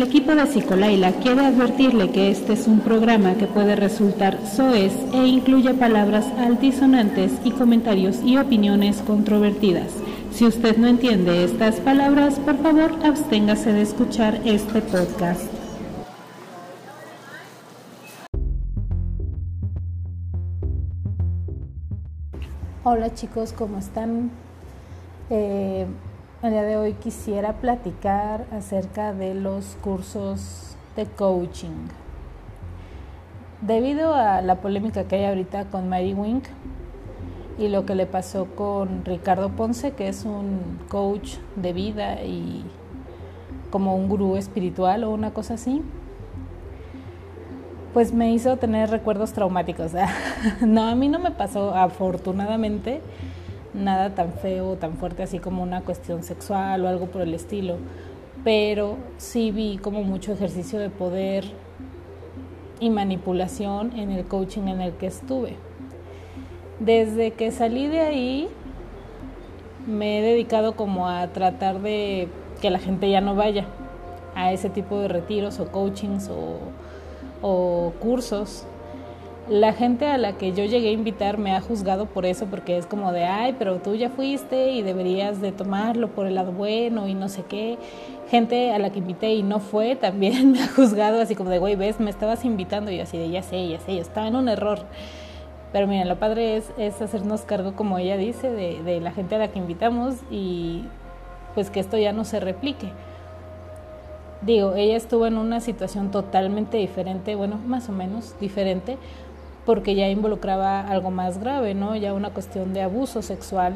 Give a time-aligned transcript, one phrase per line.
[0.00, 4.94] El equipo de Psicolaila quiere advertirle que este es un programa que puede resultar soez
[5.12, 9.92] e incluye palabras altisonantes y comentarios y opiniones controvertidas.
[10.32, 15.44] Si usted no entiende estas palabras, por favor absténgase de escuchar este podcast.
[22.84, 24.30] Hola chicos, ¿cómo están?
[25.28, 25.86] Eh,
[26.42, 31.88] el día de hoy quisiera platicar acerca de los cursos de coaching.
[33.60, 36.44] Debido a la polémica que hay ahorita con Mary Wink
[37.58, 42.64] y lo que le pasó con Ricardo Ponce, que es un coach de vida y
[43.70, 45.82] como un gurú espiritual o una cosa así,
[47.92, 49.92] pues me hizo tener recuerdos traumáticos.
[50.62, 53.02] no, a mí no me pasó afortunadamente
[53.74, 57.76] nada tan feo, tan fuerte así como una cuestión sexual o algo por el estilo,
[58.44, 61.44] pero sí vi como mucho ejercicio de poder
[62.80, 65.56] y manipulación en el coaching en el que estuve.
[66.78, 68.48] Desde que salí de ahí
[69.86, 72.28] me he dedicado como a tratar de
[72.60, 73.66] que la gente ya no vaya
[74.34, 76.58] a ese tipo de retiros o coachings o,
[77.42, 78.64] o cursos
[79.50, 82.78] la gente a la que yo llegué a invitar me ha juzgado por eso, porque
[82.78, 86.52] es como de, ay, pero tú ya fuiste y deberías de tomarlo por el lado
[86.52, 87.76] bueno y no sé qué.
[88.30, 91.58] Gente a la que invité y no fue también me ha juzgado así como de,
[91.58, 94.36] güey, ves, me estabas invitando y así de, ya sé, ya sé, yo estaba en
[94.36, 94.78] un error.
[95.72, 99.34] Pero miren, lo padre es, es hacernos cargo, como ella dice, de, de la gente
[99.34, 100.84] a la que invitamos y
[101.56, 102.92] pues que esto ya no se replique.
[104.42, 108.96] Digo, ella estuvo en una situación totalmente diferente, bueno, más o menos diferente,
[109.66, 111.96] porque ya involucraba algo más grave, ¿no?
[111.96, 113.74] Ya una cuestión de abuso sexual.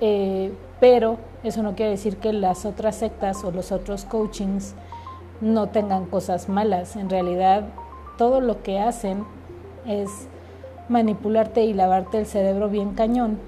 [0.00, 4.74] Eh, pero eso no quiere decir que las otras sectas o los otros coachings
[5.40, 6.96] no tengan cosas malas.
[6.96, 7.64] En realidad,
[8.18, 9.24] todo lo que hacen
[9.86, 10.10] es
[10.88, 13.38] manipularte y lavarte el cerebro bien cañón.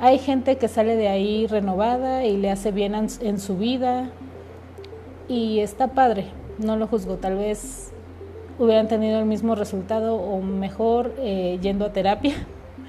[0.00, 4.10] Hay gente que sale de ahí renovada y le hace bien en su vida
[5.28, 6.26] y está padre,
[6.58, 7.93] no lo juzgo, tal vez
[8.58, 12.34] hubieran tenido el mismo resultado o mejor eh, yendo a terapia.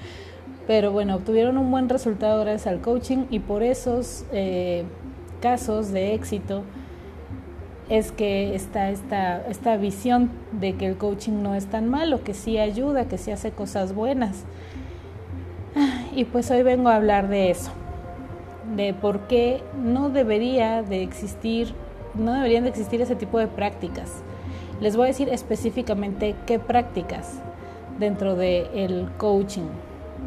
[0.66, 4.84] Pero bueno, obtuvieron un buen resultado gracias al coaching y por esos eh,
[5.40, 6.62] casos de éxito
[7.88, 12.34] es que está esta, esta visión de que el coaching no es tan malo, que
[12.34, 14.44] sí ayuda, que sí hace cosas buenas.
[16.16, 17.70] Y pues hoy vengo a hablar de eso,
[18.74, 21.74] de por qué no debería de existir,
[22.14, 24.22] no deberían de existir ese tipo de prácticas
[24.80, 27.40] les voy a decir específicamente qué prácticas
[27.98, 29.68] dentro del coaching.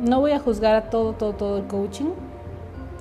[0.02, 2.12] No voy a juzgar a todo, todo, todo el coaching.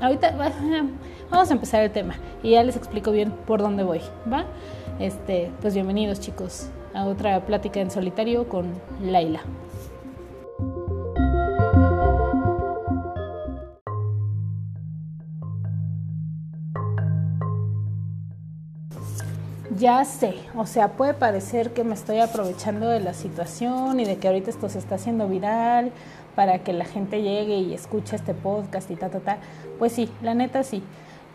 [0.00, 0.34] Ahorita
[1.30, 4.00] vamos a empezar el tema y ya les explico bien por dónde voy,
[4.30, 4.44] ¿va?
[4.98, 8.72] Este, pues bienvenidos chicos a otra plática en solitario con
[9.02, 9.40] Laila.
[19.78, 24.16] Ya sé, o sea, puede parecer que me estoy aprovechando de la situación y de
[24.16, 25.92] que ahorita esto se está haciendo viral
[26.34, 29.38] para que la gente llegue y escuche este podcast y ta, ta, ta.
[29.78, 30.82] Pues sí, la neta sí.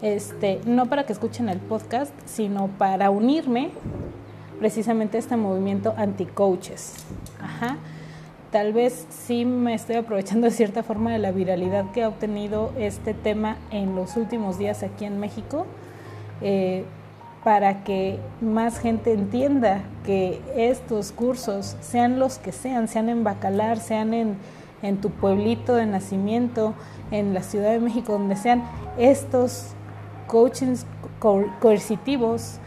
[0.01, 3.71] Este, no para que escuchen el podcast, sino para unirme
[4.59, 7.05] precisamente a este movimiento anti-coaches.
[7.41, 7.77] Ajá.
[8.51, 12.71] Tal vez sí me estoy aprovechando de cierta forma de la viralidad que ha obtenido
[12.77, 15.65] este tema en los últimos días aquí en México.
[16.41, 16.85] Eh,
[17.43, 23.79] para que más gente entienda que estos cursos, sean los que sean, sean en Bacalar,
[23.79, 24.37] sean en,
[24.81, 26.73] en tu pueblito de nacimiento,
[27.11, 28.63] en la Ciudad de México, donde sean
[28.97, 29.73] estos
[30.27, 30.85] coachings
[31.59, 32.59] coercitivos,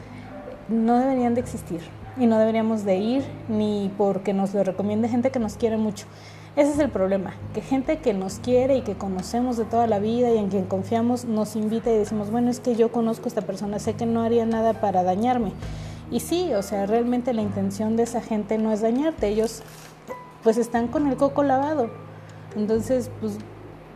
[0.68, 1.80] no deberían de existir
[2.18, 6.06] y no deberíamos de ir ni porque nos lo recomiende gente que nos quiere mucho.
[6.56, 9.98] Ese es el problema, que gente que nos quiere y que conocemos de toda la
[9.98, 13.28] vida y en quien confiamos nos invita y decimos, bueno, es que yo conozco a
[13.28, 15.52] esta persona, sé que no haría nada para dañarme.
[16.10, 19.62] Y sí, o sea, realmente la intención de esa gente no es dañarte, ellos
[20.42, 21.90] pues están con el coco lavado.
[22.56, 23.36] Entonces, pues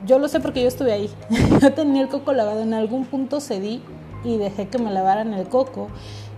[0.05, 1.11] yo lo sé porque yo estuve ahí.
[1.62, 3.83] yo tenía el coco lavado, en algún punto cedí
[4.23, 5.89] y dejé que me lavaran el coco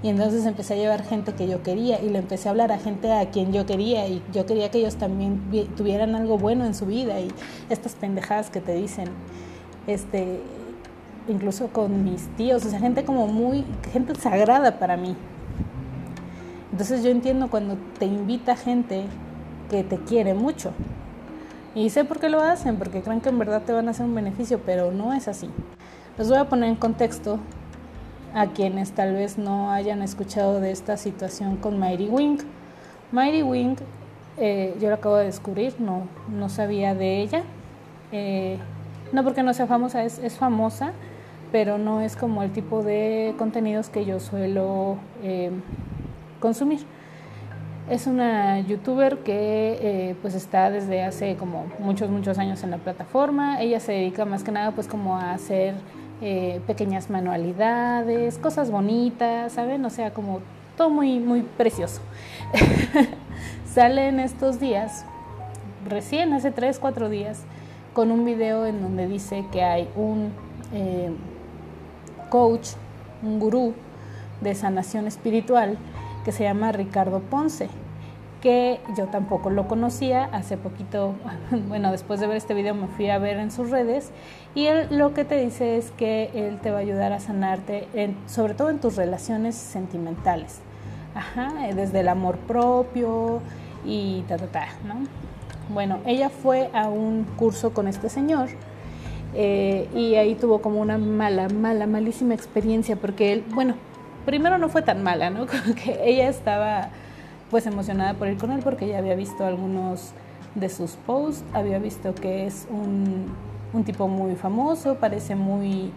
[0.02, 2.78] y entonces empecé a llevar gente que yo quería y le empecé a hablar a
[2.78, 5.40] gente a quien yo quería y yo quería que ellos también
[5.76, 7.28] tuvieran algo bueno en su vida y
[7.70, 9.08] estas pendejadas que te dicen,
[9.87, 10.40] este,
[11.28, 15.14] incluso con mis tíos, o sea, gente como muy, gente sagrada para mí.
[16.72, 19.04] Entonces yo entiendo cuando te invita gente
[19.70, 20.72] que te quiere mucho.
[21.75, 24.04] Y sé por qué lo hacen, porque creen que en verdad te van a hacer
[24.04, 25.49] un beneficio, pero no es así.
[26.19, 27.38] Les voy a poner en contexto
[28.34, 32.38] a quienes tal vez no hayan escuchado de esta situación con Mighty Wing.
[33.11, 33.76] Mighty Wing,
[34.38, 37.43] eh, yo la acabo de descubrir, no, no sabía de ella.
[38.11, 38.58] Eh,
[39.12, 40.93] no porque no sea famosa, es, es, famosa,
[41.50, 45.50] pero no es como el tipo de contenidos que yo suelo eh,
[46.40, 46.81] consumir.
[47.90, 53.61] Es una youtuber que pues está desde hace como muchos, muchos años en la plataforma.
[53.61, 55.75] Ella se dedica más que nada pues como a hacer
[56.23, 59.85] eh, pequeñas manualidades, cosas bonitas, ¿saben?
[59.85, 60.41] O sea, como
[60.77, 62.01] todo muy, muy precioso.
[63.67, 65.05] Sale en estos días,
[65.89, 67.43] recién hace 3, 4 días,
[67.93, 70.33] con un video en donde dice que hay un
[70.73, 71.11] eh,
[72.31, 72.69] coach,
[73.23, 73.75] un gurú
[74.41, 75.77] de sanación espiritual
[76.25, 77.69] que se llama Ricardo Ponce
[78.43, 80.25] que yo tampoco lo conocía.
[80.25, 81.15] Hace poquito,
[81.69, 84.11] bueno, después de ver este video me fui a ver en sus redes
[84.55, 87.89] y él lo que te dice es que él te va a ayudar a sanarte,
[88.27, 90.61] sobre todo en tus relaciones sentimentales.
[91.15, 93.41] Ajá, desde el amor propio
[93.85, 95.06] y ta, ta, ta, ¿no?
[95.69, 98.49] Bueno, ella fue a un curso con este señor
[99.35, 103.75] eh, y ahí tuvo como una mala, mala, malísima experiencia porque él, bueno,
[104.27, 105.47] primero no fue tan mala, ¿no?
[105.47, 106.91] Como que ella estaba
[107.52, 110.12] pues emocionada por ir con él porque ya había visto algunos
[110.54, 113.26] de sus posts, había visto que es un,
[113.75, 115.93] un tipo muy famoso, parece muy,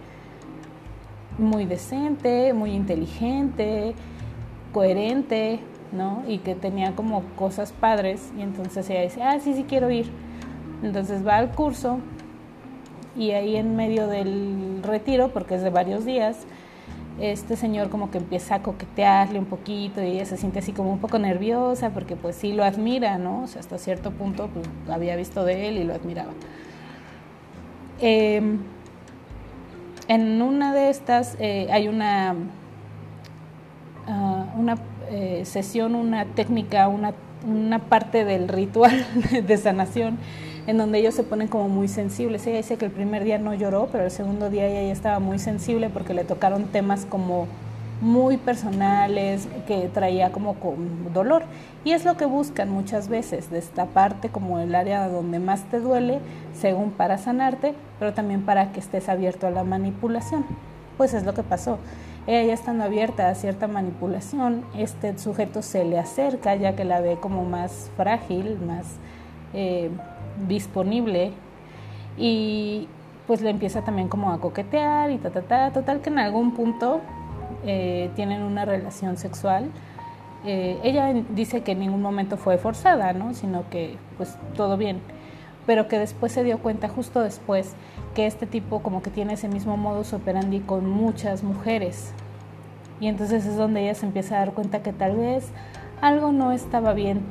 [1.37, 3.95] muy decente, muy inteligente,
[4.73, 5.61] coherente,
[5.93, 6.23] ¿no?
[6.27, 10.11] Y que tenía como cosas padres y entonces ella dice, ah, sí, sí quiero ir.
[10.83, 11.99] Entonces va al curso
[13.15, 16.45] y ahí en medio del retiro, porque es de varios días,
[17.19, 20.91] este señor como que empieza a coquetearle un poquito y ella se siente así como
[20.91, 23.43] un poco nerviosa porque pues sí lo admira, ¿no?
[23.43, 26.31] O sea, hasta cierto punto pues, había visto de él y lo admiraba.
[28.01, 28.59] Em,
[30.07, 32.35] en una de estas eh, hay una,
[34.07, 34.75] ah, una
[35.09, 37.13] eh, sesión, una técnica, una,
[37.47, 39.05] una parte del ritual
[39.47, 40.17] de sanación
[40.67, 42.45] en donde ellos se ponen como muy sensibles.
[42.47, 45.19] Ella dice que el primer día no lloró, pero el segundo día ella ya estaba
[45.19, 47.47] muy sensible porque le tocaron temas como
[48.01, 51.43] muy personales, que traía como con dolor.
[51.83, 56.19] Y es lo que buscan muchas veces, destaparte como el área donde más te duele,
[56.59, 60.45] según para sanarte, pero también para que estés abierto a la manipulación.
[60.97, 61.77] Pues es lo que pasó.
[62.27, 66.99] Ella ya estando abierta a cierta manipulación, este sujeto se le acerca ya que la
[66.99, 68.85] ve como más frágil, más...
[69.53, 69.89] Eh,
[70.47, 71.31] disponible
[72.17, 72.87] y
[73.27, 76.53] pues le empieza también como a coquetear y ta, ta, ta, total que en algún
[76.53, 77.01] punto
[77.65, 79.71] eh, tienen una relación sexual.
[80.45, 83.33] Eh, ella dice que en ningún momento fue forzada, ¿no?
[83.33, 84.99] Sino que pues todo bien,
[85.65, 87.73] pero que después se dio cuenta justo después
[88.13, 92.13] que este tipo como que tiene ese mismo modus operandi con muchas mujeres.
[92.99, 95.49] Y entonces es donde ella se empieza a dar cuenta que tal vez
[96.01, 97.21] algo no estaba bien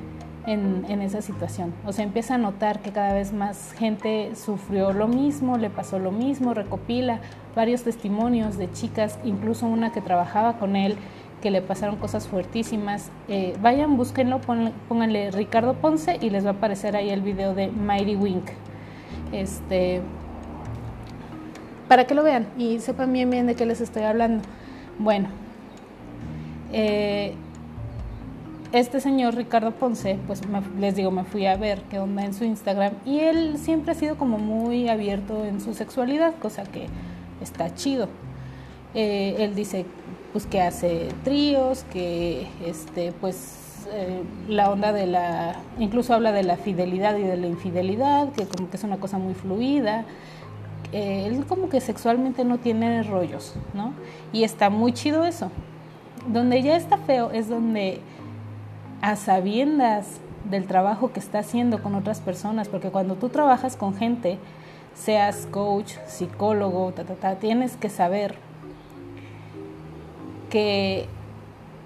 [0.46, 1.72] en, esa situación.
[1.84, 5.98] O sea, empieza a notar que cada vez más gente sufrió lo mismo, le pasó
[5.98, 7.20] lo mismo, recopila
[7.54, 10.96] varios testimonios de chicas, incluso una que trabajaba con él,
[11.40, 13.10] que le pasaron cosas fuertísimas.
[13.28, 14.40] Eh, vayan, búsquenlo,
[14.88, 18.50] pónganle Ricardo Ponce y les va a aparecer ahí el video de Mighty Wink.
[19.32, 20.00] Este,
[21.88, 24.42] para que lo vean y sepan bien bien de qué les estoy hablando.
[24.98, 25.28] Bueno,
[26.72, 27.34] eh,
[28.74, 30.42] este señor Ricardo Ponce, pues
[30.80, 33.94] les digo, me fui a ver qué onda en su Instagram y él siempre ha
[33.94, 36.88] sido como muy abierto en su sexualidad, cosa que
[37.40, 38.08] está chido.
[38.94, 39.86] Eh, él dice
[40.32, 46.42] pues que hace tríos, que este pues eh, la onda de la, incluso habla de
[46.42, 50.04] la fidelidad y de la infidelidad, que como que es una cosa muy fluida.
[50.90, 53.92] Eh, él como que sexualmente no tiene rollos, ¿no?
[54.32, 55.52] Y está muy chido eso.
[56.26, 58.00] Donde ya está feo es donde
[59.00, 63.94] a sabiendas del trabajo que está haciendo con otras personas, porque cuando tú trabajas con
[63.94, 64.38] gente,
[64.94, 66.92] seas coach, psicólogo,
[67.40, 68.36] tienes que saber
[70.50, 71.08] que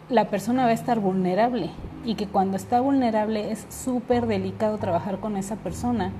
[0.08, 1.70] la persona va a estar vulnerable
[2.04, 6.12] y que cuando está vulnerable es súper delicado trabajar con esa persona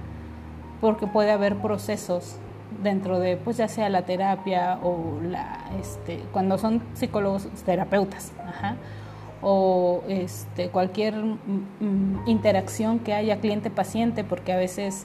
[0.80, 2.36] porque puede haber procesos
[2.82, 8.76] dentro de pues ya sea la terapia o la este cuando son psicólogos terapeutas ajá,
[9.42, 11.38] o este, cualquier mm,
[11.80, 15.04] mm, interacción que haya cliente-paciente, porque a veces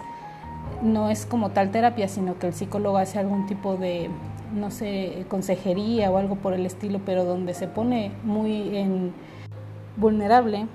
[0.82, 4.10] no es como tal terapia, sino que el psicólogo hace algún tipo de,
[4.54, 9.12] no sé, consejería o algo por el estilo, pero donde se pone muy
[9.98, 10.68] vulnerable.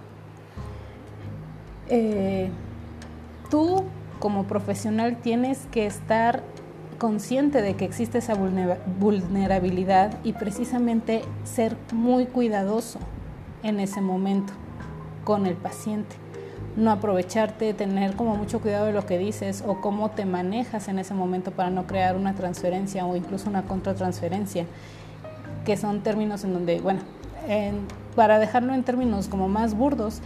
[1.88, 2.50] Eh,
[3.50, 3.84] tú
[4.18, 6.42] como profesional tienes que estar
[6.98, 12.98] consciente de que existe esa vulnerabilidad y precisamente ser muy cuidadoso
[13.62, 14.52] en ese momento
[15.24, 16.16] con el paciente.
[16.76, 20.98] No aprovecharte, tener como mucho cuidado de lo que dices o cómo te manejas en
[20.98, 24.64] ese momento para no crear una transferencia o incluso una contratransferencia,
[25.64, 27.00] que son términos en donde, bueno,
[28.14, 30.20] para dejarlo en términos como más burdos,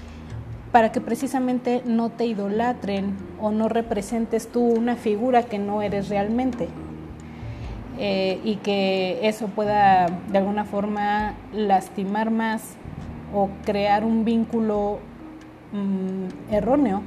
[0.73, 6.09] para que precisamente no te idolatren o no representes tú una figura que no eres
[6.09, 6.69] realmente.
[7.99, 12.77] Eh, y que eso pueda de alguna forma lastimar más
[13.35, 14.99] o crear un vínculo
[15.73, 17.03] mm, erróneo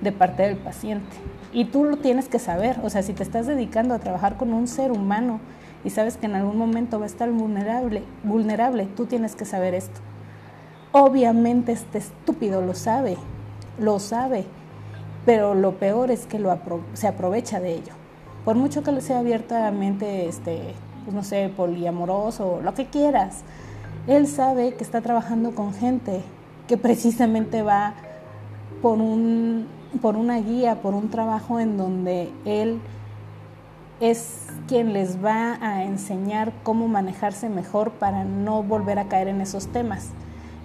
[0.00, 1.16] de parte del paciente.
[1.52, 4.52] Y tú lo tienes que saber, o sea, si te estás dedicando a trabajar con
[4.52, 5.40] un ser humano
[5.84, 9.74] y sabes que en algún momento va a estar vulnerable, vulnerable tú tienes que saber
[9.74, 10.00] esto.
[10.92, 13.16] Obviamente este estúpido lo sabe,
[13.78, 14.44] lo sabe,
[15.26, 16.56] pero lo peor es que lo
[16.94, 17.92] se aprovecha de ello.
[18.44, 23.42] Por mucho que lo sea abiertamente, este, pues no sé, poliamoroso, lo que quieras,
[24.06, 26.22] él sabe que está trabajando con gente
[26.68, 27.94] que precisamente va
[28.82, 29.66] por, un,
[30.02, 32.80] por una guía, por un trabajo en donde él
[34.00, 39.40] es quien les va a enseñar cómo manejarse mejor para no volver a caer en
[39.40, 40.10] esos temas.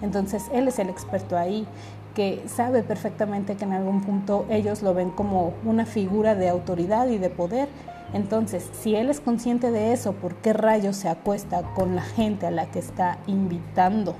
[0.02, 1.66] Entonces él es el experto ahí
[2.14, 7.08] que sabe perfectamente que en algún punto ellos lo ven como una figura de autoridad
[7.08, 7.68] y de poder.
[8.12, 12.46] Entonces, si él es consciente de eso, ¿por qué rayos se acuesta con la gente
[12.46, 14.16] a la que está invitando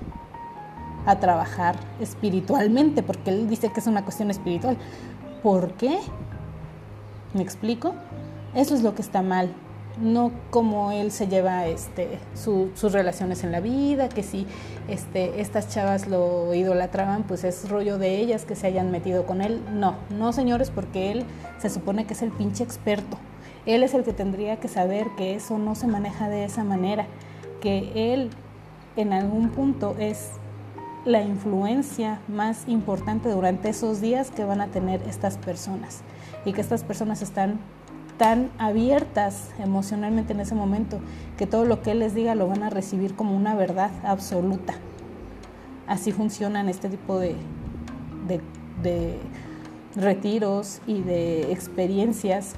[1.06, 3.02] a trabajar espiritualmente?
[3.02, 4.76] Porque él dice que es una cuestión espiritual.
[5.42, 5.98] ¿Por qué?
[7.34, 7.94] ¿Me explico?
[8.54, 9.54] Eso es lo que está mal
[10.00, 14.46] no como él se lleva este, sus relaciones en la vida, que si
[14.88, 19.42] este, estas chavas lo idolatraban, pues es rollo de ellas que se hayan metido con
[19.42, 19.62] él.
[19.72, 21.24] No, no señores, porque él
[21.58, 23.18] se supone que es el pinche experto.
[23.74, 27.06] Él es el que tendría que saber que eso no se maneja de esa manera,
[27.60, 28.30] que él
[28.96, 30.30] en algún punto es
[31.04, 36.02] la influencia más importante durante esos días que van a tener estas personas
[36.44, 37.60] y que estas personas están
[38.18, 41.00] tan abiertas emocionalmente en ese momento
[41.38, 44.74] que todo lo que él les diga lo van a recibir como una verdad absoluta.
[45.86, 47.34] Así funcionan este tipo de,
[48.82, 49.18] de,
[49.96, 52.54] retiros y de experiencias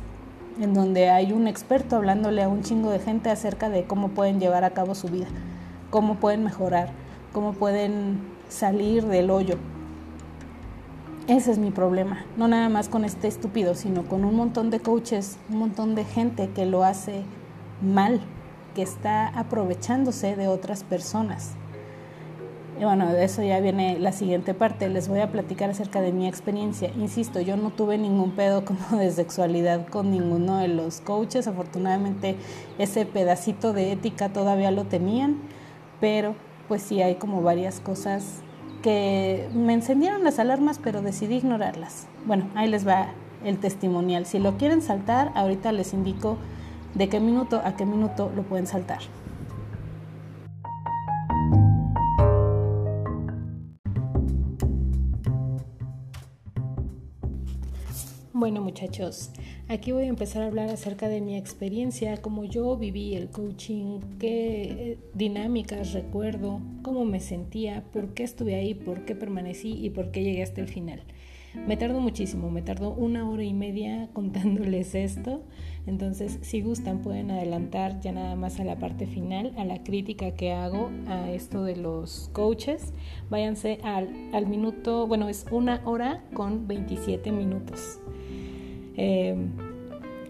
[0.61, 4.41] en donde hay un experto hablándole a un chingo de gente acerca de cómo pueden
[4.41, 5.27] llevar a cabo su vida,
[5.91, 6.91] cómo pueden mejorar,
[7.33, 9.57] cómo pueden salir del hoyo.
[11.29, 14.81] Ese es mi problema, no nada más con este estúpido, sino con un montón de
[14.81, 17.23] coaches, un montón de gente que lo hace
[17.81, 18.21] mal,
[18.75, 21.53] que está aprovechándose de otras personas.
[22.83, 24.89] Y bueno, de eso ya viene la siguiente parte.
[24.89, 26.91] Les voy a platicar acerca de mi experiencia.
[26.99, 31.47] Insisto, yo no tuve ningún pedo como de sexualidad con ninguno de los coaches.
[31.47, 32.35] Afortunadamente
[32.79, 35.37] ese pedacito de ética todavía lo tenían,
[36.01, 36.35] pero
[36.67, 38.43] pues sí hay como varias cosas
[38.83, 42.09] que me encendieron las alarmas, pero decidí ignorarlas.
[42.27, 43.11] Bueno, ahí les va
[43.45, 44.27] el testimonial.
[44.27, 46.37] Si lo quieren saltar, ahorita les indico
[46.95, 49.03] de qué minuto a qué minuto lo pueden saltar.
[58.43, 59.31] Bueno muchachos,
[59.69, 64.01] aquí voy a empezar a hablar acerca de mi experiencia, cómo yo viví el coaching,
[64.19, 70.11] qué dinámicas recuerdo, cómo me sentía, por qué estuve ahí, por qué permanecí y por
[70.11, 71.05] qué llegué hasta el final.
[71.69, 75.45] Me tardó muchísimo, me tardó una hora y media contándoles esto,
[75.87, 80.33] entonces si gustan pueden adelantar ya nada más a la parte final, a la crítica
[80.33, 82.93] que hago a esto de los coaches.
[83.31, 88.01] Váyanse al, al minuto, bueno es una hora con 27 minutos.
[88.97, 89.35] Eh,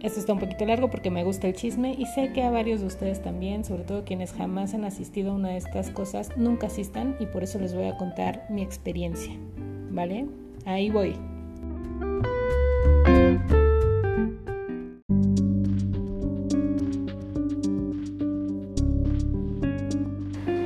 [0.03, 2.81] esto está un poquito largo porque me gusta el chisme y sé que a varios
[2.81, 6.67] de ustedes también, sobre todo quienes jamás han asistido a una de estas cosas, nunca
[6.67, 9.33] asistan y por eso les voy a contar mi experiencia.
[9.93, 10.27] ¿Vale?
[10.65, 11.15] Ahí voy.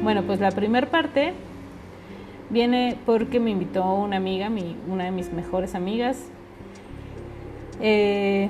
[0.03, 1.35] Bueno, pues la primera parte
[2.49, 6.31] viene porque me invitó una amiga, mi, una de mis mejores amigas,
[7.81, 8.49] eh,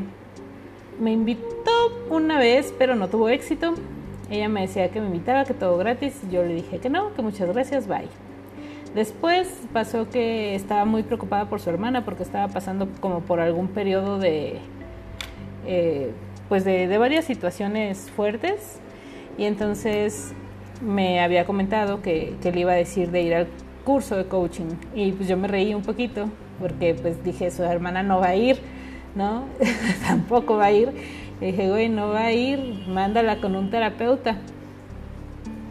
[1.00, 1.70] me invitó
[2.10, 3.74] una vez, pero no tuvo éxito.
[4.30, 6.20] Ella me decía que me invitaba, que todo gratis.
[6.30, 8.08] Yo le dije que no, que muchas gracias, bye.
[8.94, 13.68] Después pasó que estaba muy preocupada por su hermana porque estaba pasando como por algún
[13.68, 14.58] periodo de,
[15.66, 16.12] eh,
[16.48, 18.80] pues de, de, varias situaciones fuertes
[19.36, 20.32] y entonces
[20.80, 23.48] me había comentado que, que, le iba a decir de ir al
[23.84, 28.02] curso de coaching y pues yo me reí un poquito porque pues dije su hermana
[28.02, 28.58] no va a ir
[29.16, 29.44] ¿no?
[30.06, 30.92] Tampoco va a ir.
[31.40, 34.36] Le dije, güey, no va a ir, mándala con un terapeuta.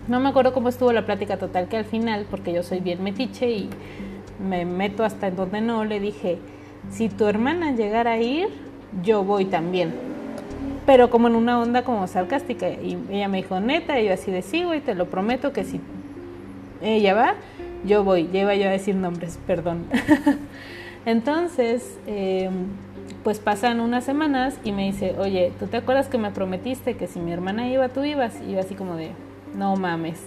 [0.08, 3.02] No me acuerdo cómo estuvo la plática total, que al final, porque yo soy bien
[3.02, 3.70] metiche y
[4.40, 6.38] me meto hasta en donde no, le dije,
[6.92, 8.50] si tu hermana llegara a ir,
[9.04, 9.94] yo voy también.
[10.86, 12.70] Pero como en una onda como sarcástica.
[12.70, 15.64] Y ella me dijo, neta, y yo así de sí, güey, te lo prometo que
[15.64, 15.82] si
[16.82, 17.34] ella va,
[17.86, 18.30] yo voy.
[18.32, 19.86] Ya iba yo a decir nombres, perdón.
[21.08, 22.68] Entonces, em,
[23.24, 27.08] pues pasan unas semanas y me dice, oye, ¿tú te acuerdas que me prometiste que
[27.08, 28.40] si mi hermana iba, tú ibas?
[28.48, 29.12] Y yo así como de,
[29.56, 30.22] no mames.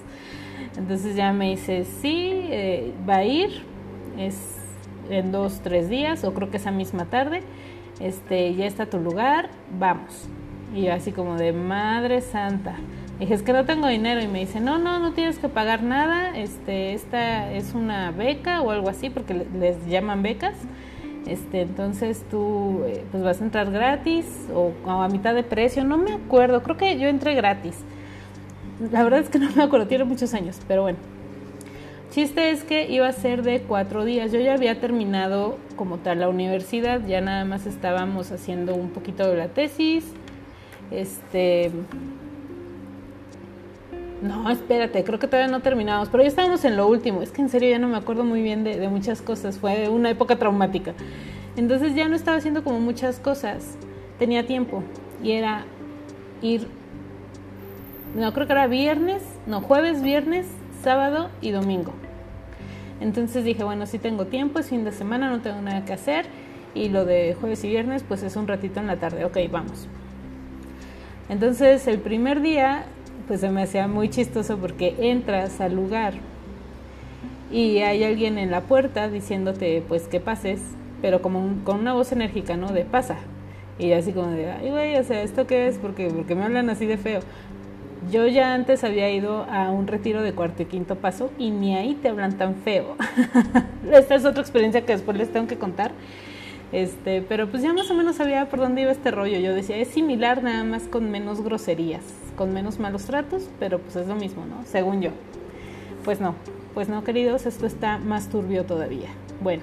[0.77, 3.63] Entonces ya me dice, sí, eh, va a ir,
[4.17, 4.57] es
[5.11, 7.43] en dos, tres días, o creo que esa misma tarde,
[8.01, 10.29] este, ya está tu lugar, vamos.
[10.75, 12.77] Y yo así como de Madre Santa.
[13.19, 14.21] Dije, es que no tengo dinero.
[14.21, 16.37] Y me dice, no, no, no tienes que pagar nada.
[16.39, 20.57] Este, esta es una beca o algo así, porque les llaman becas.
[21.29, 25.85] Este, entonces tú eh, pues vas a entrar gratis o, a mitad de precio.
[25.85, 27.77] No me acuerdo, creo que yo entré gratis.
[28.91, 30.99] La verdad es que no me acuerdo, tiene muchos años, pero bueno.
[32.11, 34.33] Chiste es que iba a ser de cuatro días.
[34.33, 39.29] Yo ya había terminado como tal la universidad, ya nada más estábamos haciendo un poquito
[39.29, 40.05] de la tesis.
[40.91, 41.71] Este.
[44.23, 47.23] No, espérate, creo que todavía no terminamos, pero ya estábamos en lo último.
[47.23, 49.59] Es que en serio ya no me acuerdo muy bien de, de muchas cosas.
[49.59, 50.95] Fue una época traumática.
[51.57, 53.77] Entonces ya no estaba haciendo como muchas cosas.
[54.19, 54.83] Tenía tiempo
[55.23, 55.65] y era
[56.43, 56.67] ir.
[58.17, 60.47] No, creo que era viernes, no, jueves, viernes,
[60.83, 61.93] sábado y domingo.
[63.01, 66.27] Entonces dije, bueno, si tengo tiempo, es fin de semana, no tengo nada que hacer.
[66.75, 69.25] Y lo de jueves y viernes, pues es un ratito en la tarde.
[69.25, 69.87] Ok, vamos.
[71.29, 72.87] Entonces el primer día,
[73.29, 76.15] pues se me hacía muy chistoso porque entras al lugar
[77.51, 80.61] y hay alguien en la puerta diciéndote, pues que pases,
[81.01, 82.73] pero como con una voz enérgica, ¿no?
[82.73, 83.17] De pasa.
[83.79, 85.79] Y así como de, ay, güey, o sea, ¿esto qué es?
[85.79, 87.21] Porque, porque me hablan así de feo.
[88.11, 91.77] Yo ya antes había ido a un retiro de cuarto y quinto paso y ni
[91.77, 92.97] ahí te hablan tan feo.
[93.93, 95.93] Esta es otra experiencia que después les tengo que contar.
[96.71, 99.39] Este, pero pues ya más o menos sabía por dónde iba este rollo.
[99.39, 102.03] Yo decía, es similar nada más con menos groserías,
[102.37, 104.65] con menos malos tratos, pero pues es lo mismo, ¿no?
[104.67, 105.11] Según yo.
[106.05, 106.35] Pues no,
[106.75, 109.09] pues no, queridos, esto está más turbio todavía.
[109.41, 109.63] Bueno,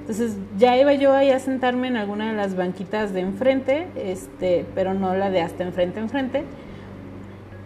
[0.00, 4.66] entonces ya iba yo ahí a sentarme en alguna de las banquitas de enfrente, este,
[4.74, 6.44] pero no la de hasta enfrente, enfrente.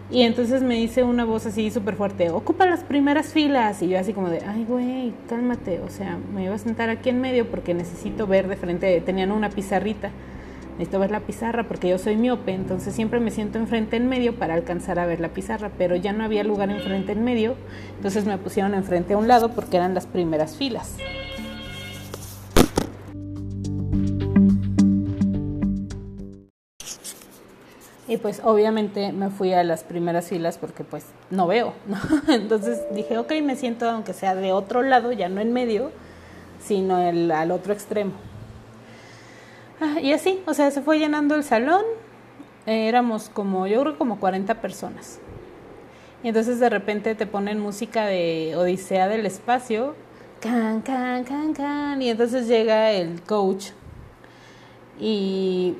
[0.09, 3.81] Y entonces me dice una voz así súper fuerte, ocupa las primeras filas.
[3.81, 5.81] Y yo así como de, ay, güey, cálmate.
[5.81, 9.01] O sea, me iba a sentar aquí en medio porque necesito ver de frente.
[9.01, 10.11] Tenían una pizarrita.
[10.77, 12.53] Necesito ver la pizarra porque yo soy miope.
[12.53, 15.71] Entonces siempre me siento enfrente en medio para alcanzar a ver la pizarra.
[15.77, 17.55] Pero ya no había lugar enfrente en medio.
[17.97, 20.95] Entonces me pusieron enfrente a un lado porque eran las primeras filas.
[28.07, 31.97] Y pues obviamente me fui a las primeras filas porque pues no veo, ¿no?
[32.33, 35.91] Entonces dije, ok, me siento aunque sea de otro lado, ya no en medio,
[36.63, 38.13] sino el, al otro extremo.
[39.81, 41.83] Ah, y así, o sea, se fue llenando el salón,
[42.65, 45.19] éramos como, yo creo como 40 personas.
[46.23, 49.95] Y entonces de repente te ponen música de Odisea del Espacio,
[50.39, 53.67] can, can, can, can, y entonces llega el coach
[54.99, 55.75] y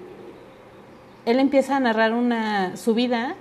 [1.27, 3.35] él empieza a narrar una, su vida,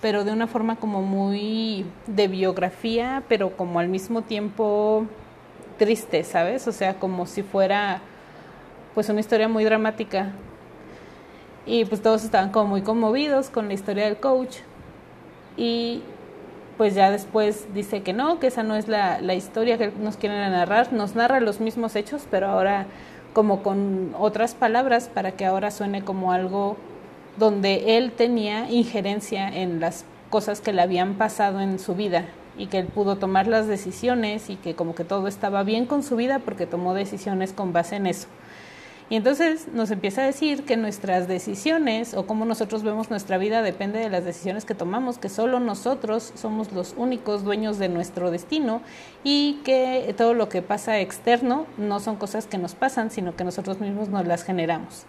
[0.00, 5.06] pero de una forma como muy de biografía, pero como al mismo tiempo
[5.76, 6.68] triste, ¿sabes?
[6.68, 8.00] O sea, como si fuera
[8.94, 10.30] pues una historia muy dramática.
[11.66, 14.58] Y pues todos estaban como muy conmovidos con la historia del coach.
[15.56, 16.04] Y
[16.78, 20.16] pues ya después dice que no, que esa no es la, la historia que nos
[20.16, 20.92] quieren narrar.
[20.92, 22.86] Nos narra los mismos hechos, pero ahora
[23.32, 26.76] como con otras palabras para que ahora suene como algo
[27.36, 32.66] donde él tenía injerencia en las cosas que le habían pasado en su vida y
[32.66, 36.16] que él pudo tomar las decisiones y que como que todo estaba bien con su
[36.16, 38.28] vida porque tomó decisiones con base en eso.
[39.10, 43.60] Y entonces nos empieza a decir que nuestras decisiones o cómo nosotros vemos nuestra vida
[43.60, 48.30] depende de las decisiones que tomamos, que solo nosotros somos los únicos dueños de nuestro
[48.30, 48.80] destino
[49.22, 53.44] y que todo lo que pasa externo no son cosas que nos pasan, sino que
[53.44, 55.04] nosotros mismos nos las generamos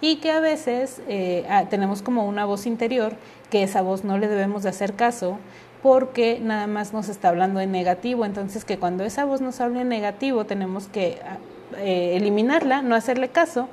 [0.00, 3.14] y que a veces eh, ah, tenemos como una voz interior
[3.50, 5.38] que esa voz no le debemos de hacer caso
[5.82, 9.80] porque nada más nos está hablando en negativo, entonces que cuando esa voz nos habla
[9.80, 11.38] en negativo tenemos que ah,
[11.78, 13.68] eh, eliminarla, no hacerle caso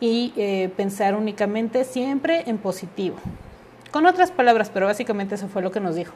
[0.00, 3.16] y eh, pensar únicamente siempre en positivo.
[3.90, 6.12] Con otras palabras, pero básicamente eso fue lo que nos dijo.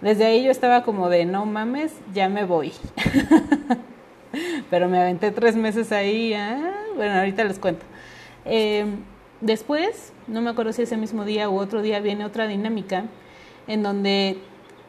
[0.00, 2.72] Desde ahí yo estaba como de, no mames, ya me voy.
[4.70, 7.84] pero me aventé tres meses ahí, ah, bueno, ahorita les cuento.
[8.44, 8.86] Eh,
[9.42, 13.06] Después, no me acuerdo si ese mismo día u otro día viene otra dinámica
[13.66, 14.38] en donde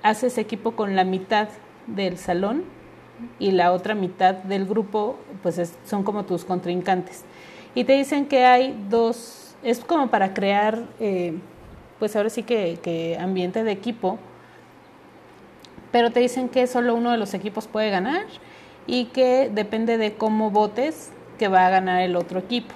[0.03, 1.49] haces equipo con la mitad
[1.87, 2.63] del salón
[3.39, 7.25] y la otra mitad del grupo pues son como tus contrincantes.
[7.73, 11.33] Y te dicen que hay dos, es como para crear eh,
[11.97, 14.19] pues ahora sí que, que ambiente de equipo,
[15.91, 18.27] pero te dicen que solo uno de los equipos puede ganar
[18.85, 22.75] y que depende de cómo votes que va a ganar el otro equipo.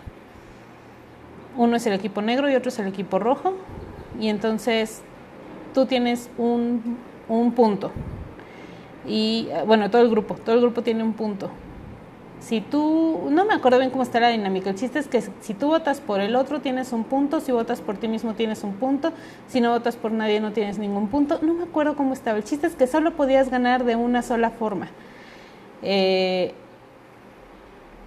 [1.58, 3.54] Uno es el equipo negro y otro es el equipo rojo.
[4.20, 5.02] Y entonces
[5.74, 7.92] tú tienes un, un punto.
[9.06, 11.50] Y bueno, todo el grupo, todo el grupo tiene un punto.
[12.40, 15.54] Si tú, no me acuerdo bien cómo está la dinámica, el chiste es que si
[15.54, 18.74] tú votas por el otro tienes un punto, si votas por ti mismo tienes un
[18.74, 19.12] punto,
[19.48, 22.44] si no votas por nadie no tienes ningún punto, no me acuerdo cómo estaba, el
[22.44, 24.90] chiste es que solo podías ganar de una sola forma,
[25.82, 26.54] eh,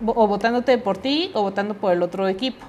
[0.07, 2.65] o votándote por ti o votando por el otro equipo.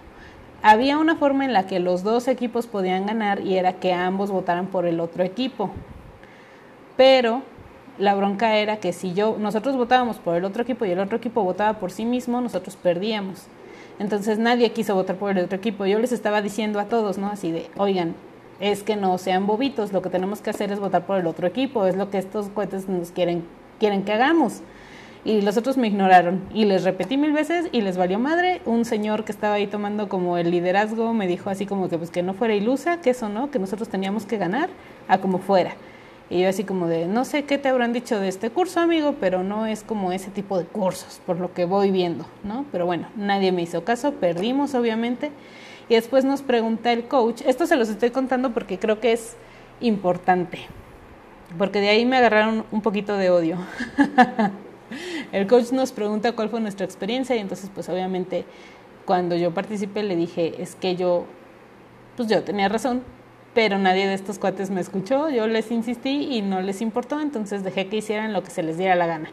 [0.64, 4.30] Había una forma en la que los dos equipos podían ganar y era que ambos
[4.30, 5.72] votaran por el otro equipo,
[6.98, 7.42] pero
[7.98, 11.18] la bronca era que si yo, nosotros votábamos por el otro equipo y el otro
[11.18, 13.48] equipo votaba por sí mismo, nosotros perdíamos.
[13.98, 15.86] Entonces nadie quiso votar por el otro equipo.
[15.86, 17.28] Yo les estaba diciendo a todos, ¿no?
[17.28, 18.16] Así de, oigan,
[18.60, 21.48] es que no sean bobitos, lo que tenemos que hacer es votar por el otro
[21.48, 23.44] equipo, es lo que estos cohetes nos quieren,
[23.80, 24.62] quieren que hagamos.
[25.24, 28.62] Y los otros me ignoraron y les repetí mil veces y les valió madre.
[28.66, 32.10] Un señor que estaba ahí tomando como el liderazgo me dijo así como que pues
[32.10, 34.70] que no fuera ilusa, que eso no, que nosotros teníamos que ganar
[35.08, 35.76] a como fuera.
[36.32, 39.16] Y yo así como de, no sé qué te habrán dicho de este curso, amigo,
[39.20, 42.66] pero no es como ese tipo de cursos, por lo que voy viendo, ¿no?
[42.72, 45.32] Pero bueno, nadie me hizo caso, perdimos obviamente.
[45.90, 49.36] Y después nos pregunta el coach, esto se los estoy contando porque creo que es
[49.82, 50.60] importante,
[51.58, 53.58] porque de ahí me agarraron un poquito de odio.
[55.32, 58.46] el coach nos pregunta cuál fue nuestra experiencia y entonces pues obviamente
[59.06, 61.26] cuando yo participé le dije, es que yo,
[62.16, 63.04] pues yo tenía razón,
[63.54, 67.64] pero nadie de estos cuates me escuchó, yo les insistí y no les importó, entonces
[67.64, 69.30] dejé que hicieran lo que se les diera la gana.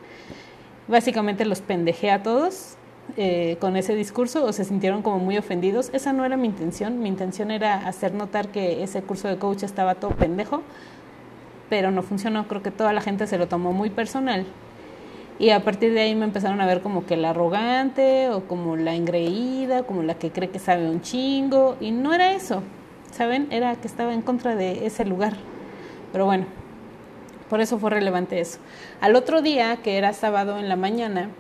[0.89, 2.77] Básicamente los pendejé a todos
[3.17, 5.91] eh, con ese discurso o se sintieron como muy ofendidos.
[5.93, 9.63] Esa no era mi intención, mi intención era hacer notar que ese curso de coach
[9.63, 10.63] estaba todo pendejo,
[11.71, 14.47] pero no funcionó, creo que toda la gente se lo tomó muy personal.
[15.39, 18.77] Y a partir de ahí me empezaron a ver como que la arrogante o como
[18.77, 22.63] la engreída, como la que cree que sabe un chingo, y no era eso
[23.13, 23.49] ¿saben?
[23.51, 25.35] Era que estaba en contra de ese lugar.
[26.13, 26.47] Pero bueno,
[27.49, 28.59] por eso fue relevante eso.
[29.01, 31.31] Al otro día, que era sábado en la mañana,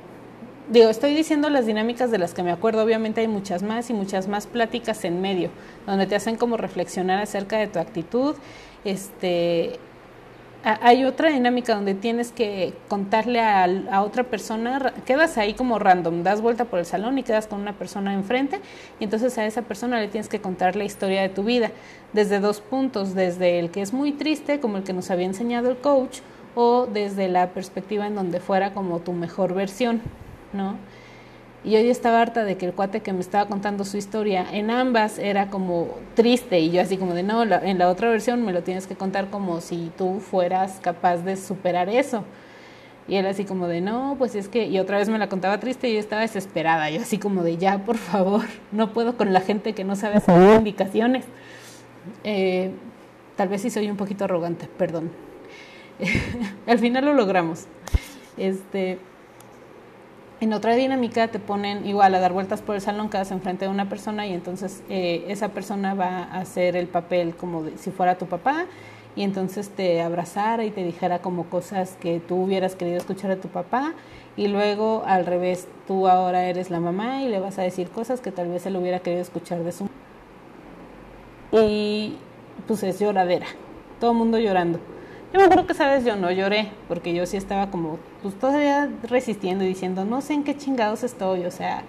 [0.71, 3.95] digo, estoy diciendo las dinámicas de las que me acuerdo, obviamente hay muchas más y
[3.95, 5.51] muchas más pláticas en medio,
[5.87, 8.37] donde te hacen como reflexionar acerca de tu actitud,
[8.85, 9.79] este,
[10.65, 16.23] hay otra dinámica donde tienes que contarle a, a, otra persona, quedas ahí como random,
[16.23, 18.61] das vuelta por el salón y quedas con una persona enfrente
[18.99, 21.71] y entonces a esa persona le tienes que contar la historia de tu vida
[22.13, 25.71] desde dos puntos, desde el que es muy triste, como el que nos había enseñado
[25.71, 26.19] el coach,
[26.55, 30.01] o desde la perspectiva en donde fuera como tu mejor versión,
[30.53, 30.75] ¿no?
[31.69, 34.47] Y yo ya estaba harta de que el cuate que me estaba contando su historia
[34.51, 38.43] en ambas era como triste y yo así como de no, en la otra versión
[38.43, 42.25] me lo tienes que contar como si tú fueras capaz de superar eso.
[43.07, 45.61] Y él así como de no, pues es que, y otra vez me la contaba
[45.61, 49.35] triste y yo estaba desesperada, yo así como de ya, por favor, no puedo con
[49.35, 51.27] la gente que no sabe hacer indicaciones.
[52.25, 52.71] Eh,
[53.37, 55.11] tal vez sí soy un poquito arrogante, perdón.
[56.67, 57.67] Al final lo logramos.
[58.39, 58.99] Este,
[60.41, 63.71] en otra dinámica te ponen igual a dar vueltas por el salón, quedas enfrente de
[63.71, 68.19] una persona y entonces eh, esa persona va a hacer el papel como si fuera
[68.19, 68.67] tu papá
[69.17, 73.37] y entonces te abrazara y te dijera como cosas que tú hubieras querido escuchar de
[73.37, 73.95] tu papá
[74.37, 78.21] y luego al revés, tú ahora eres la mamá y le vas a decir cosas
[78.21, 79.89] que tal vez él hubiera querido escuchar de su
[81.51, 82.17] y
[82.69, 83.47] pues es lloradera,
[83.99, 84.79] todo el mundo llorando.
[85.33, 88.91] Yo me acuerdo que, sabes, yo no lloré, porque yo sí estaba como, pues todavía
[89.03, 91.83] resistiendo y diciendo, no sé en qué chingados estoy, o sea,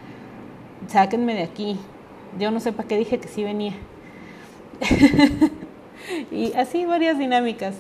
[0.88, 1.80] sáquenme de aquí.
[2.38, 3.74] Yo no sé para qué dije que sí venía.
[6.32, 7.76] y así varias dinámicas.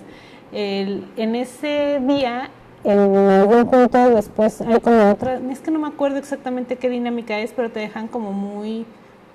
[0.52, 2.50] En ese día,
[2.86, 7.38] en algún punto después hay como otra, es que no me acuerdo exactamente qué dinámica
[7.40, 8.86] es, pero te dejan como muy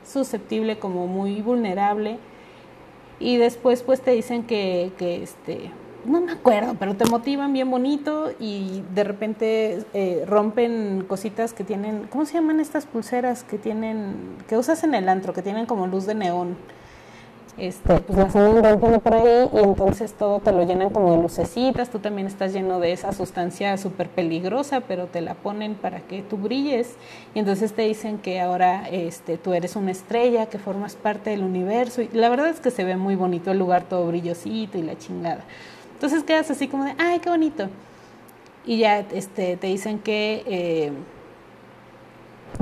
[0.05, 2.19] susceptible, como muy vulnerable.
[3.21, 5.71] Y después pues te dicen que, que este
[6.07, 11.65] no me acuerdo, pero te motivan bien bonito y de repente eh, rompen cositas que
[11.65, 15.67] tienen, ¿cómo se llaman estas pulseras que tienen, que usas en el antro, que tienen
[15.67, 16.57] como luz de neón?
[17.57, 21.89] este, pues la andan por ahí y entonces todo te lo llenan como de lucecitas,
[21.89, 26.23] tú también estás lleno de esa sustancia súper peligrosa, pero te la ponen para que
[26.23, 26.97] tú brilles
[27.35, 31.43] y entonces te dicen que ahora este, tú eres una estrella, que formas parte del
[31.43, 34.83] universo y la verdad es que se ve muy bonito el lugar todo brillosito y
[34.83, 35.45] la chingada.
[35.95, 37.69] Entonces quedas así como de, ay, qué bonito.
[38.67, 40.45] Y ya este, te dicen que...
[40.47, 40.93] Eh,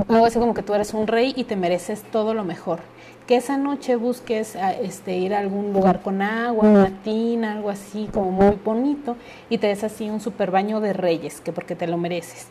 [0.07, 2.79] algo así como que tú eres un rey y te mereces todo lo mejor
[3.27, 8.09] que esa noche busques este, ir a algún lugar con agua, una tina, algo así
[8.13, 9.15] como muy bonito,
[9.49, 12.47] y te des así un super baño de reyes, que porque te lo mereces.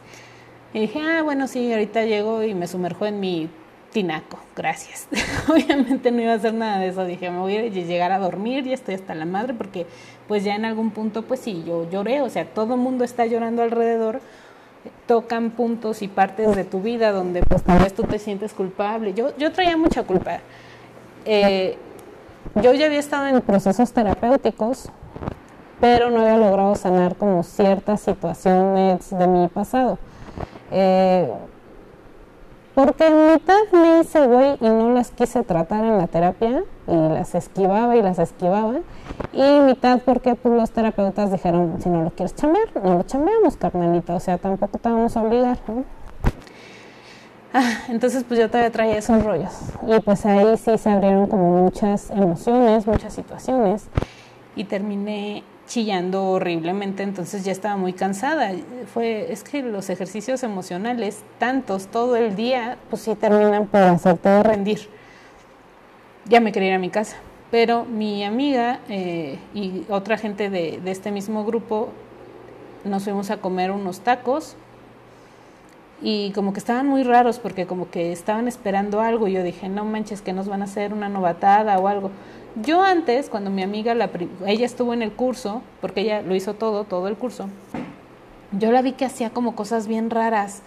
[0.73, 3.51] Y dije, ah, bueno, sí, ahorita llego y me sumerjo en mi
[3.93, 5.09] tinaco, gracias.
[5.49, 8.67] Obviamente no iba a hacer nada de eso, dije, me voy a llegar a dormir,
[8.67, 9.87] y estoy hasta la madre, porque
[10.29, 13.27] pues ya en algún punto, pues sí, yo lloré, o sea, todo el mundo está
[13.27, 14.21] llorando alrededor,
[15.07, 19.15] tocan puntos y partes de tu vida donde pues tal vez tú te sientes culpable.
[19.15, 20.39] Yo, yo traía mucha culpa.
[21.25, 21.77] Eh,
[22.57, 24.89] yo ya había estado en procesos terapéuticos,
[25.81, 29.99] pero no había logrado sanar como ciertas situaciones de mi pasado.
[30.71, 31.31] Eh,
[32.75, 36.95] porque en mitad me hice güey y no las quise tratar en la terapia y
[36.95, 38.81] las esquivaba y las esquivaba.
[39.33, 43.57] Y mitad porque pues, los terapeutas dijeron, si no lo quieres chambear, no lo chambeamos,
[43.57, 44.15] carnalita.
[44.15, 45.59] O sea, tampoco te vamos a obligar.
[47.55, 49.53] Ah, entonces pues yo todavía traía esos rollos.
[49.87, 53.89] Y pues ahí sí se abrieron como muchas emociones, muchas situaciones.
[54.57, 58.53] Y terminé chillando horriblemente, entonces ya estaba muy cansada.
[58.93, 64.43] Fue, es que los ejercicios emocionales, tantos todo el día, pues sí terminan por hacerte
[64.43, 64.89] rendir.
[66.29, 67.17] Ya me quería ir a mi casa,
[67.51, 71.91] pero mi amiga eh, y otra gente de, de este mismo grupo
[72.85, 74.57] nos fuimos a comer unos tacos
[76.03, 79.29] y como que estaban muy raros porque como que estaban esperando algo.
[79.29, 82.11] Y yo dije, no manches, que nos van a hacer una novatada o algo.
[82.63, 84.11] Yo antes, cuando mi amiga, la,
[84.47, 87.49] ella estuvo en el curso, porque ella lo hizo todo, todo el curso,
[88.51, 90.61] yo la vi que hacía como cosas bien raras,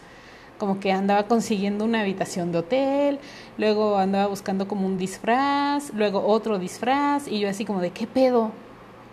[0.58, 3.20] como que andaba consiguiendo una habitación de hotel,
[3.58, 8.08] luego andaba buscando como un disfraz, luego otro disfraz, y yo así como de, ¿qué
[8.08, 8.52] pedo?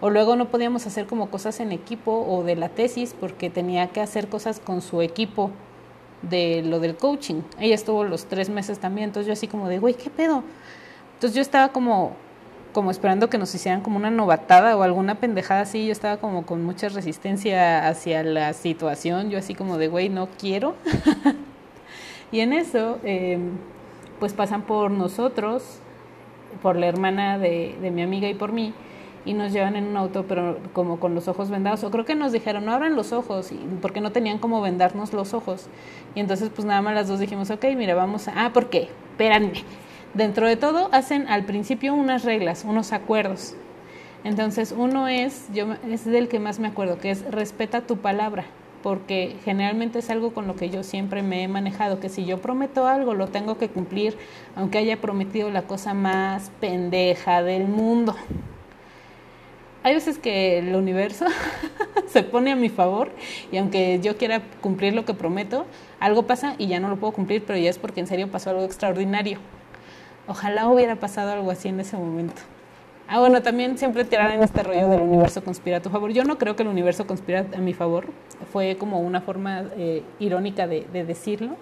[0.01, 3.89] O luego no podíamos hacer como cosas en equipo o de la tesis porque tenía
[3.89, 5.51] que hacer cosas con su equipo
[6.23, 7.43] de lo del coaching.
[7.61, 10.43] Ella estuvo los tres meses también, entonces yo así como de, güey, ¿qué pedo?
[11.15, 12.17] Entonces yo estaba como
[12.73, 15.87] como esperando que nos hicieran como una novatada o alguna pendejada así.
[15.87, 19.31] Yo estaba como con mucha resistencia hacia la situación.
[19.31, 20.75] Yo así como de, güey, no quiero.
[22.33, 23.53] y en eso, em,
[24.19, 25.81] pues pasan por nosotros,
[26.63, 28.75] por la hermana de, de, mi amiga y por mí,
[29.25, 31.85] y nos llevan en un auto, pero como con los ojos vendados.
[31.85, 35.35] O creo que nos dijeron, no abran los ojos, porque no tenían como vendarnos los
[35.35, 35.69] ojos.
[36.15, 38.47] Y entonces, pues nada más las dos dijimos, ok, mira, vamos a...
[38.47, 38.89] Ah, ¿por qué?
[39.13, 39.65] Espéranme
[40.15, 43.55] Dentro de todo hacen al principio unas reglas, unos acuerdos.
[44.25, 48.45] Entonces uno es, yo es del que más me acuerdo, que es respeta tu palabra,
[48.83, 52.43] porque generalmente es algo con lo que yo siempre me he manejado, que si yo
[52.43, 54.19] prometo algo lo tengo que cumplir,
[54.55, 58.15] aunque haya prometido la cosa más pendeja del mundo.
[59.85, 61.25] Hay veces que el universo
[62.07, 63.11] se pone a mi favor
[63.51, 65.65] y aunque yo quiera cumplir lo que prometo,
[66.01, 68.51] algo pasa y ya no lo puedo cumplir, pero ya es porque en serio pasó
[68.51, 69.39] algo extraordinario.
[70.33, 72.41] Ojalá hubiera pasado algo así en ese momento.
[73.07, 76.11] Ah, bueno, también siempre tirar en este rollo del universo conspira a tu favor.
[76.11, 78.07] Yo no creo que el universo conspira a mi favor.
[78.51, 81.57] Fue como una forma eh, irónica de, de, decirlo.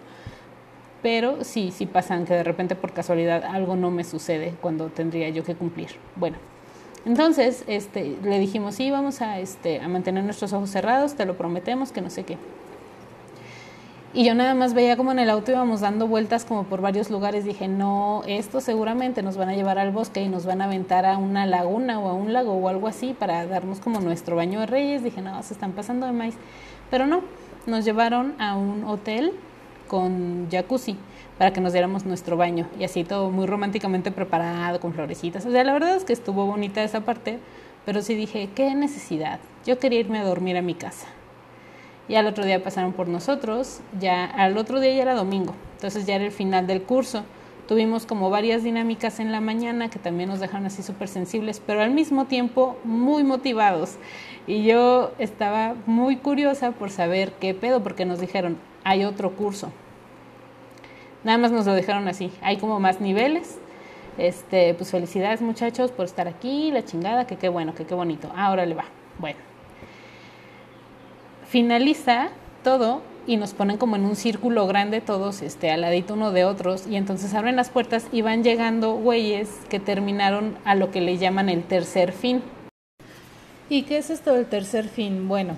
[1.02, 5.30] Pero sí, sí pasan que de repente por casualidad algo no me sucede cuando tendría
[5.30, 5.88] yo que cumplir.
[6.14, 6.37] Bueno,
[7.04, 11.37] entonces este, le dijimos, sí, vamos a, este, a mantener nuestros ojos cerrados, te lo
[11.37, 12.38] prometemos, que no sé qué.
[14.12, 17.11] Y yo nada más veía como en el auto íbamos dando vueltas como por varios
[17.11, 17.44] lugares.
[17.44, 21.07] Dije, no, esto seguramente nos van a llevar al bosque y nos van a aventar
[21.07, 24.59] a una laguna o a un lago o algo así para darnos como nuestro baño
[24.59, 25.05] de reyes.
[25.05, 26.35] Dije, no, se están pasando de maíz.
[26.90, 27.23] Pero no,
[27.66, 29.33] nos llevaron a un hotel
[29.87, 30.96] con jacuzzi
[31.38, 35.46] para que nos diéramos nuestro baño y así todo muy románticamente preparado con florecitas.
[35.46, 37.38] O sea, la verdad es que estuvo bonita esa parte,
[37.87, 39.38] pero sí dije, qué necesidad.
[39.64, 41.07] Yo quería irme a dormir a mi casa.
[42.11, 46.07] Y al otro día pasaron por nosotros, ya al otro día ya era domingo, entonces
[46.07, 47.23] ya era el final del curso.
[47.68, 51.83] Tuvimos como varias dinámicas en la mañana que también nos dejaron así súper sensibles, pero
[51.83, 53.94] al mismo tiempo muy motivados.
[54.49, 59.70] Y yo estaba muy curiosa por saber qué pedo, porque nos dijeron, hay otro curso.
[61.23, 63.61] Nada más nos lo dejaron así, hay como más niveles.
[64.18, 68.33] Este, pues felicidades muchachos por estar aquí, la chingada, que qué bueno, que qué bonito.
[68.35, 68.87] Ahora le va.
[69.20, 69.49] Bueno
[71.50, 72.28] finaliza
[72.62, 76.44] todo y nos ponen como en un círculo grande todos este al ladito uno de
[76.44, 81.00] otros y entonces abren las puertas y van llegando güeyes que terminaron a lo que
[81.00, 82.40] le llaman el tercer fin.
[83.68, 85.26] ¿Y qué es esto del tercer fin?
[85.26, 85.56] Bueno,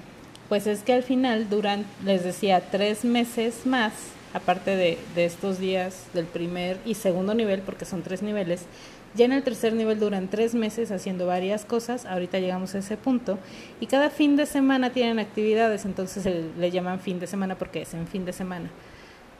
[0.49, 3.93] pues es que al final duran, les decía, tres meses más,
[4.33, 8.67] aparte de, de estos días del primer y segundo nivel, porque son tres niveles,
[9.15, 12.97] ya en el tercer nivel duran tres meses haciendo varias cosas, ahorita llegamos a ese
[12.97, 13.39] punto,
[13.81, 16.27] y cada fin de semana tienen actividades, entonces
[16.59, 18.71] le llaman fin de semana porque es en fin de semana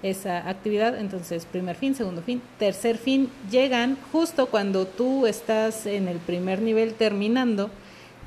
[0.03, 6.09] esa actividad, entonces primer fin, segundo fin, tercer fin, llegan justo cuando tú estás en
[6.09, 7.71] el primer nivel terminando,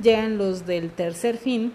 [0.01, 1.73] llegan los del tercer fin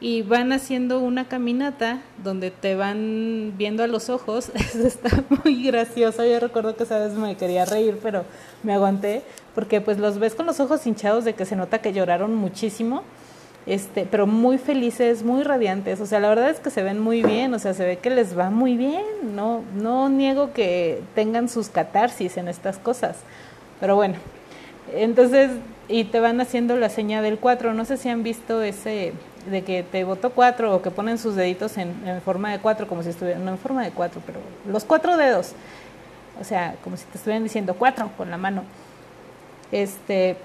[0.00, 4.50] y van haciendo una caminata donde te van viendo a los ojos.
[4.54, 5.10] Eso está
[5.44, 6.24] muy gracioso.
[6.24, 8.24] Yo recuerdo que esa vez me quería reír, pero
[8.62, 9.22] me aguanté
[9.54, 13.02] porque pues los ves con los ojos hinchados de que se nota que lloraron muchísimo.
[13.66, 16.00] Este, pero muy felices, muy radiantes.
[16.00, 18.08] O sea, la verdad es que se ven muy bien, o sea, se ve que
[18.08, 19.04] les va muy bien.
[19.34, 23.18] No no niego que tengan sus catarsis en estas cosas.
[23.80, 24.14] Pero bueno,
[24.94, 25.50] entonces
[25.90, 27.74] y te van haciendo la seña del 4.
[27.74, 29.12] No sé si han visto ese
[29.46, 33.02] de que te votó cuatro o que ponen sus deditos en, forma de cuatro, como
[33.02, 35.52] si estuvieran, no en forma de cuatro, pero los cuatro dedos,
[36.40, 38.64] o sea, como si te estuvieran diciendo cuatro con la mano.
[39.72, 40.36] Este,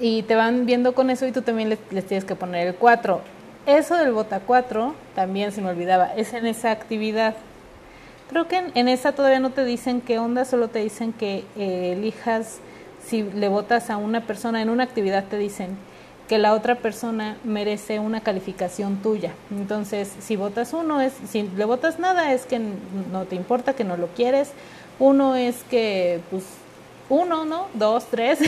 [0.00, 3.22] y te van viendo con eso y tú también les, tienes que poner el cuatro.
[3.66, 7.34] Eso del vota cuatro, también se me olvidaba, es en esa actividad.
[8.30, 11.94] Creo que en, esa todavía no te dicen qué onda, solo te dicen que eh,
[11.96, 12.60] elijas,
[13.04, 15.76] si le votas a una persona en una actividad, te dicen
[16.28, 19.32] que la otra persona merece una calificación tuya.
[19.50, 22.60] Entonces, si votas uno, es, si le votas nada, es que
[23.10, 24.50] no te importa, que no lo quieres.
[24.98, 26.44] Uno es que, pues,
[27.08, 27.66] uno, ¿no?
[27.72, 28.40] Dos, tres.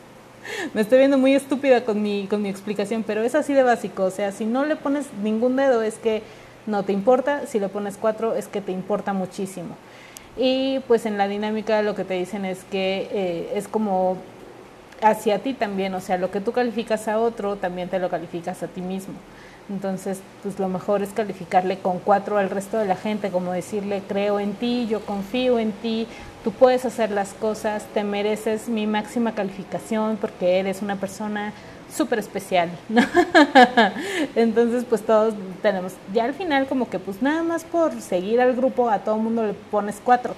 [0.74, 4.04] Me estoy viendo muy estúpida con mi, con mi explicación, pero es así de básico.
[4.04, 6.22] O sea, si no le pones ningún dedo, es que
[6.66, 7.46] no te importa.
[7.46, 9.76] Si le pones cuatro, es que te importa muchísimo.
[10.36, 14.16] Y pues en la dinámica lo que te dicen es que eh, es como
[15.02, 18.62] hacia ti también, o sea, lo que tú calificas a otro, también te lo calificas
[18.62, 19.14] a ti mismo.
[19.70, 24.02] Entonces, pues lo mejor es calificarle con cuatro al resto de la gente, como decirle,
[24.06, 26.06] creo en ti, yo confío en ti,
[26.42, 31.54] tú puedes hacer las cosas, te mereces mi máxima calificación porque eres una persona
[31.94, 32.68] súper especial.
[34.34, 38.54] Entonces, pues todos tenemos, ya al final como que pues nada más por seguir al
[38.54, 40.34] grupo a todo el mundo le pones cuatro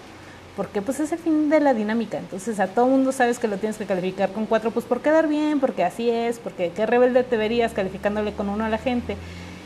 [0.57, 2.19] porque pues es el fin de la dinámica.
[2.19, 5.29] Entonces a todo mundo sabes que lo tienes que calificar con cuatro, pues por quedar
[5.29, 9.17] bien, porque así es, porque qué rebelde te verías calificándole con uno a la gente.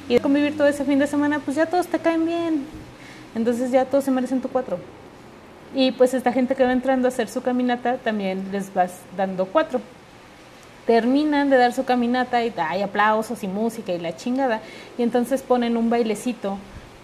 [0.09, 2.67] Y de convivir todo ese fin de semana, pues ya todos te caen bien.
[3.37, 4.79] Entonces ya todos se merecen tu cuatro.
[5.73, 9.47] Y pues esta gente que va entrando a hacer su caminata, también les vas dando
[9.47, 9.81] cuatro.
[10.85, 14.61] Terminan de dar su caminata y hay aplausos y música y la chingada.
[14.99, 16.59] Y entonces ponen un bailecito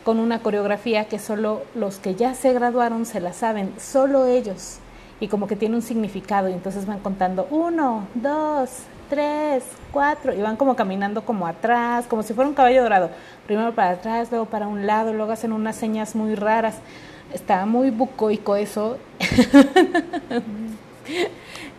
[0.07, 4.77] con una coreografía que solo los que ya se graduaron se la saben, solo ellos.
[5.19, 8.71] Y como que tiene un significado y entonces van contando uno, dos,
[9.11, 13.11] tres, cuatro y van como caminando como atrás, como si fuera un caballo dorado.
[13.47, 16.77] Primero para atrás, luego para un lado, luego hacen unas señas muy raras.
[17.35, 18.99] Está muy bucoico eso.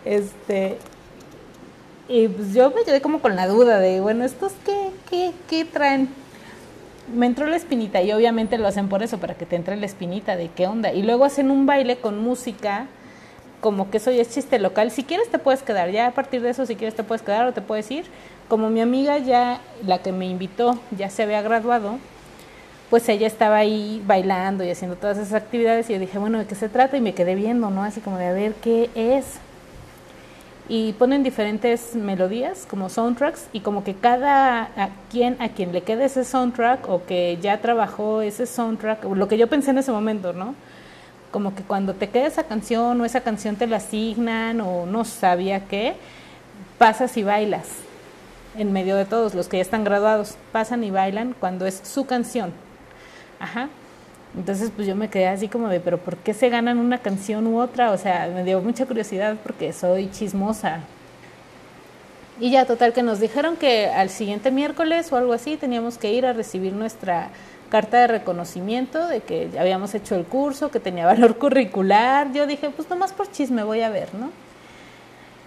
[0.04, 0.76] este
[2.10, 5.64] y pues yo me quedé como con la duda de, bueno, ¿estos qué, qué, qué
[5.64, 6.10] traen?
[7.14, 9.86] Me entró la espinita y obviamente lo hacen por eso, para que te entre la
[9.86, 10.92] espinita de qué onda.
[10.92, 12.86] Y luego hacen un baile con música,
[13.60, 14.90] como que eso ya es chiste local.
[14.90, 17.46] Si quieres te puedes quedar, ya a partir de eso si quieres te puedes quedar
[17.46, 18.06] o te puedes ir.
[18.48, 21.98] Como mi amiga ya, la que me invitó, ya se había graduado,
[22.90, 26.46] pues ella estaba ahí bailando y haciendo todas esas actividades y yo dije, bueno, ¿de
[26.46, 26.96] qué se trata?
[26.96, 27.82] Y me quedé viendo, ¿no?
[27.82, 29.38] Así como de a ver qué es
[30.68, 35.82] y ponen diferentes melodías como soundtracks y como que cada a quien a quien le
[35.82, 39.92] quede ese soundtrack o que ya trabajó ese soundtrack, lo que yo pensé en ese
[39.92, 40.54] momento, ¿no?
[41.30, 45.04] Como que cuando te queda esa canción o esa canción te la asignan o no
[45.04, 45.94] sabía qué,
[46.76, 47.66] pasas y bailas
[48.56, 52.06] en medio de todos los que ya están graduados, pasan y bailan cuando es su
[52.06, 52.52] canción.
[53.38, 53.68] Ajá.
[54.36, 57.46] Entonces, pues yo me quedé así como de, pero ¿por qué se ganan una canción
[57.46, 57.90] u otra?
[57.92, 60.80] O sea, me dio mucha curiosidad porque soy chismosa.
[62.40, 66.12] Y ya, total, que nos dijeron que al siguiente miércoles o algo así teníamos que
[66.12, 67.30] ir a recibir nuestra
[67.68, 72.32] carta de reconocimiento de que habíamos hecho el curso, que tenía valor curricular.
[72.32, 74.30] Yo dije, pues nomás por chisme voy a ver, ¿no?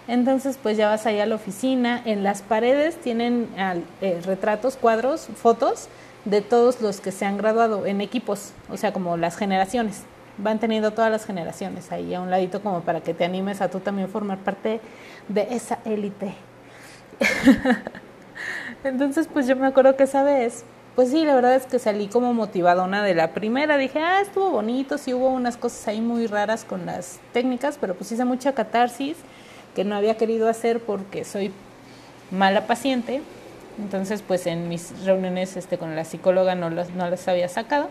[0.08, 2.02] Entonces, pues ya vas ahí a la oficina.
[2.04, 3.48] En las paredes tienen
[4.00, 5.88] eh, retratos, cuadros, fotos
[6.24, 10.02] de todos los que se han graduado en equipos, o sea, como las generaciones.
[10.38, 13.68] Van teniendo todas las generaciones ahí a un ladito como para que te animes a
[13.68, 14.80] tú también formar parte
[15.28, 16.34] de esa élite.
[18.84, 20.64] Entonces, pues yo me acuerdo que esa vez
[20.94, 23.78] pues sí, la verdad es que salí como motivadona de la primera.
[23.78, 27.94] Dije, ah, estuvo bonito, sí hubo unas cosas ahí muy raras con las técnicas, pero
[27.94, 29.16] pues hice mucha catarsis
[29.74, 31.50] que no había querido hacer porque soy
[32.30, 33.22] mala paciente.
[33.78, 37.88] Entonces, pues en mis reuniones este, con la psicóloga no las, no las había sacado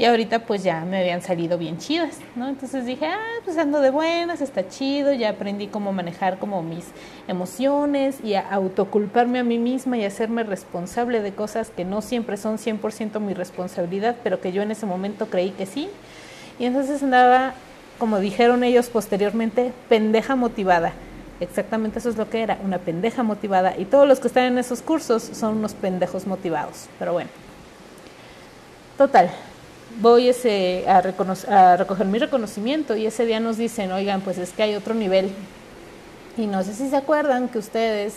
[0.00, 2.48] y ahorita pues ya me habían salido bien chidas, ¿no?
[2.48, 6.86] Entonces dije, ah, pues ando de buenas, está chido, ya aprendí cómo manejar como mis
[7.28, 12.38] emociones y a autoculparme a mí misma y hacerme responsable de cosas que no siempre
[12.38, 15.90] son 100% mi responsabilidad, pero que yo en ese momento creí que sí.
[16.58, 17.52] Y entonces andaba,
[17.98, 20.94] como dijeron ellos posteriormente, pendeja motivada.
[21.40, 23.74] Exactamente eso es lo que era, una pendeja motivada.
[23.76, 26.86] Y todos los que están en esos cursos son unos pendejos motivados.
[26.98, 27.30] Pero bueno.
[28.98, 29.30] Total,
[29.98, 34.52] voy ese, a, a, recoger mi reconocimiento y ese día nos dicen, oigan, pues es
[34.52, 35.30] que hay otro nivel.
[36.36, 38.16] Y no sé si se acuerdan que ustedes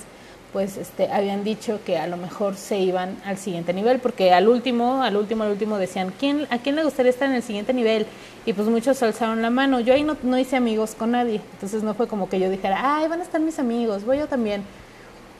[0.54, 4.48] pues este, habían dicho que a lo mejor se iban al siguiente nivel, porque al
[4.48, 7.74] último, al último, al último decían, ¿quién, ¿a quién le gustaría estar en el siguiente
[7.74, 8.06] nivel?
[8.46, 9.80] Y pues muchos alzaron la mano.
[9.80, 12.98] Yo ahí no, no hice amigos con nadie, entonces no fue como que yo dijera,
[12.98, 14.64] ay, van a estar mis amigos, voy yo también.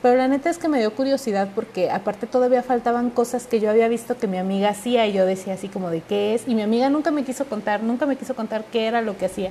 [0.04, 3.70] Pero la neta es que me dio curiosidad porque aparte todavía faltaban cosas que yo
[3.70, 6.46] había visto que mi amiga hacía y yo decía así como de qué es.
[6.46, 9.24] Y mi amiga nunca me quiso contar, nunca me quiso contar qué era lo que
[9.24, 9.50] hacía,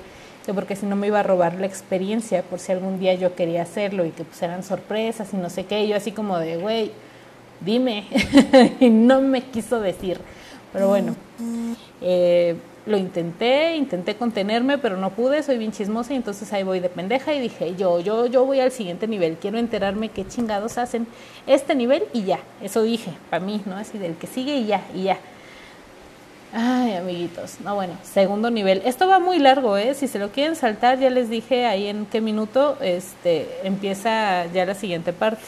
[0.51, 3.61] porque si no me iba a robar la experiencia por si algún día yo quería
[3.61, 5.85] hacerlo y que pues eran sorpresas y no sé qué.
[5.85, 6.91] Y yo así como de, güey,
[7.61, 8.05] dime.
[8.81, 10.19] y no me quiso decir.
[10.73, 11.15] Pero bueno,
[12.01, 16.79] eh, lo intenté, intenté contenerme, pero no pude, soy bien chismosa y entonces ahí voy
[16.79, 20.77] de pendeja y dije, yo, yo, yo voy al siguiente nivel, quiero enterarme qué chingados
[20.77, 21.07] hacen
[21.47, 23.77] este nivel y ya, eso dije, para mí, ¿no?
[23.77, 25.19] Así del que sigue y ya, y ya.
[26.55, 28.83] Ay, amiguitos, no bueno, segundo nivel.
[28.85, 29.95] Esto va muy largo, ¿eh?
[29.95, 34.63] Si se lo quieren saltar, ya les dije ahí en qué minuto este, empieza ya
[34.63, 35.41] la siguiente parte.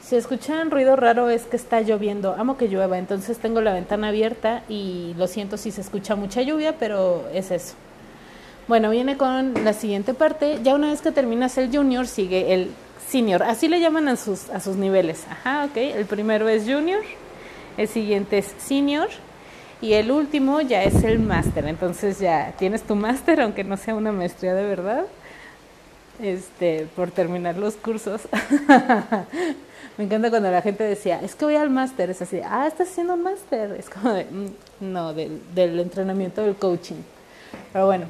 [0.00, 2.34] Si escuchan ruido raro es que está lloviendo.
[2.38, 6.40] Amo que llueva, entonces tengo la ventana abierta y lo siento si se escucha mucha
[6.40, 7.74] lluvia, pero es eso.
[8.68, 10.60] Bueno, viene con la siguiente parte.
[10.62, 12.70] Ya una vez que terminas el junior, sigue el
[13.06, 13.42] senior.
[13.42, 15.26] Así le llaman a sus, a sus niveles.
[15.28, 15.76] Ajá, ok.
[15.76, 17.02] El primero es junior,
[17.76, 19.08] el siguiente es senior
[19.80, 21.66] y el último ya es el máster.
[21.66, 25.04] Entonces ya tienes tu máster, aunque no sea una maestría de verdad.
[26.22, 28.22] Este, por terminar los cursos.
[29.96, 32.90] Me encanta cuando la gente decía, es que voy al máster, es así, ah, estás
[32.90, 34.46] haciendo máster, es como de, mm,
[34.80, 37.02] no, del, del entrenamiento del coaching.
[37.72, 38.06] Pero bueno,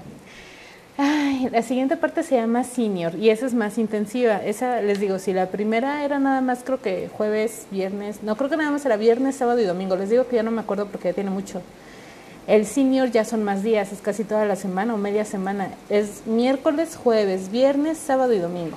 [1.03, 4.37] Ay, la siguiente parte se llama senior y esa es más intensiva.
[4.45, 8.51] Esa, les digo, si la primera era nada más creo que jueves, viernes, no creo
[8.51, 9.97] que nada más era viernes, sábado y domingo.
[9.97, 11.63] Les digo que ya no me acuerdo porque ya tiene mucho.
[12.47, 15.71] El senior ya son más días, es casi toda la semana o media semana.
[15.89, 18.77] Es miércoles, jueves, viernes, sábado y domingo.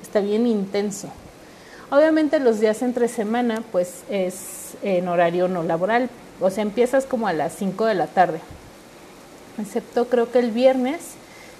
[0.00, 1.10] Está bien intenso.
[1.90, 6.08] Obviamente los días entre semana pues es en horario no laboral,
[6.40, 8.40] o sea, empiezas como a las 5 de la tarde,
[9.60, 11.00] excepto creo que el viernes,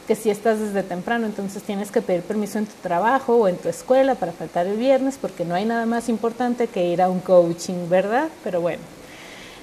[0.06, 3.56] que si estás desde temprano, entonces tienes que pedir permiso en tu trabajo o en
[3.56, 7.10] tu escuela para faltar el viernes, porque no hay nada más importante que ir a
[7.10, 8.28] un coaching, ¿verdad?
[8.42, 8.82] Pero bueno,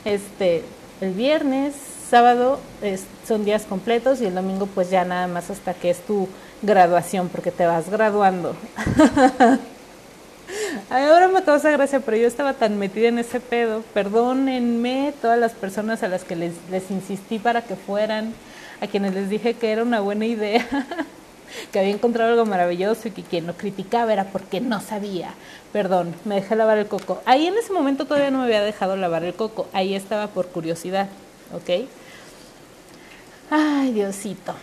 [0.04, 0.64] este,
[1.02, 1.74] el viernes,
[2.10, 2.60] sábado
[3.28, 6.28] son días completos y el domingo pues ya nada más hasta que es tu
[6.62, 8.56] graduación, porque te vas graduando.
[10.90, 13.84] Ahora me causa gracia, pero yo estaba tan metida en ese pedo.
[13.94, 18.34] Perdónenme todas las personas a las que les, les insistí para que fueran,
[18.82, 20.66] a quienes les dije que era una buena idea,
[21.72, 25.34] que había encontrado algo maravilloso y que quien lo criticaba era porque no sabía.
[25.74, 27.22] Perdón, me dejé lavar el coco.
[27.26, 30.48] Ahí en ese momento todavía no me había dejado lavar el coco, ahí estaba por
[30.48, 31.08] curiosidad,
[31.54, 31.88] ¿ok?
[33.50, 34.56] Ay, Diosito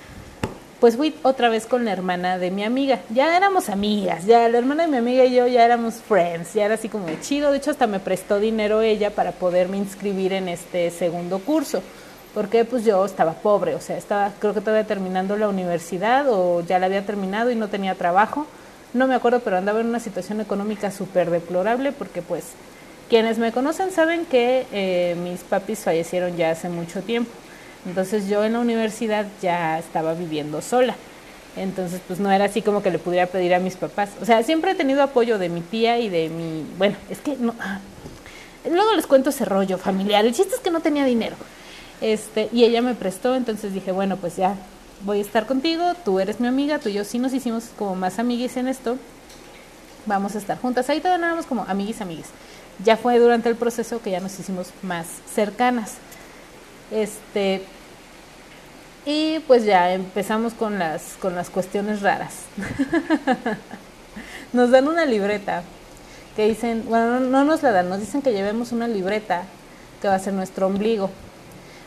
[0.82, 2.98] pues fui otra vez con la hermana de mi amiga.
[3.10, 6.64] Ya éramos amigas, ya la hermana de mi amiga y yo ya éramos friends, ya
[6.64, 7.52] era así como de chido.
[7.52, 11.84] De hecho, hasta me prestó dinero ella para poderme inscribir en este segundo curso.
[12.34, 16.62] Porque pues yo estaba pobre, o sea, estaba creo que todavía terminando la universidad o
[16.62, 18.48] ya la había terminado y no tenía trabajo.
[18.92, 22.42] No me acuerdo, pero andaba en una situación económica súper deplorable porque pues
[23.08, 27.30] quienes me conocen saben que eh, mis papis fallecieron ya hace mucho tiempo.
[27.86, 30.94] Entonces yo en la universidad ya estaba viviendo sola.
[31.56, 34.10] Entonces, pues no era así como que le pudiera pedir a mis papás.
[34.22, 36.64] O sea, siempre he tenido apoyo de mi tía y de mi...
[36.78, 37.54] Bueno, es que no...
[37.60, 37.80] Ah,
[38.64, 40.24] luego les cuento ese rollo familiar.
[40.24, 41.36] El chiste es que no tenía dinero.
[42.00, 44.56] Este, y ella me prestó, entonces dije, bueno, pues ya
[45.04, 47.94] voy a estar contigo, tú eres mi amiga, tú y yo sí nos hicimos como
[47.96, 48.96] más amiguis en esto.
[50.06, 50.88] Vamos a estar juntas.
[50.88, 52.26] Ahí todavía éramos como amiguis, amiguis.
[52.82, 55.96] Ya fue durante el proceso que ya nos hicimos más cercanas.
[56.92, 57.62] Este,
[59.04, 62.34] y pues ya empezamos con las, con las cuestiones raras.
[64.52, 65.62] Nos dan una libreta
[66.36, 69.44] que dicen, bueno, no nos la dan, nos dicen que llevemos una libreta
[70.00, 71.10] que va a ser nuestro ombligo.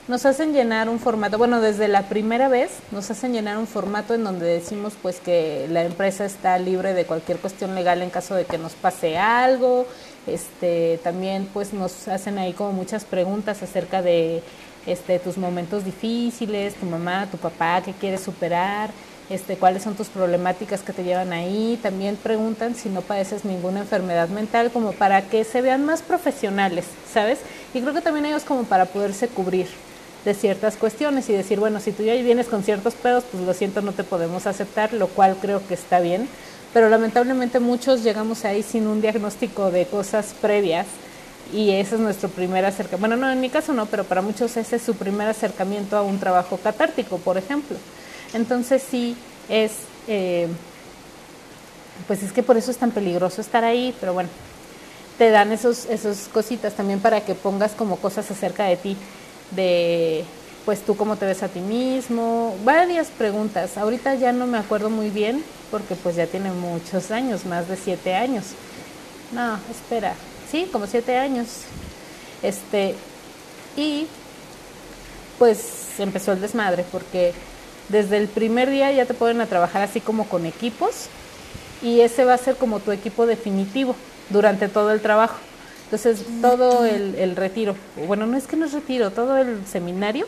[0.07, 4.13] Nos hacen llenar un formato, bueno, desde la primera vez nos hacen llenar un formato
[4.13, 8.35] en donde decimos pues que la empresa está libre de cualquier cuestión legal en caso
[8.35, 9.87] de que nos pase algo.
[10.27, 14.43] Este, también pues nos hacen ahí como muchas preguntas acerca de
[14.85, 18.91] este, tus momentos difíciles, tu mamá, tu papá, qué quieres superar,
[19.29, 21.79] este, cuáles son tus problemáticas que te llevan ahí.
[21.81, 26.85] También preguntan si no padeces ninguna enfermedad mental, como para que se vean más profesionales,
[27.11, 27.39] ¿sabes?
[27.73, 29.67] Y creo que también ellos como para poderse cubrir
[30.23, 33.53] de ciertas cuestiones y decir, bueno, si tú ya vienes con ciertos pedos, pues lo
[33.53, 36.27] siento, no te podemos aceptar, lo cual creo que está bien.
[36.73, 40.87] Pero lamentablemente muchos llegamos ahí sin un diagnóstico de cosas previas
[41.53, 43.07] y ese es nuestro primer acercamiento.
[43.07, 46.01] Bueno, no, en mi caso no, pero para muchos ese es su primer acercamiento a
[46.01, 47.77] un trabajo catártico, por ejemplo.
[48.33, 49.15] Entonces sí
[49.49, 49.71] es,
[50.07, 50.47] eh,
[52.07, 54.29] pues es que por eso es tan peligroso estar ahí, pero bueno,
[55.17, 58.97] te dan esos, esos cositas también para que pongas como cosas acerca de ti
[59.51, 60.25] de
[60.65, 63.77] pues tú cómo te ves a ti mismo, varias preguntas.
[63.77, 67.77] Ahorita ya no me acuerdo muy bien porque pues ya tiene muchos años, más de
[67.77, 68.45] siete años.
[69.31, 70.15] No, espera,
[70.55, 71.47] sí, como siete años.
[72.41, 72.95] Este,
[73.75, 74.07] y
[75.37, 77.33] pues empezó el desmadre porque
[77.89, 81.07] desde el primer día ya te ponen a trabajar así como con equipos
[81.81, 83.95] y ese va a ser como tu equipo definitivo
[84.29, 85.35] durante todo el trabajo.
[85.83, 87.75] Entonces, todo el, retiro,
[88.07, 90.25] bueno, no es que no es retiro, todo el seminario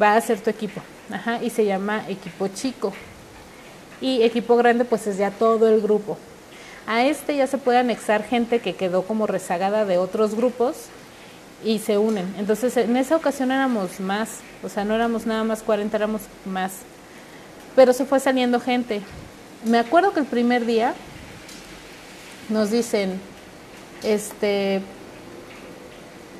[0.00, 0.80] va a ser tu equipo.
[1.10, 2.92] Ajá, y se llama equipo chico.
[4.00, 6.18] Y equipo grande, pues es ya todo el grupo.
[6.90, 10.86] A este ya se puede anexar gente que quedó como rezagada de otros grupos
[11.64, 12.34] y se unen.
[12.36, 16.72] Entonces, en esa ocasión éramos más, o sea, no éramos nada más 40, éramos más.
[17.76, 19.02] Pero se fue saliendo gente.
[19.64, 20.94] Me acuerdo que el primer día
[22.48, 23.20] nos dicen,
[24.02, 24.82] este,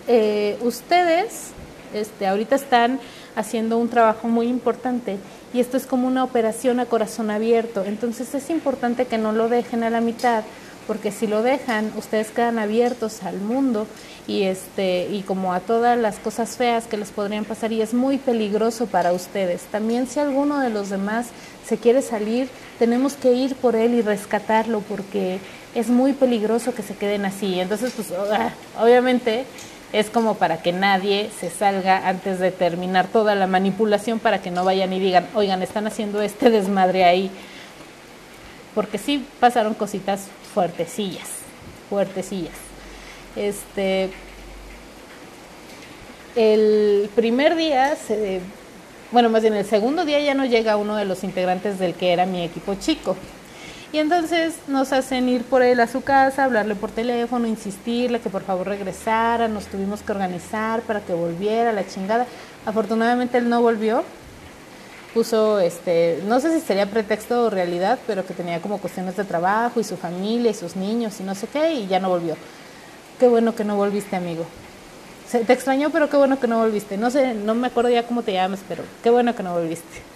[0.09, 1.53] eh, ustedes
[1.95, 2.99] este, ahorita están
[3.37, 5.19] haciendo un trabajo muy importante
[5.53, 7.85] y esto es como una operación a corazón abierto.
[7.85, 10.45] Entonces es importante que no lo dejen a la mitad,
[10.87, 13.87] porque si lo dejan, ustedes quedan abiertos al mundo
[14.27, 17.95] y este y como a todas las cosas feas que les podrían pasar y es
[17.95, 19.63] muy peligroso para ustedes.
[19.63, 21.29] También si alguno de los demás
[21.67, 22.49] se quiere salir,
[22.79, 25.39] tenemos que ir por él y rescatarlo porque
[25.75, 27.61] es muy peligroso que se queden así.
[27.61, 29.45] Entonces, pues ah, obviamente
[29.93, 34.51] es como para que nadie se salga antes de terminar toda la manipulación para que
[34.51, 37.31] no vayan y digan, oigan, están haciendo este desmadre ahí.
[38.75, 41.29] Porque sí pasaron cositas fuertecillas,
[41.89, 42.55] fuertecillas.
[43.35, 44.11] Este,
[46.37, 48.41] el primer día, se,
[49.11, 52.13] bueno, más bien el segundo día ya no llega uno de los integrantes del que
[52.13, 53.17] era mi equipo chico.
[53.93, 58.31] Y entonces nos hacen ir por él a su casa, hablarle por teléfono, insistirle que
[58.31, 62.27] por favor regresara, nos tuvimos que organizar para que volviera, la chingada.
[62.65, 64.05] Afortunadamente él no volvió,
[65.13, 69.25] puso, este, no sé si sería pretexto o realidad, pero que tenía como cuestiones de
[69.25, 72.37] trabajo y su familia y sus niños y no sé qué, y ya no volvió.
[73.19, 74.47] Qué bueno que no volviste, amigo.
[75.33, 76.97] te extrañó, pero qué bueno que no volviste.
[76.97, 80.10] No sé, no me acuerdo ya cómo te llamas, pero qué bueno que no volviste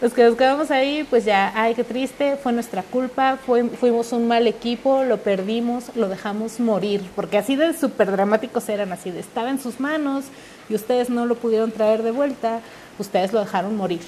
[0.00, 3.38] los que nos quedamos ahí, pues ya, ay, qué triste, fue nuestra culpa,
[3.80, 8.92] fuimos un mal equipo, lo perdimos, lo dejamos morir, porque así de súper dramáticos eran,
[8.92, 10.26] así de estaba en sus manos
[10.68, 12.60] y ustedes no lo pudieron traer de vuelta,
[12.98, 14.02] ustedes lo dejaron morir.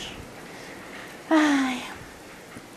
[1.28, 1.82] Ay.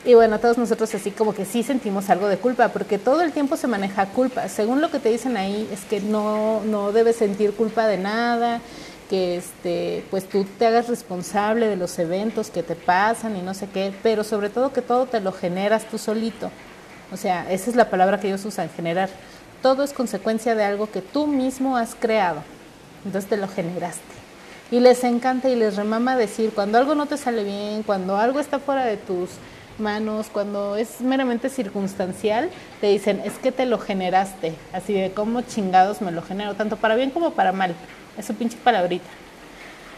[0.05, 3.31] Y bueno, todos nosotros así como que sí sentimos algo de culpa, porque todo el
[3.31, 4.49] tiempo se maneja culpa.
[4.49, 8.59] Según lo que te dicen ahí, es que no, no debes sentir culpa de nada,
[9.09, 13.53] que este, pues tú te hagas responsable de los eventos que te pasan y no
[13.53, 16.49] sé qué, pero sobre todo que todo te lo generas tú solito.
[17.11, 19.09] O sea, esa es la palabra que ellos usan, generar.
[19.61, 22.43] Todo es consecuencia de algo que tú mismo has creado.
[23.05, 24.01] Entonces te lo generaste.
[24.71, 28.39] Y les encanta y les remama decir, cuando algo no te sale bien, cuando algo
[28.39, 29.29] está fuera de tus
[29.77, 32.49] manos, cuando es meramente circunstancial,
[32.81, 36.77] te dicen, es que te lo generaste, así de cómo chingados me lo genero, tanto
[36.77, 37.75] para bien como para mal.
[38.17, 39.09] Esa pinche palabrita.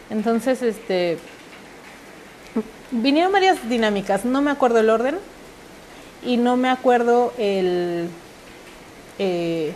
[0.10, 1.18] Entonces, este.
[2.92, 4.26] Vinieron varias dinámicas.
[4.26, 5.18] No me acuerdo el orden.
[6.24, 8.10] Y no me acuerdo el.
[9.20, 9.74] Eh,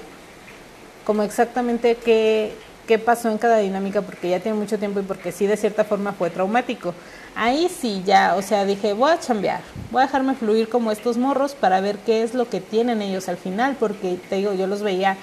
[1.05, 2.53] como exactamente qué,
[2.85, 5.83] qué pasó en cada dinámica, porque ya tiene mucho tiempo y porque sí, de cierta
[5.83, 6.93] forma fue traumático.
[7.35, 9.61] Ahí sí, ya, o sea, dije, voy a chambear,
[9.91, 13.29] voy a dejarme fluir como estos morros para ver qué es lo que tienen ellos
[13.29, 15.17] al final, porque te digo, yo los veía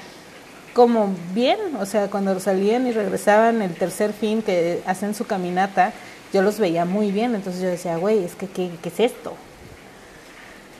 [0.76, 5.94] como bien, o sea, cuando salían y regresaban el tercer fin que hacen su caminata,
[6.34, 9.32] yo los veía muy bien, entonces yo decía, güey, es que, ¿qué, es esto?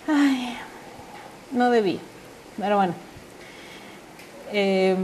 [0.07, 0.55] Ay,
[1.51, 1.99] no debí,
[2.59, 2.93] pero bueno,
[4.53, 4.97] eh,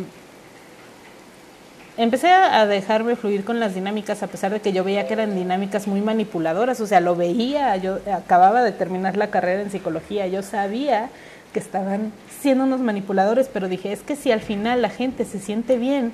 [1.96, 5.34] empecé a dejarme fluir con las dinámicas a pesar de que yo veía que eran
[5.34, 10.26] dinámicas muy manipuladoras, o sea, lo veía, yo acababa de terminar la carrera en psicología,
[10.26, 11.08] yo sabía
[11.52, 15.38] que estaban siendo unos manipuladores, pero dije, es que si al final la gente se
[15.38, 16.12] siente bien,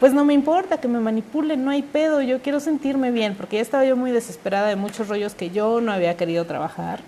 [0.00, 3.56] pues no me importa que me manipulen, no hay pedo, yo quiero sentirme bien, porque
[3.56, 7.00] ya estaba yo muy desesperada de muchos rollos que yo no había querido trabajar,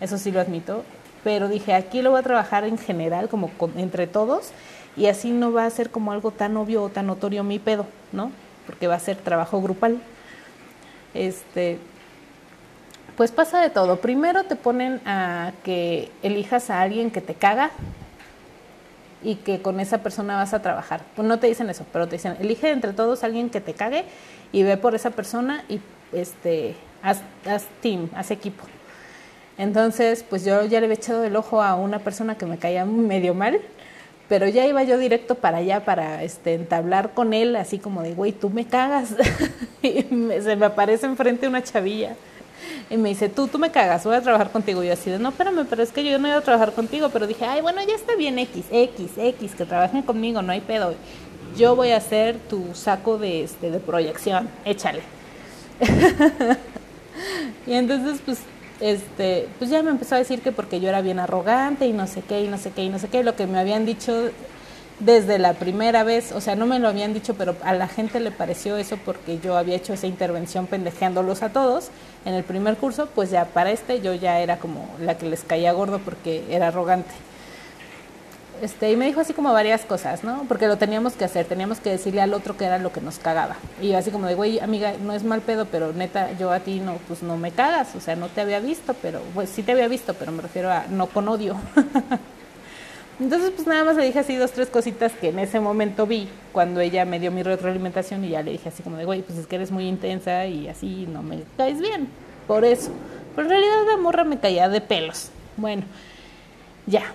[0.00, 0.84] eso sí lo admito,
[1.24, 4.52] pero dije, aquí lo voy a trabajar en general, como entre todos,
[4.96, 7.86] y así no va a ser como algo tan obvio o tan notorio mi pedo,
[8.12, 8.32] ¿no?
[8.66, 9.98] Porque va a ser trabajo grupal.
[11.14, 11.78] Este,
[13.18, 13.96] pues pasa de todo.
[13.96, 17.72] Primero te ponen a que elijas a alguien que te caga,
[19.24, 21.00] y que con esa persona vas a trabajar.
[21.16, 23.74] Pues no te dicen eso, pero te dicen, elige entre todos a alguien que te
[23.74, 24.04] cague
[24.52, 25.80] y ve por esa persona y
[26.12, 27.20] este, haz,
[27.82, 28.62] team, haz equipo.
[29.58, 32.84] Entonces, pues yo ya le había echado el ojo a una persona que me caía
[32.84, 33.58] medio mal,
[34.28, 38.14] pero ya iba yo directo para allá para este, entablar con él, así como de,
[38.14, 39.16] güey, tú me cagas.
[39.82, 40.02] y
[40.40, 42.14] se me aparece enfrente una chavilla
[42.90, 44.82] y me dice, tú, tú me cagas, voy a trabajar contigo.
[44.82, 47.08] Y yo así de, no, espérame, pero es que yo no iba a trabajar contigo.
[47.10, 50.60] Pero dije, ay, bueno, ya está bien X, X, X, que trabajen conmigo, no hay
[50.60, 50.94] pedo.
[51.56, 55.02] Yo voy a ser tu saco de, este, de proyección, échale.
[57.66, 58.38] y entonces, pues,
[58.80, 62.06] este, pues ya me empezó a decir que porque yo era bien arrogante y no
[62.06, 64.30] sé qué, y no sé qué, y no sé qué, lo que me habían dicho
[65.00, 68.20] desde la primera vez, o sea, no me lo habían dicho, pero a la gente
[68.20, 71.90] le pareció eso porque yo había hecho esa intervención pendejeándolos a todos
[72.24, 75.44] en el primer curso, pues ya para este yo ya era como la que les
[75.44, 77.14] caía gordo porque era arrogante.
[78.60, 80.44] Este, y me dijo así como varias cosas, ¿no?
[80.48, 83.20] Porque lo teníamos que hacer, teníamos que decirle al otro que era lo que nos
[83.20, 83.56] cagaba.
[83.80, 86.80] Y así como de, güey, amiga, no es mal pedo, pero neta, yo a ti
[86.80, 89.70] no, pues no me cagas, o sea, no te había visto, pero, pues sí te
[89.70, 91.54] había visto, pero me refiero a no con odio.
[93.20, 96.28] Entonces, pues nada más le dije así dos, tres cositas que en ese momento vi
[96.52, 99.38] cuando ella me dio mi retroalimentación y ya le dije así como de, güey, pues
[99.38, 102.08] es que eres muy intensa y así no me caes bien,
[102.46, 102.92] por eso.
[103.34, 105.30] Pero en realidad la morra me caía de pelos.
[105.56, 105.82] Bueno,
[106.86, 107.12] ya.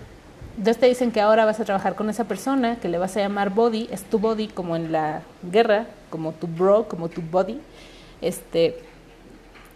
[0.57, 3.21] Entonces te dicen que ahora vas a trabajar con esa persona, que le vas a
[3.21, 7.59] llamar body, es tu body como en la guerra, como tu bro, como tu body.
[8.21, 8.77] Este,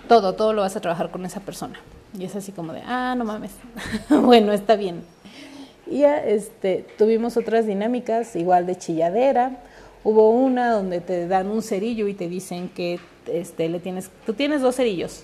[0.10, 1.80] todo, todo lo vas a trabajar con esa persona.
[2.18, 3.52] Y es así como de, ah, no mames.
[4.10, 5.04] bueno, está bien
[5.90, 9.58] y ya este, tuvimos otras dinámicas, igual de chilladera.
[10.04, 14.34] Hubo una donde te dan un cerillo y te dicen que este, le tienes, tú
[14.34, 15.24] tienes dos cerillos.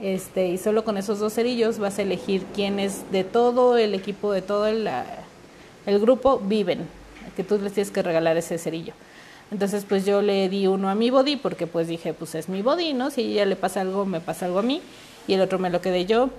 [0.00, 4.32] Este, y solo con esos dos cerillos vas a elegir quiénes de todo el equipo,
[4.32, 4.88] de todo el,
[5.86, 6.80] el grupo viven,
[7.34, 8.92] que tú les tienes que regalar ese cerillo.
[9.50, 12.62] Entonces, pues yo le di uno a mi body porque pues dije, pues es mi
[12.62, 13.10] body, ¿no?
[13.10, 14.82] Si ella le pasa algo, me pasa algo a mí.
[15.28, 16.30] Y el otro me lo quedé yo.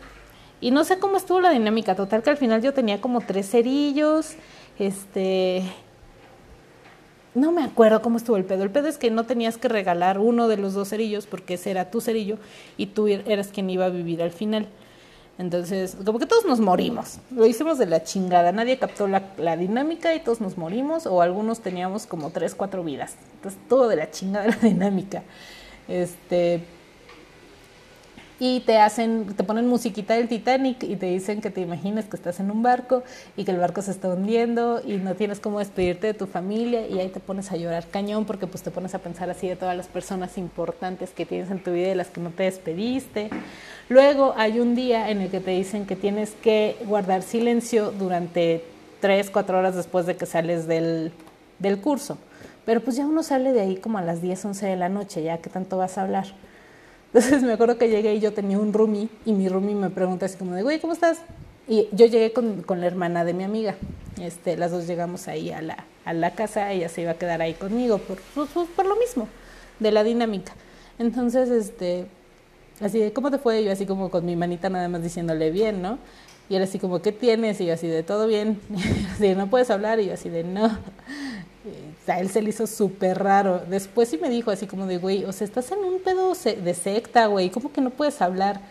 [0.60, 3.50] Y no sé cómo estuvo la dinámica, total que al final yo tenía como tres
[3.50, 4.36] cerillos,
[4.80, 5.64] este...
[7.36, 8.64] No me acuerdo cómo estuvo el pedo.
[8.64, 11.70] El pedo es que no tenías que regalar uno de los dos cerillos porque ese
[11.70, 12.40] era tu cerillo
[12.78, 14.68] y tú er-, eras quien iba a vivir al final.
[15.38, 17.20] Entonces, como que todos nos morimos.
[17.30, 18.52] Lo hicimos de la chingada.
[18.52, 21.06] Nadie captó la, la, dinámica y todos nos morimos.
[21.06, 23.18] O algunos teníamos como tres, cuatro vidas.
[23.36, 25.22] Entonces, todo de la chingada la dinámica.
[25.88, 26.64] Este,
[28.40, 32.16] y te hacen, te ponen musiquita del Titanic y te dicen que te imagines que
[32.16, 33.04] estás en un barco
[33.36, 36.88] y que el barco se está hundiendo y no tienes cómo despedirte de tu familia
[36.88, 39.56] y ahí te pones a llorar cañón porque pues te pones a pensar así de
[39.56, 43.30] todas las personas importantes que tienes en tu vida y las que no te despediste.
[43.90, 48.64] Luego hay un día en el que te dicen que tienes que guardar silencio durante
[49.00, 51.12] tres, cuatro horas después de que sales del,
[51.60, 52.18] del curso.
[52.66, 55.24] Pero pues ya uno sale de ahí como a las 10, 11 de la noche,
[55.24, 56.26] ya que tanto vas a hablar.
[57.18, 60.28] Entonces me acuerdo que llegué y yo tenía un roomie y mi roomie me pregunta
[60.28, 61.18] así como de, güey, ¿cómo estás?
[61.68, 63.74] Y yo llegué con, con, la hermana de mi amiga.
[64.22, 67.42] Este, las dos llegamos ahí a la, a la casa, ella se iba a quedar
[67.42, 69.28] ahí conmigo por, por, por lo mismo,
[69.80, 70.54] de la dinámica.
[71.00, 72.06] Entonces, este,
[72.82, 73.64] así de, ¿cómo te fue?
[73.64, 75.98] Yo así como con mi manita nada más diciéndole bien, ¿no?
[76.50, 77.60] Y él así como, ¿qué tienes?
[77.62, 78.62] Y yo así de, todo bien.
[78.70, 80.00] Y así de, ¿no puedes hablar?
[80.00, 80.78] Y yo así de, no
[82.08, 83.62] a él se le hizo súper raro.
[83.70, 86.74] Después sí me dijo así como de, güey, o sea, estás en un pedo de
[86.74, 88.62] secta, güey, ¿cómo que no puedes hablar?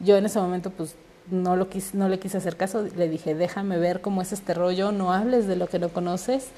[0.00, 0.94] Yo en ese momento, pues,
[1.30, 2.86] no, lo quise, no le quise hacer caso.
[2.96, 6.48] Le dije, déjame ver cómo es este rollo, no hables de lo que no conoces.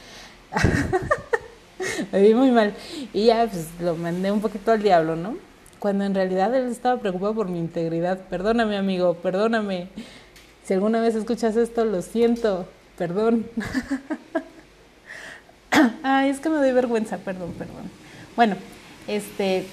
[2.12, 2.74] me vi muy mal.
[3.12, 5.36] Y ya, pues, lo mandé un poquito al diablo, ¿no?
[5.78, 8.18] Cuando en realidad él estaba preocupado por mi integridad.
[8.28, 9.88] Perdóname, amigo, perdóname.
[10.64, 12.66] Si alguna vez escuchas esto, lo siento,
[12.96, 13.46] perdón.
[16.02, 17.90] Ay, es que me doy vergüenza, perdón, perdón.
[18.36, 18.56] Bueno,
[19.06, 19.66] este,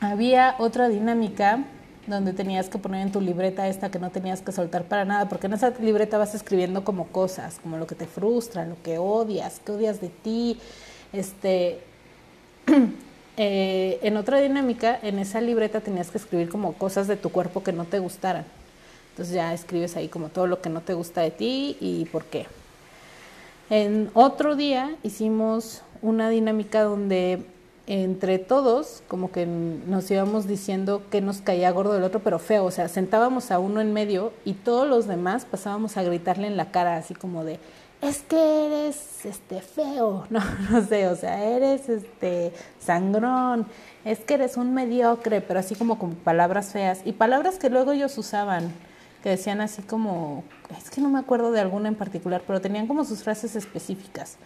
[0.00, 1.64] había otra dinámica
[2.06, 5.28] donde tenías que poner en tu libreta esta que no tenías que soltar para nada,
[5.28, 8.98] porque en esa libreta vas escribiendo como cosas, como lo que te frustra, lo que
[8.98, 10.58] odias, que odias de ti,
[11.12, 11.80] este,
[13.36, 17.62] eh, en otra dinámica, en esa libreta tenías que escribir como cosas de tu cuerpo
[17.62, 18.44] que no te gustaran.
[19.10, 22.24] Entonces ya escribes ahí como todo lo que no te gusta de ti y por
[22.24, 22.46] qué.
[23.70, 27.46] En otro día hicimos una dinámica donde
[27.86, 32.64] entre todos como que nos íbamos diciendo que nos caía gordo del otro, pero feo,
[32.64, 36.56] o sea, sentábamos a uno en medio y todos los demás pasábamos a gritarle en
[36.56, 37.58] la cara así como de
[38.04, 40.40] es que eres este feo, no,
[40.70, 43.66] no sé, o sea, eres este sangrón,
[44.04, 47.00] es que eres un mediocre, pero así como con palabras feas.
[47.06, 48.72] Y palabras que luego ellos usaban,
[49.24, 50.44] que decían así como,
[50.78, 54.36] es que no me acuerdo de alguna en particular, pero tenían como sus frases específicas.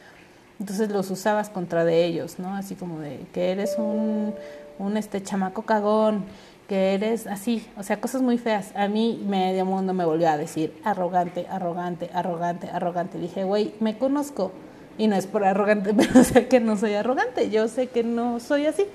[0.60, 2.54] Entonces los usabas contra de ellos, ¿no?
[2.54, 4.36] Así como de que eres un,
[4.78, 6.26] un este chamaco cagón,
[6.68, 8.70] que eres así, o sea, cosas muy feas.
[8.76, 13.18] A mí medio mundo me volvió a decir arrogante, arrogante, arrogante, arrogante.
[13.18, 14.52] Dije, güey, me conozco
[14.96, 18.38] y no es por arrogante, pero sé que no soy arrogante, yo sé que no
[18.38, 18.86] soy así,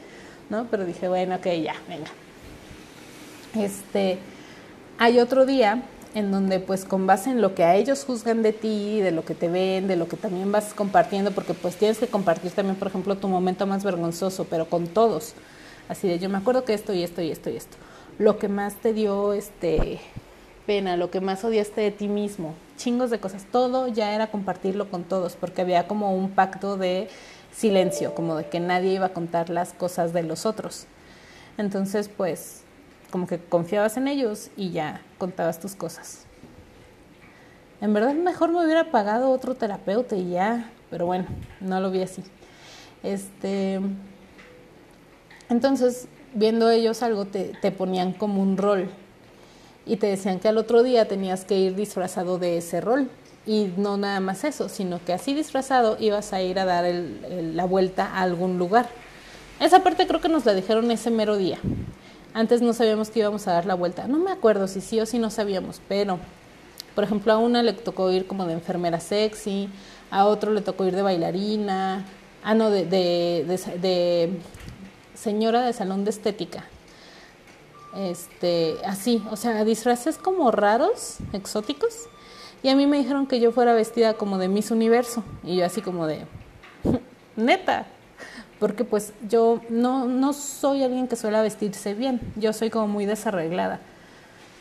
[0.49, 0.65] ¿no?
[0.71, 2.07] Pero dije, bueno, ok, ya, venga.
[3.53, 4.19] Este,
[4.97, 5.83] hay otro día
[6.15, 9.25] en donde pues con base en lo que a ellos juzgan de ti, de lo
[9.25, 12.75] que te ven, de lo que también vas compartiendo, porque pues tienes que compartir también,
[12.75, 15.33] por ejemplo, tu momento más vergonzoso, pero con todos
[15.89, 17.77] Así de yo me acuerdo que esto y esto y esto y esto.
[18.17, 19.99] Lo que más te dio este
[20.65, 24.89] pena, lo que más odiaste de ti mismo, chingos de cosas, todo ya era compartirlo
[24.89, 27.09] con todos, porque había como un pacto de
[27.51, 30.85] silencio, como de que nadie iba a contar las cosas de los otros.
[31.57, 32.62] Entonces, pues,
[33.13, 36.25] como que confiabas en ellos y ya contabas tus cosas.
[37.79, 41.27] En verdad, mejor me hubiera pagado otro terapeuta y ya, pero bueno,
[41.61, 42.23] no lo vi así.
[43.03, 43.79] Este,
[45.47, 48.89] entonces, viendo ellos algo, te, ponían como un rol
[49.85, 53.11] y te decían que al otro día tenías que ir disfrazado de ese rol.
[53.45, 57.65] Y no nada más eso, sino que así disfrazado ibas a ir a dar la
[57.65, 58.89] vuelta a algún lugar.
[59.59, 61.59] Esa parte creo que nos la dijeron ese mero día.
[62.33, 64.07] Antes no sabíamos que íbamos a dar la vuelta.
[64.07, 66.19] No me acuerdo si sí o si no sabíamos, pero
[66.95, 69.69] por ejemplo a una le tocó ir como de enfermera sexy,
[70.09, 72.05] a otro le tocó ir de bailarina,
[72.43, 74.39] ah no, de,
[75.13, 76.65] señora de salón de estética.
[77.95, 81.93] Este, así, o sea, disfraces como raros, exóticos.
[82.63, 85.23] Y a mí me dijeron que yo fuera vestida como de Miss Universo.
[85.43, 86.25] Y yo así como de,
[87.35, 87.85] neta.
[88.63, 92.21] Porque pues yo no, no soy alguien que suele vestirse bien.
[92.37, 93.81] Yo soy como muy desarreglada.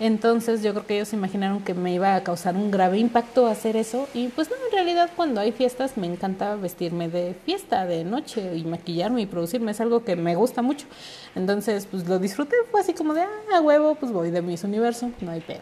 [0.01, 3.77] Entonces yo creo que ellos imaginaron que me iba a causar un grave impacto hacer
[3.77, 8.03] eso y pues no, en realidad cuando hay fiestas me encanta vestirme de fiesta, de
[8.03, 10.89] noche y maquillarme y producirme, es algo que me gusta mucho.
[11.37, 15.13] Entonces pues lo disfruté, fue así como de, ah, huevo, pues voy de Miss Universo,
[15.21, 15.61] no hay pedo.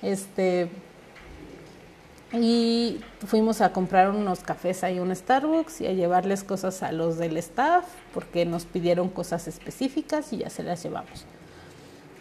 [0.00, 0.68] Este,
[2.32, 7.16] y fuimos a comprar unos cafés ahí un Starbucks y a llevarles cosas a los
[7.16, 11.24] del staff porque nos pidieron cosas específicas y ya se las llevamos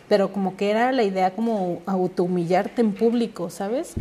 [0.07, 3.93] pero como que era la idea como autohumillarte en público, ¿sabes?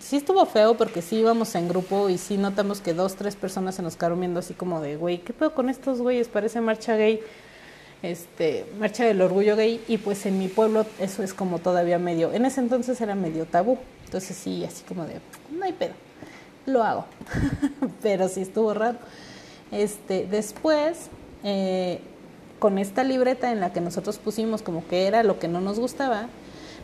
[0.00, 3.76] Sí estuvo feo porque sí íbamos en grupo y sí notamos que dos, tres personas
[3.76, 6.28] se nos quedaron viendo así como de, güey, ¿qué pedo con estos güeyes?
[6.28, 7.20] Parece marcha gay,
[8.04, 12.32] este, marcha del orgullo gay y pues en mi pueblo eso es como todavía medio,
[12.32, 15.14] en ese entonces era medio tabú, entonces sí, así como de,
[15.50, 15.94] no hay pedo,
[16.66, 17.06] lo hago,
[18.02, 18.98] pero sí estuvo raro.
[19.72, 21.08] Este, después,
[21.42, 22.00] eh,
[22.58, 25.78] con esta libreta en la que nosotros pusimos como que era lo que no nos
[25.78, 26.28] gustaba,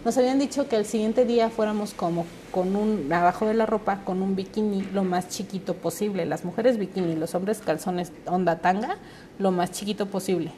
[0.04, 4.02] nos habían dicho que el siguiente día fuéramos como con un, abajo de la ropa,
[4.04, 6.24] con un bikini lo más chiquito posible.
[6.24, 8.96] Las mujeres bikini, los hombres calzones onda tanga,
[9.38, 10.52] lo más chiquito posible.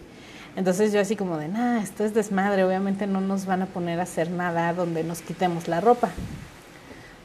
[0.55, 4.01] Entonces yo así como de, nah, esto es desmadre, obviamente no nos van a poner
[4.01, 6.11] a hacer nada donde nos quitemos la ropa.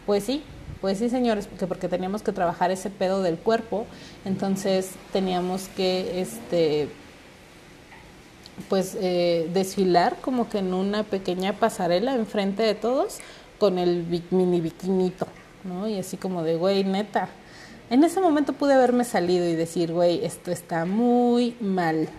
[0.06, 0.44] Pues sí,
[0.80, 3.86] pues sí señores, porque, porque teníamos que trabajar ese pedo del cuerpo,
[4.24, 6.88] entonces teníamos que, este,
[8.70, 13.18] pues eh, desfilar como que en una pequeña pasarela enfrente de todos
[13.60, 15.28] con el mini biquinito,
[15.64, 15.88] ¿no?
[15.88, 17.30] Y así como de, güey, neta.
[17.90, 22.10] En ese momento pude haberme salido y decir, güey, esto está muy mal.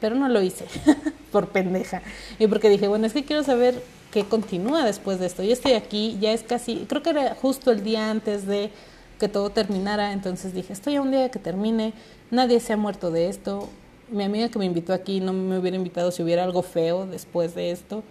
[0.00, 0.66] Pero no lo hice,
[1.32, 2.02] por pendeja.
[2.38, 3.82] Y porque dije, bueno, es que quiero saber
[4.12, 5.42] qué continúa después de esto.
[5.42, 8.70] Yo estoy aquí, ya es casi, creo que era justo el día antes de
[9.18, 10.12] que todo terminara.
[10.12, 11.92] Entonces dije, estoy a un día que termine,
[12.30, 13.68] nadie se ha muerto de esto,
[14.10, 17.54] mi amiga que me invitó aquí no me hubiera invitado si hubiera algo feo después
[17.54, 18.02] de esto.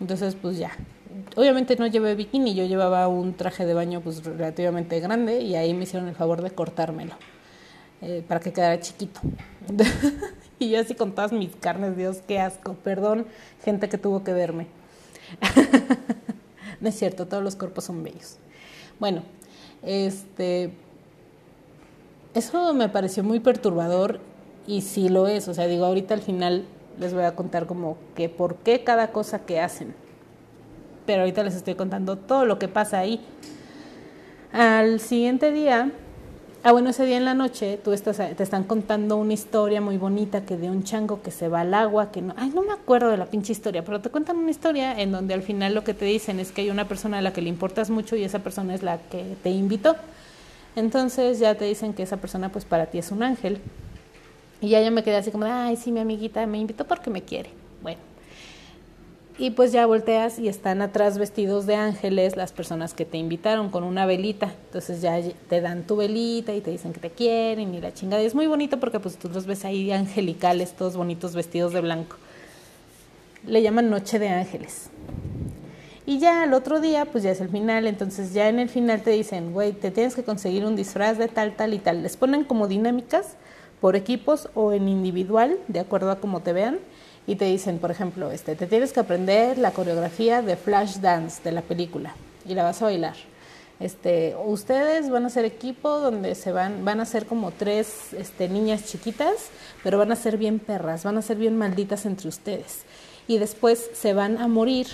[0.00, 0.72] Entonces, pues ya.
[1.36, 5.74] Obviamente no llevé bikini, yo llevaba un traje de baño pues relativamente grande y ahí
[5.74, 7.14] me hicieron el favor de cortármelo
[8.00, 9.20] eh, para que quedara chiquito.
[10.62, 12.74] y yo así con todas mis carnes, Dios, qué asco.
[12.74, 13.26] Perdón,
[13.64, 14.66] gente que tuvo que verme.
[16.80, 18.36] no es cierto, todos los cuerpos son bellos.
[18.98, 19.22] Bueno,
[19.82, 20.72] este,
[22.34, 24.20] eso me pareció muy perturbador
[24.66, 25.48] y sí lo es.
[25.48, 26.64] O sea, digo, ahorita al final
[26.98, 29.94] les voy a contar como que por qué cada cosa que hacen.
[31.06, 33.20] Pero ahorita les estoy contando todo lo que pasa ahí.
[34.52, 35.90] Al siguiente día,
[36.64, 39.96] Ah, bueno, ese día en la noche tú estás, te están contando una historia muy
[39.96, 42.72] bonita que de un chango que se va al agua, que no, ay, no me
[42.72, 45.82] acuerdo de la pinche historia, pero te cuentan una historia en donde al final lo
[45.82, 48.22] que te dicen es que hay una persona a la que le importas mucho y
[48.22, 49.96] esa persona es la que te invitó.
[50.76, 53.58] Entonces ya te dicen que esa persona pues para ti es un ángel.
[54.60, 57.22] Y ya yo me quedé así como, ay, sí, mi amiguita me invitó porque me
[57.22, 57.50] quiere.
[57.82, 57.98] Bueno,
[59.38, 63.70] y pues ya volteas y están atrás vestidos de ángeles las personas que te invitaron
[63.70, 64.52] con una velita.
[64.66, 65.18] Entonces ya
[65.48, 68.22] te dan tu velita y te dicen que te quieren y la chingada.
[68.22, 71.80] Y es muy bonito porque pues tú los ves ahí angelicales, todos bonitos vestidos de
[71.80, 72.16] blanco.
[73.46, 74.90] Le llaman Noche de Ángeles.
[76.04, 77.86] Y ya al otro día, pues ya es el final.
[77.86, 81.28] Entonces ya en el final te dicen, güey, te tienes que conseguir un disfraz de
[81.28, 82.02] tal, tal y tal.
[82.02, 83.36] Les ponen como dinámicas
[83.80, 86.78] por equipos o en individual, de acuerdo a cómo te vean
[87.26, 91.42] y te dicen, por ejemplo, este, te tienes que aprender la coreografía de Flash Dance
[91.42, 92.14] de la película
[92.46, 93.14] y la vas a bailar.
[93.80, 98.48] Este, ustedes van a ser equipo donde se van, van a ser como tres este,
[98.48, 99.50] niñas chiquitas,
[99.82, 102.82] pero van a ser bien perras, van a ser bien malditas entre ustedes.
[103.26, 104.86] Y después se van a morir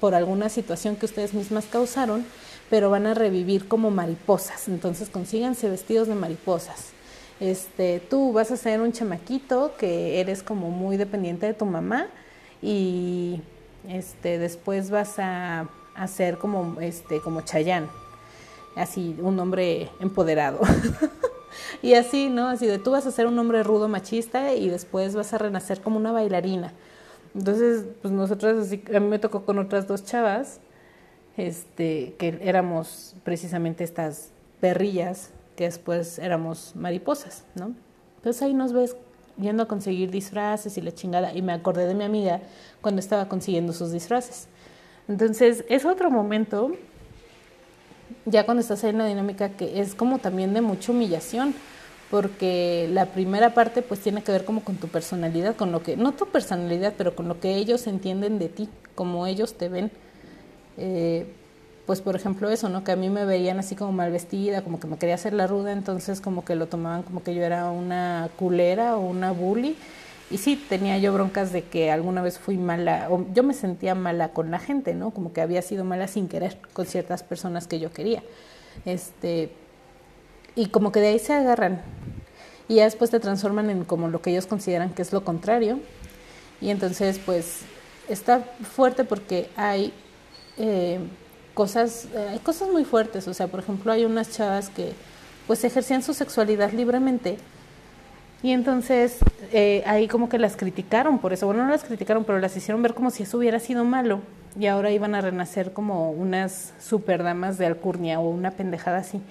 [0.00, 2.24] por alguna situación que ustedes mismas causaron,
[2.70, 4.68] pero van a revivir como mariposas.
[4.68, 6.91] Entonces consíganse vestidos de mariposas
[7.42, 12.06] este, tú vas a ser un chamaquito que eres como muy dependiente de tu mamá
[12.62, 13.40] y
[13.88, 17.88] este, después vas a, a ser como, este, como Chayán,
[18.76, 20.60] así, un hombre empoderado.
[21.82, 22.48] y así, ¿no?
[22.48, 25.80] Así de tú vas a ser un hombre rudo machista y después vas a renacer
[25.80, 26.72] como una bailarina.
[27.34, 30.60] Entonces, pues nosotros, así, a mí me tocó con otras dos chavas,
[31.36, 34.28] este, que éramos precisamente estas
[34.60, 37.74] perrillas que después éramos mariposas, ¿no?
[38.16, 38.96] Entonces ahí nos ves
[39.38, 42.40] yendo a conseguir disfraces y la chingada, y me acordé de mi amiga
[42.80, 44.48] cuando estaba consiguiendo sus disfraces.
[45.08, 46.72] Entonces es otro momento,
[48.24, 51.54] ya cuando estás ahí en la dinámica, que es como también de mucha humillación,
[52.10, 55.96] porque la primera parte pues tiene que ver como con tu personalidad, con lo que,
[55.96, 59.90] no tu personalidad, pero con lo que ellos entienden de ti, como ellos te ven.
[60.76, 61.26] Eh,
[61.86, 62.84] pues por ejemplo eso, ¿no?
[62.84, 65.46] Que a mí me veían así como mal vestida, como que me quería hacer la
[65.46, 69.76] ruda, entonces como que lo tomaban como que yo era una culera o una bully.
[70.30, 73.94] Y sí, tenía yo broncas de que alguna vez fui mala, o yo me sentía
[73.94, 75.10] mala con la gente, ¿no?
[75.10, 78.22] Como que había sido mala sin querer con ciertas personas que yo quería.
[78.86, 79.52] Este,
[80.54, 81.82] y como que de ahí se agarran.
[82.68, 85.80] Y ya después te transforman en como lo que ellos consideran que es lo contrario.
[86.62, 87.62] Y entonces, pues,
[88.08, 89.92] está fuerte porque hay
[90.56, 91.00] eh,
[91.54, 94.92] cosas, eh, hay cosas muy fuertes, o sea, por ejemplo, hay unas chavas que
[95.46, 97.38] pues ejercían su sexualidad libremente.
[98.42, 99.18] Y entonces
[99.52, 102.82] eh, ahí como que las criticaron por eso, bueno, no las criticaron, pero las hicieron
[102.82, 104.20] ver como si eso hubiera sido malo.
[104.58, 109.22] Y ahora iban a renacer como unas superdamas de alcurnia o una pendejada así.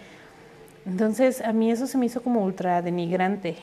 [0.85, 3.57] Entonces a mí eso se me hizo como ultra denigrante,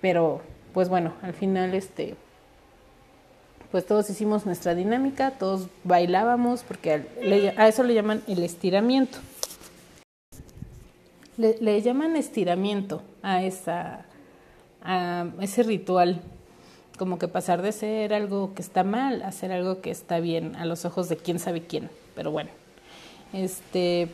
[0.00, 0.40] pero
[0.72, 2.14] pues bueno, al final este
[3.72, 7.06] pues todos hicimos nuestra dinámica, todos bailábamos, porque
[7.56, 9.16] a eso le llaman el estiramiento.
[11.38, 14.04] Le, llaman estiramiento a, esa,
[14.82, 16.20] a ese ritual,
[16.98, 20.54] como que pasar de ser algo que está mal a ser algo que está bien
[20.56, 22.50] a los ojos de quién sabe quién, pero bueno.
[23.32, 24.08] Este,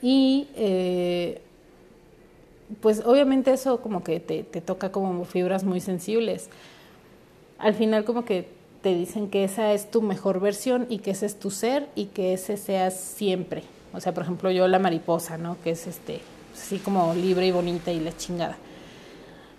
[0.00, 1.42] y eh,
[2.80, 6.48] pues obviamente eso como que te, te toca como fibras muy sensibles
[7.58, 8.48] al final como que
[8.82, 12.06] te dicen que esa es tu mejor versión y que ese es tu ser y
[12.06, 13.62] que ese seas siempre.
[13.92, 15.56] O sea, por ejemplo, yo la mariposa, ¿no?
[15.64, 16.20] Que es este,
[16.54, 18.56] así como libre y bonita y la chingada.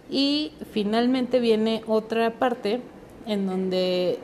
[0.09, 2.81] Y finalmente viene otra parte
[3.25, 4.19] en donde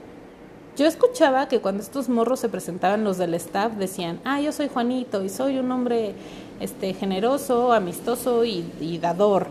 [0.78, 4.68] yo escuchaba que cuando estos morros se presentaban los del staff decían, ah, yo soy
[4.68, 6.14] Juanito y soy un hombre
[6.60, 9.48] este, generoso, amistoso y, y dador.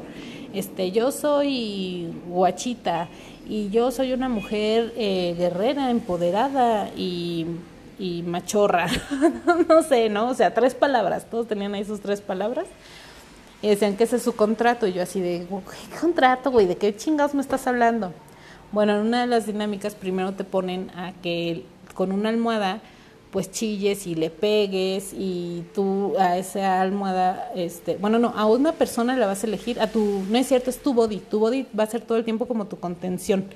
[0.53, 3.09] Este, yo soy guachita
[3.49, 7.47] y yo soy una mujer eh, guerrera, empoderada y,
[7.99, 8.87] y machorra.
[9.69, 10.29] no sé, ¿no?
[10.29, 12.67] O sea, tres palabras, todos tenían ahí sus tres palabras.
[13.63, 14.87] Y decían que ese es su contrato.
[14.87, 16.67] Y yo así de, ¿qué contrato, güey?
[16.67, 18.13] ¿De qué chingados me estás hablando?
[18.73, 21.65] Bueno, en una de las dinámicas primero te ponen a que
[21.95, 22.81] con una almohada
[23.35, 28.75] pues chilles y le pegues y tú a esa almohada, este, bueno, no, a una
[28.75, 31.67] persona la vas a elegir, a tu, no es cierto, es tu body, tu body
[31.77, 33.47] va a ser todo el tiempo como tu contención.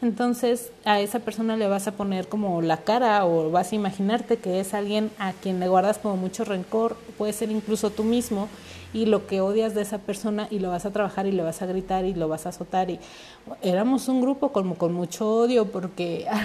[0.00, 4.38] Entonces a esa persona le vas a poner como la cara o vas a imaginarte
[4.38, 8.48] que es alguien a quien le guardas como mucho rencor, puede ser incluso tú mismo
[8.94, 11.60] y lo que odias de esa persona y lo vas a trabajar y le vas
[11.60, 12.98] a gritar y lo vas a azotar y
[13.60, 16.26] éramos un grupo como con mucho odio porque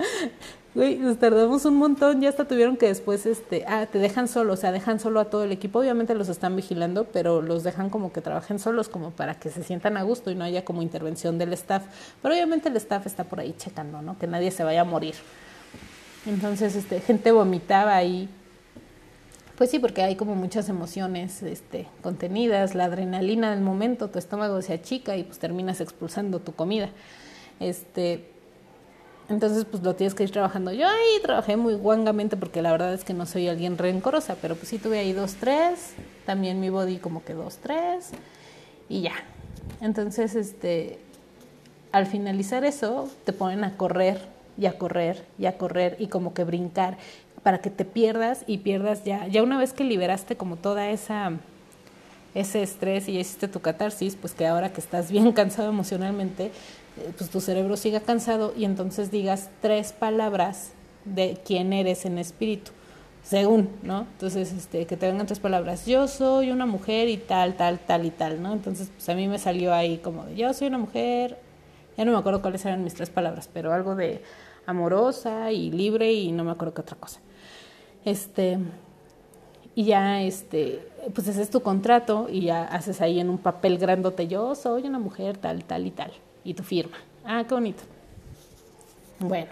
[0.72, 4.52] Güey, nos tardamos un montón, ya hasta tuvieron que después, este, ah, te dejan solo,
[4.52, 7.90] o sea, dejan solo a todo el equipo, obviamente los están vigilando, pero los dejan
[7.90, 10.80] como que trabajen solos, como para que se sientan a gusto y no haya como
[10.80, 11.82] intervención del staff,
[12.22, 14.16] pero obviamente el staff está por ahí checando, ¿no?
[14.16, 15.16] Que nadie se vaya a morir.
[16.24, 18.28] Entonces, este, gente vomitaba ahí,
[19.58, 24.62] pues sí, porque hay como muchas emociones este, contenidas, la adrenalina del momento, tu estómago
[24.62, 26.90] se achica y pues terminas expulsando tu comida.
[27.58, 28.30] Este,
[29.30, 30.72] entonces, pues lo tienes que ir trabajando.
[30.72, 34.56] Yo ahí trabajé muy guangamente porque la verdad es que no soy alguien rencorosa, pero
[34.56, 35.92] pues sí tuve ahí dos, tres,
[36.26, 38.10] también mi body como que dos, tres,
[38.88, 39.14] y ya.
[39.80, 40.98] Entonces, este,
[41.92, 44.20] al finalizar eso, te ponen a correr
[44.58, 46.98] y a correr y a correr y como que brincar
[47.42, 51.32] para que te pierdas y pierdas ya, ya una vez que liberaste como toda esa
[52.34, 56.52] ese estrés y hiciste tu catarsis, pues que ahora que estás bien cansado emocionalmente,
[57.16, 60.72] pues tu cerebro siga cansado y entonces digas tres palabras
[61.04, 62.72] de quién eres en espíritu,
[63.22, 64.00] según, ¿no?
[64.12, 68.04] Entonces, este, que te vengan tres palabras, yo soy una mujer y tal, tal, tal
[68.04, 68.52] y tal, ¿no?
[68.52, 71.38] Entonces, pues a mí me salió ahí como, yo soy una mujer,
[71.96, 74.22] ya no me acuerdo cuáles eran mis tres palabras, pero algo de
[74.66, 77.20] amorosa y libre y no me acuerdo qué otra cosa.
[78.04, 78.58] Este,
[79.74, 83.78] y ya, este, pues ese es tu contrato y ya haces ahí en un papel
[83.78, 86.12] grandote, yo soy una mujer tal, tal y tal
[86.44, 86.96] y tu firma.
[87.24, 87.82] Ah, qué bonito.
[89.18, 89.50] Bueno,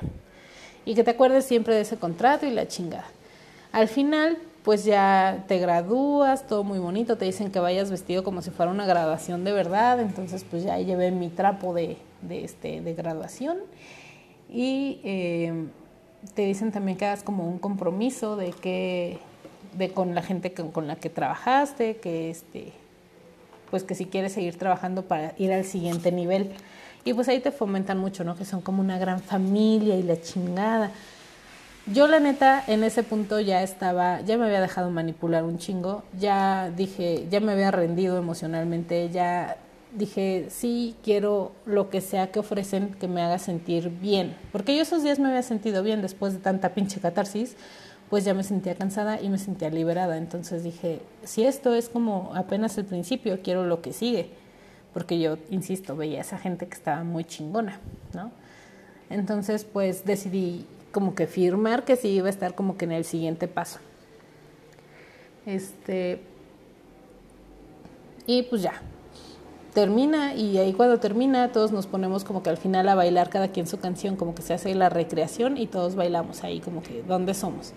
[0.84, 3.06] y que te acuerdes siempre de ese contrato y la chingada.
[3.72, 8.42] Al final, pues ya te gradúas, todo muy bonito, te dicen que vayas vestido como
[8.42, 12.80] si fuera una graduación de verdad, entonces pues ya llevé mi trapo de, de este,
[12.80, 13.58] de graduación
[14.50, 15.52] y eh,
[16.34, 19.18] te dicen también que hagas como un compromiso de que
[19.76, 22.72] de con la gente con la que trabajaste, que este
[23.70, 26.50] pues que si quieres seguir trabajando para ir al siguiente nivel.
[27.08, 28.36] Y pues ahí te fomentan mucho, ¿no?
[28.36, 30.90] Que son como una gran familia y la chingada.
[31.86, 36.02] Yo la neta en ese punto ya estaba, ya me había dejado manipular un chingo,
[36.20, 39.56] ya dije, ya me había rendido emocionalmente, ya
[39.94, 44.82] dije, sí, quiero lo que sea que ofrecen que me haga sentir bien, porque yo
[44.82, 47.56] esos días me había sentido bien después de tanta pinche catarsis,
[48.10, 50.18] pues ya me sentía cansada y me sentía liberada.
[50.18, 54.28] Entonces dije, si esto es como apenas el principio, quiero lo que sigue.
[54.98, 57.78] Porque yo, insisto, veía a esa gente que estaba muy chingona,
[58.12, 58.32] ¿no?
[59.10, 63.04] Entonces, pues decidí como que firmar que sí iba a estar como que en el
[63.04, 63.78] siguiente paso.
[65.46, 66.20] Este.
[68.26, 68.82] Y pues ya.
[69.72, 73.52] Termina y ahí cuando termina todos nos ponemos como que al final a bailar cada
[73.52, 77.04] quien su canción, como que se hace la recreación y todos bailamos ahí como que
[77.04, 77.72] ¿dónde somos?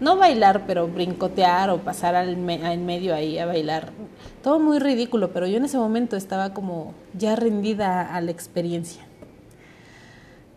[0.00, 3.92] no bailar, pero brincotear o pasar al en medio ahí a bailar.
[4.42, 9.02] Todo muy ridículo, pero yo en ese momento estaba como ya rendida a la experiencia.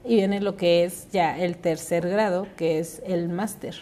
[0.05, 3.75] Y viene lo que es ya el tercer grado, que es el máster.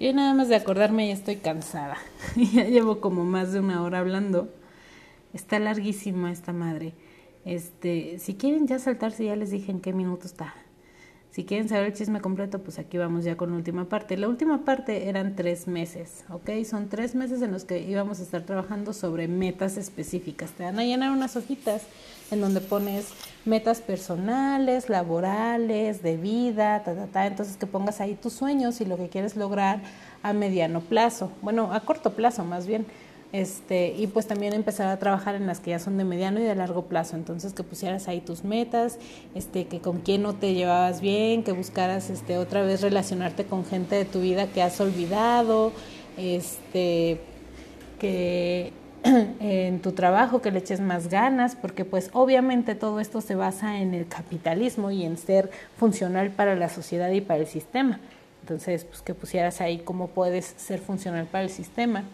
[0.00, 1.98] Yo nada más de acordarme ya estoy cansada.
[2.54, 4.48] ya llevo como más de una hora hablando.
[5.34, 6.94] Está larguísima esta madre.
[7.44, 10.54] Este, si quieren ya saltarse, ya les dije en qué minuto está.
[11.34, 14.16] Si quieren saber el chisme completo, pues aquí vamos ya con la última parte.
[14.16, 16.48] La última parte eran tres meses, ¿ok?
[16.64, 20.52] Son tres meses en los que íbamos a estar trabajando sobre metas específicas.
[20.52, 21.82] Te van a llenar unas hojitas
[22.30, 23.08] en donde pones
[23.44, 27.26] metas personales, laborales, de vida, ta, ta, ta.
[27.26, 29.82] Entonces que pongas ahí tus sueños y lo que quieres lograr
[30.22, 32.86] a mediano plazo, bueno, a corto plazo más bien
[33.34, 36.44] este, y pues también empezar a trabajar en las que ya son de mediano y
[36.44, 37.16] de largo plazo.
[37.16, 39.00] Entonces que pusieras ahí tus metas,
[39.34, 43.64] este, que con quién no te llevabas bien, que buscaras este, otra vez relacionarte con
[43.64, 45.72] gente de tu vida que has olvidado,
[46.16, 47.22] este,
[47.98, 48.72] que
[49.02, 53.80] en tu trabajo que le eches más ganas, porque pues obviamente todo esto se basa
[53.80, 57.98] en el capitalismo y en ser funcional para la sociedad y para el sistema.
[58.42, 62.04] Entonces, pues que pusieras ahí cómo puedes ser funcional para el sistema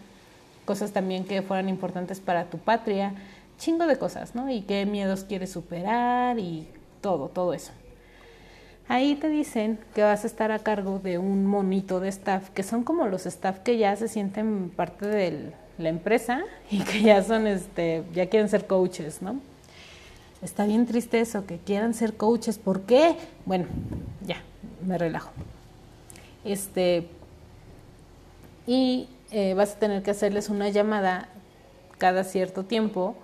[0.71, 3.13] cosas también que fueran importantes para tu patria,
[3.57, 4.49] chingo de cosas, ¿no?
[4.49, 6.65] Y qué miedos quieres superar y
[7.01, 7.73] todo, todo eso.
[8.87, 12.63] Ahí te dicen que vas a estar a cargo de un monito de staff, que
[12.63, 16.41] son como los staff que ya se sienten parte de la empresa
[16.71, 19.41] y que ya son, este, ya quieren ser coaches, ¿no?
[20.41, 22.57] Está bien triste eso, que quieran ser coaches.
[22.57, 23.17] ¿Por qué?
[23.45, 23.65] Bueno,
[24.25, 24.37] ya,
[24.87, 25.31] me relajo.
[26.45, 27.09] Este,
[28.65, 31.29] y eh, vas a tener que hacerles una llamada
[31.97, 33.15] cada cierto tiempo.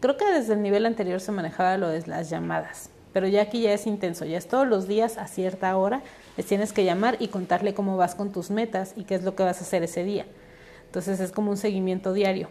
[0.00, 3.62] Creo que desde el nivel anterior se manejaba lo de las llamadas, pero ya aquí
[3.62, 6.02] ya es intenso, ya es todos los días a cierta hora,
[6.36, 9.34] les tienes que llamar y contarle cómo vas con tus metas y qué es lo
[9.34, 10.26] que vas a hacer ese día.
[10.86, 12.48] Entonces es como un seguimiento diario.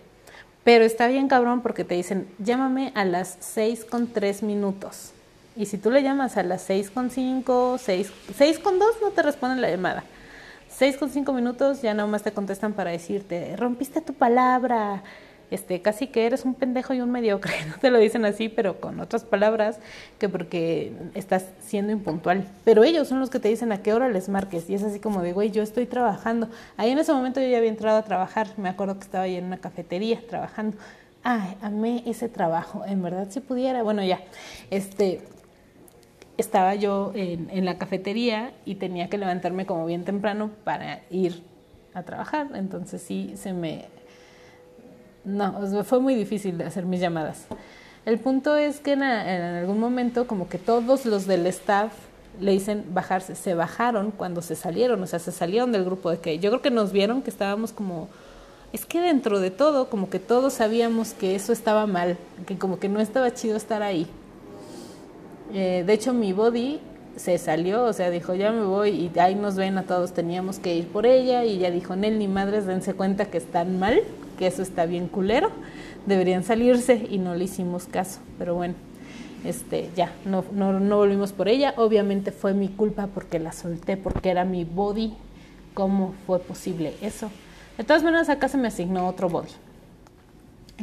[0.64, 5.12] Pero está bien cabrón porque te dicen, llámame a las 6 con 3 minutos.
[5.56, 9.12] Y si tú le llamas a las 6 con 5, 6, 6 con 2, no
[9.12, 10.04] te responden la llamada.
[10.78, 15.02] 6 con 5 minutos ya más te contestan para decirte, rompiste tu palabra,
[15.50, 18.80] este, casi que eres un pendejo y un mediocre, no te lo dicen así, pero
[18.80, 19.80] con otras palabras,
[20.20, 22.48] que porque estás siendo impuntual.
[22.64, 25.00] Pero ellos son los que te dicen a qué hora les marques, y es así
[25.00, 26.48] como de, güey, yo estoy trabajando.
[26.76, 29.36] Ahí en ese momento yo ya había entrado a trabajar, me acuerdo que estaba ahí
[29.36, 30.78] en una cafetería trabajando.
[31.24, 34.20] Ay, amé ese trabajo, en verdad si pudiera, bueno ya,
[34.70, 35.22] este,
[36.38, 41.44] estaba yo en, la cafetería y tenía que levantarme como bien temprano para ir
[41.94, 43.86] a trabajar, entonces sí se me
[45.26, 47.46] no, fue muy difícil hacer mis llamadas.
[48.06, 51.92] El punto es que en, algún momento como que todos los del staff
[52.40, 56.20] le dicen bajarse, se bajaron cuando se salieron, o sea, se salieron del grupo de
[56.20, 58.08] que yo creo que nos vieron que estábamos como,
[58.72, 62.80] es que dentro de todo, como que todos sabíamos que eso estaba mal, que como
[62.80, 64.08] que no estaba chido estar ahí.
[65.54, 66.80] Eh, de hecho, mi body
[67.16, 70.60] se salió, o sea, dijo, ya me voy y ahí nos ven a todos, teníamos
[70.60, 74.02] que ir por ella y ella dijo, Nel, ni madres, dense cuenta que están mal,
[74.38, 75.50] que eso está bien culero,
[76.06, 78.76] deberían salirse y no le hicimos caso, pero bueno,
[79.44, 83.98] este, ya, no, no, no volvimos por ella, obviamente fue mi culpa porque la solté,
[83.98, 85.14] porque era mi body,
[85.74, 87.32] ¿cómo fue posible eso?
[87.78, 89.52] De todas maneras, acá se me asignó otro body.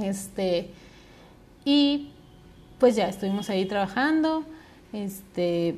[0.03, 0.71] Este,
[1.65, 2.11] y
[2.79, 4.45] pues ya estuvimos ahí trabajando,
[4.95, 5.75] este,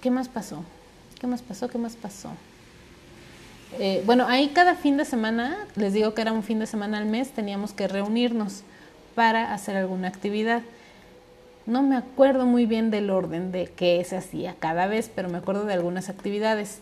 [0.00, 0.64] ¿qué más pasó?
[1.20, 1.68] ¿Qué más pasó?
[1.68, 2.30] ¿Qué más pasó?
[3.78, 6.98] Eh, bueno, ahí cada fin de semana, les digo que era un fin de semana
[6.98, 8.62] al mes, teníamos que reunirnos
[9.14, 10.62] para hacer alguna actividad.
[11.66, 15.38] No me acuerdo muy bien del orden de qué se hacía cada vez, pero me
[15.38, 16.80] acuerdo de algunas actividades,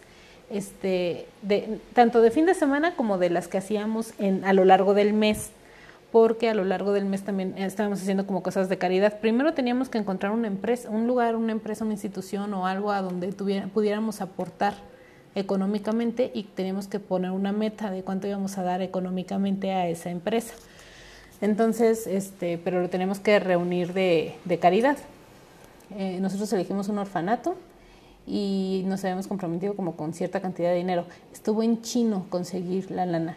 [0.51, 4.65] este, de, tanto de fin de semana como de las que hacíamos en, a lo
[4.65, 5.53] largo del mes,
[6.13, 9.21] porque a lo largo del mes también estábamos haciendo como cosas de caridad.
[9.21, 13.29] Primero teníamos que encontrar empresa, un lugar, una empresa, una institución o algo a donde
[13.73, 14.75] pudiéramos aportar
[15.35, 20.11] económicamente y tenemos que poner una meta de cuánto íbamos a dar económicamente a esa
[20.11, 20.55] empresa.
[21.41, 24.99] Entonces, este, pero lo tenemos que reunir de, de caridad.
[25.97, 27.57] Eh, nosotros elegimos un orfanato
[28.27, 31.05] y nos habíamos comprometido como con cierta cantidad de dinero.
[31.33, 33.37] Estuvo en chino conseguir la lana.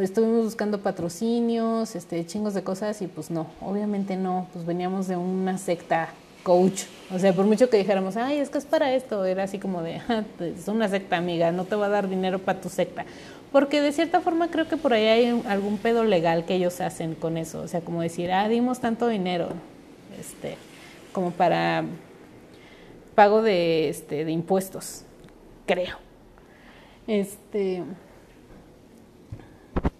[0.00, 5.16] Estuvimos buscando patrocinios, este, chingos de cosas y pues no, obviamente no, pues veníamos de
[5.16, 6.08] una secta
[6.42, 6.84] coach.
[7.12, 9.82] O sea, por mucho que dijéramos, ay, es que es para esto, era así como
[9.82, 12.68] de, ah, pues, es una secta amiga, no te va a dar dinero para tu
[12.68, 13.04] secta.
[13.50, 17.14] Porque de cierta forma creo que por ahí hay algún pedo legal que ellos hacen
[17.14, 17.62] con eso.
[17.62, 19.48] O sea, como decir, ah, dimos tanto dinero,
[20.20, 20.56] este,
[21.12, 21.84] como para
[23.14, 25.02] pago de, este, de impuestos,
[25.66, 25.96] creo.
[27.06, 27.82] Este,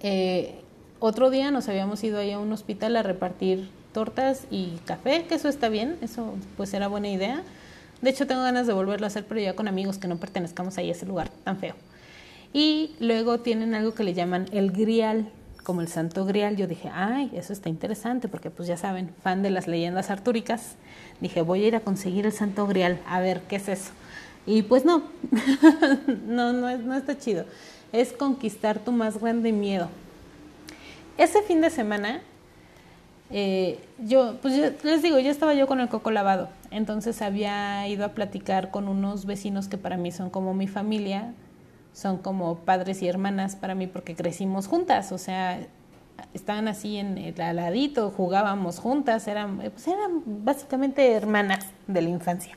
[0.01, 0.61] eh,
[0.99, 5.35] otro día nos habíamos ido ahí a un hospital a repartir tortas y café, que
[5.35, 7.43] eso está bien, eso pues era buena idea.
[8.03, 10.77] De hecho tengo ganas de volverlo a hacer, pero ya con amigos que no pertenezcamos
[10.79, 11.75] a ese lugar tan feo.
[12.53, 15.31] Y luego tienen algo que le llaman el grial,
[15.63, 16.57] como el santo grial.
[16.57, 20.77] Yo dije, ay, eso está interesante, porque pues ya saben, fan de las leyendas artúricas.
[21.21, 23.91] Dije, voy a ir a conseguir el santo grial, a ver qué es eso.
[24.47, 25.03] Y pues no,
[26.27, 27.45] no, no, no está chido.
[27.97, 29.89] Es conquistar tu más grande miedo.
[31.17, 32.21] Ese fin de semana
[33.31, 38.05] eh, yo, pues les digo, ya estaba yo con el coco lavado, entonces había ido
[38.05, 41.33] a platicar con unos vecinos que para mí son como mi familia,
[41.93, 45.59] son como padres y hermanas para mí porque crecimos juntas, o sea,
[46.35, 52.57] estaban así en el aladito, jugábamos juntas, eran, pues eran básicamente hermanas de la infancia.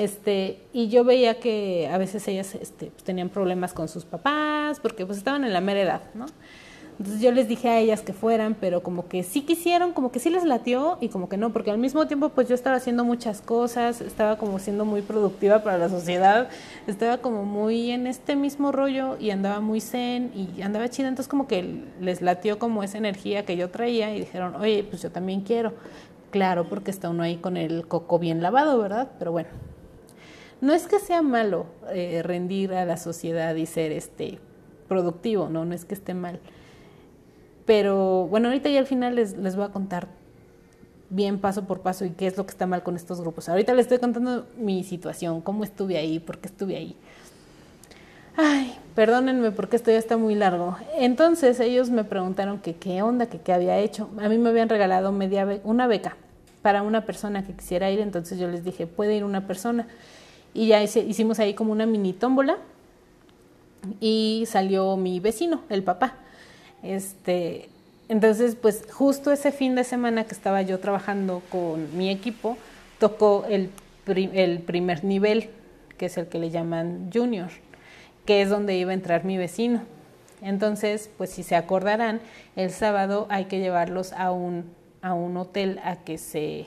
[0.00, 4.80] Este, y yo veía que a veces ellas este, pues tenían problemas con sus papás
[4.80, 6.24] porque pues estaban en la mera edad, ¿no?
[6.98, 10.18] Entonces yo les dije a ellas que fueran, pero como que sí quisieron, como que
[10.18, 13.04] sí les latió y como que no, porque al mismo tiempo pues yo estaba haciendo
[13.04, 16.48] muchas cosas, estaba como siendo muy productiva para la sociedad,
[16.86, 21.28] estaba como muy en este mismo rollo y andaba muy zen y andaba chida, entonces
[21.28, 25.10] como que les latió como esa energía que yo traía y dijeron, oye, pues yo
[25.10, 25.74] también quiero.
[26.30, 29.10] Claro, porque está uno ahí con el coco bien lavado, ¿verdad?
[29.18, 29.50] Pero bueno,
[30.60, 34.38] no es que sea malo eh, rendir a la sociedad y ser este
[34.88, 36.40] productivo, no, no es que esté mal
[37.70, 40.08] pero bueno, ahorita ya al final les, les voy a contar
[41.08, 43.48] bien paso por paso y qué es lo que está mal con estos grupos.
[43.48, 46.96] Ahorita les estoy contando mi situación, cómo estuve ahí, por qué estuve ahí.
[48.36, 50.76] Ay, perdónenme porque esto ya está muy largo.
[50.96, 54.10] Entonces ellos me preguntaron que qué onda, que qué había hecho.
[54.18, 56.16] A mí me habían regalado media una beca
[56.62, 59.86] para una persona que quisiera ir, entonces yo les dije, puede ir una persona.
[60.54, 62.58] Y ya hicimos ahí como una mini tómbola
[64.00, 66.14] y salió mi vecino, el papá.
[66.82, 67.68] Este,
[68.08, 72.56] entonces, pues justo ese fin de semana que estaba yo trabajando con mi equipo,
[72.98, 73.70] tocó el,
[74.06, 75.50] el primer nivel,
[75.96, 77.50] que es el que le llaman junior,
[78.26, 79.82] que es donde iba a entrar mi vecino.
[80.42, 82.20] Entonces, pues si se acordarán,
[82.56, 84.64] el sábado hay que llevarlos a un,
[85.02, 86.66] a un hotel a que se...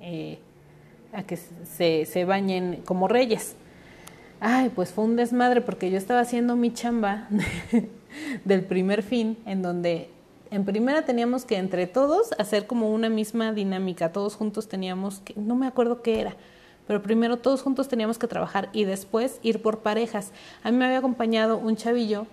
[0.00, 0.38] Eh,
[1.12, 3.54] a que se, se bañen como reyes.
[4.40, 7.28] Ay, pues fue un desmadre porque yo estaba haciendo mi chamba
[8.44, 10.10] del primer fin, en donde
[10.50, 15.32] en primera teníamos que entre todos hacer como una misma dinámica, todos juntos teníamos que,
[15.34, 16.36] no me acuerdo qué era,
[16.86, 20.30] pero primero todos juntos teníamos que trabajar y después ir por parejas.
[20.62, 22.26] A mí me había acompañado un chavillo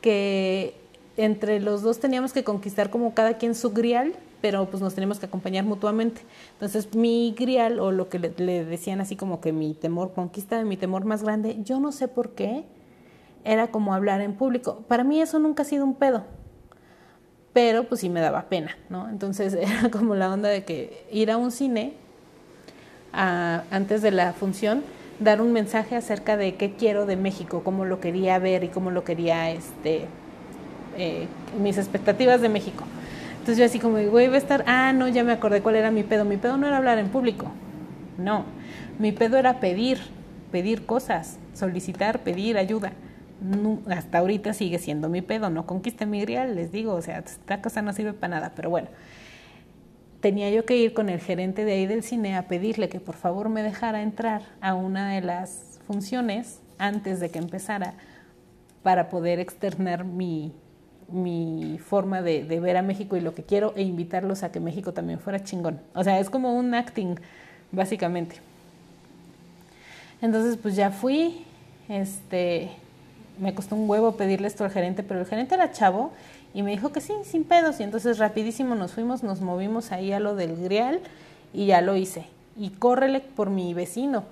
[0.00, 0.74] que
[1.16, 5.18] entre los dos teníamos que conquistar como cada quien su grial pero pues nos tenemos
[5.18, 6.20] que acompañar mutuamente.
[6.54, 10.64] Entonces mi grial o lo que le, decían así como que mi temor, conquista de
[10.64, 12.64] mi temor más grande, yo no sé por qué,
[13.44, 14.84] era como hablar en público.
[14.88, 16.24] Para mí eso nunca ha sido un pedo,
[17.52, 19.08] pero pues sí me daba pena, ¿no?
[19.08, 21.94] Entonces era como la onda de que ir a un cine
[23.12, 24.82] antes de la función,
[25.20, 28.90] dar un mensaje acerca de qué quiero de México, cómo lo quería ver y cómo
[28.90, 30.06] lo quería, este,
[30.96, 31.28] eh,
[31.60, 32.84] mis expectativas de México.
[33.42, 35.90] Entonces yo así como, güey, va a estar, ah, no, ya me acordé cuál era
[35.90, 36.24] mi pedo.
[36.24, 37.50] Mi pedo no era hablar en público,
[38.16, 38.44] no.
[39.00, 39.98] Mi pedo era pedir,
[40.52, 42.92] pedir cosas, solicitar, pedir ayuda.
[43.90, 47.60] hasta ahorita sigue siendo mi pedo, no conquiste mi grial, les digo, o sea, esta
[47.60, 48.86] cosa no sirve para nada, pero bueno.
[50.20, 53.16] Tenía yo que ir con el gerente de ahí del cine a pedirle que por
[53.16, 57.94] favor me dejara entrar a una de las funciones antes de que empezara
[58.84, 60.52] para poder externar mi,
[61.12, 64.92] mi forma de, ver a México y lo que quiero e invitarlos a que México
[64.92, 65.80] también fuera chingón.
[65.94, 67.16] O sea, es como un acting,
[67.70, 68.36] básicamente.
[70.20, 71.44] Entonces, pues ya fui,
[71.88, 72.70] este,
[73.38, 76.12] me costó un huevo pedirle esto al gerente, pero el gerente era chavo
[76.54, 77.80] y me dijo que sí, sin pedos.
[77.80, 81.00] Y entonces rapidísimo nos fuimos, nos movimos ahí a lo del grial
[81.52, 82.26] y ya lo hice.
[82.56, 84.24] Y córrele por mi vecino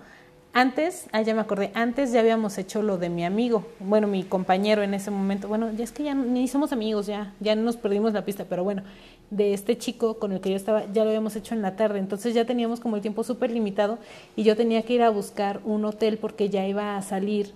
[0.52, 4.24] antes, ah, ya me acordé, antes ya habíamos hecho lo de mi amigo, bueno, mi
[4.24, 7.76] compañero en ese momento, bueno, ya es que ya ni somos amigos, ya, ya nos
[7.76, 8.82] perdimos la pista, pero bueno,
[9.30, 11.98] de este chico con el que yo estaba, ya lo habíamos hecho en la tarde,
[12.00, 13.98] entonces ya teníamos como el tiempo súper limitado
[14.34, 17.52] y yo tenía que ir a buscar un hotel porque ya iba a salir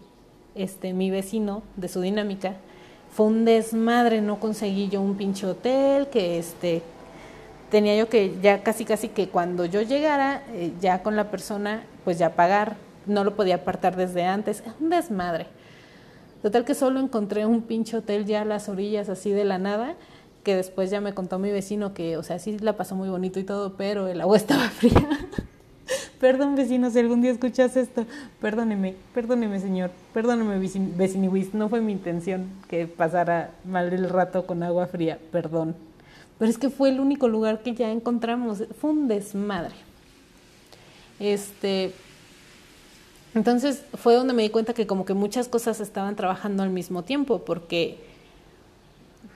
[0.55, 2.55] este mi vecino de su dinámica.
[3.11, 6.83] Fue un desmadre, no conseguí yo un pinche hotel, que este
[7.71, 11.83] tenía yo que ya casi casi que cuando yo llegara eh, ya con la persona
[12.05, 12.77] pues ya pagar
[13.07, 15.47] no lo podía apartar desde antes, un desmadre.
[16.43, 19.95] Total que solo encontré un pinche hotel ya a las orillas así de la nada,
[20.43, 23.41] que después ya me contó mi vecino que, o sea, sí la pasó muy bonito
[23.41, 25.09] y todo, pero el agua estaba fría.
[26.21, 28.07] Perdón, vecino, si algún día escuchas esto,
[28.41, 34.63] perdóneme, perdóneme, señor, perdóneme, veciniwis, no fue mi intención que pasara mal el rato con
[34.63, 35.75] agua fría, perdón.
[36.39, 39.75] Pero es que fue el único lugar que ya encontramos, fue un desmadre.
[41.19, 41.93] Este,
[43.35, 47.03] entonces fue donde me di cuenta que como que muchas cosas estaban trabajando al mismo
[47.03, 47.99] tiempo, porque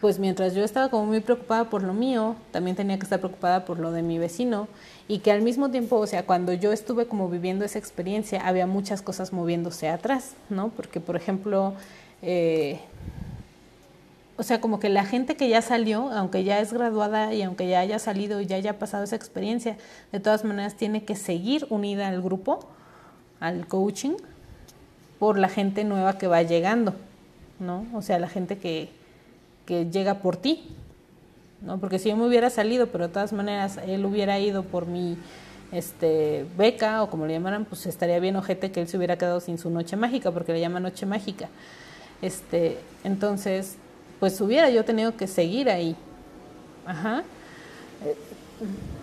[0.00, 3.64] pues mientras yo estaba como muy preocupada por lo mío, también tenía que estar preocupada
[3.64, 4.68] por lo de mi vecino
[5.08, 8.66] y que al mismo tiempo, o sea, cuando yo estuve como viviendo esa experiencia, había
[8.66, 10.68] muchas cosas moviéndose atrás, ¿no?
[10.68, 11.74] Porque, por ejemplo,
[12.22, 12.80] eh,
[14.38, 17.66] o sea, como que la gente que ya salió, aunque ya es graduada y aunque
[17.68, 19.76] ya haya salido y ya haya pasado esa experiencia,
[20.12, 22.68] de todas maneras tiene que seguir unida al grupo
[23.40, 24.12] al coaching
[25.18, 26.94] por la gente nueva que va llegando,
[27.58, 27.84] ¿no?
[27.92, 28.90] O sea, la gente que,
[29.66, 30.68] que llega por ti,
[31.60, 31.78] ¿no?
[31.78, 35.18] Porque si yo me hubiera salido, pero de todas maneras él hubiera ido por mi
[35.72, 39.40] este, beca o como le llamaran, pues estaría bien ojete que él se hubiera quedado
[39.40, 41.48] sin su noche mágica, porque le llama noche mágica.
[42.22, 43.78] Este, entonces,
[44.20, 45.96] pues hubiera yo tenido que seguir ahí.
[46.86, 47.22] Ajá.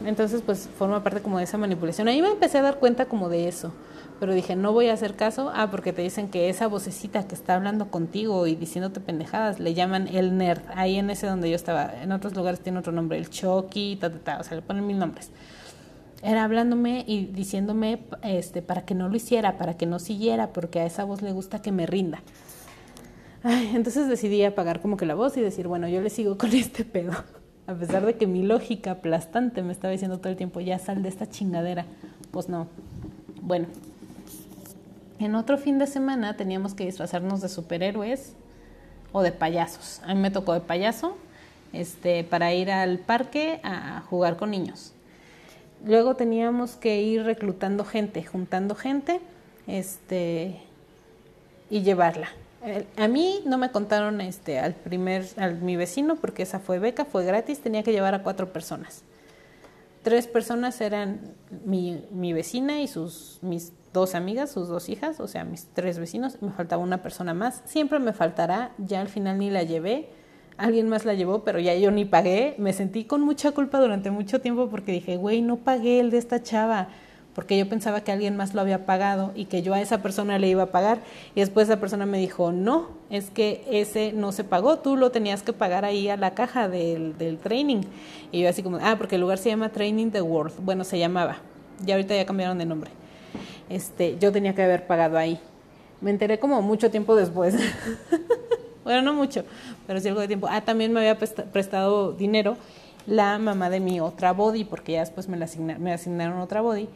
[0.06, 2.08] Entonces, pues forma parte como de esa manipulación.
[2.08, 3.72] Ahí me empecé a dar cuenta como de eso
[4.20, 7.36] pero dije, no voy a hacer caso, ah, porque te dicen que esa vocecita que
[7.36, 11.56] está hablando contigo y diciéndote pendejadas, le llaman el nerd, ahí en ese donde yo
[11.56, 14.62] estaba, en otros lugares tiene otro nombre, el Chucky, ta, ta, ta, o sea, le
[14.62, 15.32] ponen mil nombres.
[16.24, 20.80] Era hablándome y diciéndome este, para que no lo hiciera, para que no siguiera, porque
[20.80, 22.22] a esa voz le gusta que me rinda.
[23.48, 26.52] Ay, entonces decidí apagar como que la voz y decir, bueno, yo le sigo con
[26.56, 27.12] este pedo.
[27.68, 31.04] A pesar de que mi lógica aplastante me estaba diciendo todo el tiempo, ya sal
[31.04, 31.86] de esta chingadera.
[32.32, 32.66] Pues no.
[33.44, 33.68] Bueno,
[35.20, 38.34] en otro fin de semana teníamos que disfrazarnos de superhéroes
[39.12, 40.02] o de payasos.
[40.04, 41.16] A mí me tocó de payaso
[41.72, 44.92] este, para ir al parque a jugar con niños.
[45.86, 49.22] Luego teníamos que ir reclutando gente, juntando gente
[49.68, 50.60] este,
[51.70, 52.30] y llevarla.
[52.98, 57.06] A mí no me contaron este, al primer, al mi vecino, porque esa fue beca,
[57.06, 59.04] fue gratis, tenía que llevar a cuatro personas.
[60.02, 61.34] Tres personas eran
[61.66, 66.00] mi, mi vecina y sus, mis dos amigas, sus dos hijas, o sea, mis tres
[66.00, 67.62] vecinos, me faltaba una persona más.
[67.66, 70.10] Siempre me faltará, ya al final ni la llevé,
[70.58, 72.56] alguien más la llevó, pero ya yo ni pagué.
[72.58, 76.18] Me sentí con mucha culpa durante mucho tiempo porque dije, güey, no pagué el de
[76.18, 76.90] esta chava,
[77.36, 80.40] porque yo pensaba que alguien más lo había pagado y que yo a esa persona
[80.40, 81.00] le iba a pagar.
[81.36, 85.12] Y después esa persona me dijo, no, es que ese no se pagó, tú lo
[85.12, 87.82] tenías que pagar ahí a la caja del, del training.
[88.32, 90.54] Y yo así como, ah, porque el lugar se llama Training the World.
[90.60, 91.40] Bueno, se llamaba.
[91.86, 92.92] Ya ahorita ya cambiaron de nombre.
[93.70, 95.38] Este, yo tenía que haber pagado ahí.
[96.00, 97.54] Me enteré como mucho tiempo después.
[98.86, 99.44] bueno, no mucho,
[99.86, 100.48] pero sí algo de tiempo.
[100.50, 102.56] Ah, también me había prestado dinero
[103.08, 105.48] la mamá de mi otra body, porque ya después me, la
[105.80, 106.88] me asignaron otra body.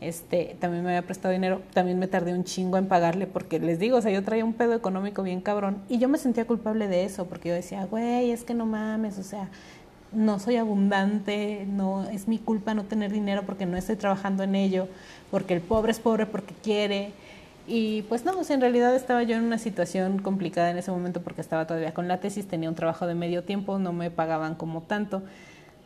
[0.00, 3.80] Este, también me había prestado dinero, también me tardé un chingo en pagarle porque les
[3.80, 6.86] digo, o sea, yo traía un pedo económico bien cabrón y yo me sentía culpable
[6.86, 9.48] de eso porque yo decía, güey, es que no mames, o sea,
[10.12, 14.54] no soy abundante, no es mi culpa no tener dinero porque no estoy trabajando en
[14.54, 14.86] ello,
[15.32, 17.12] porque el pobre es pobre porque quiere,
[17.70, 21.42] y pues no, en realidad estaba yo en una situación complicada en ese momento porque
[21.42, 24.80] estaba todavía con la tesis, tenía un trabajo de medio tiempo, no me pagaban como
[24.80, 25.22] tanto.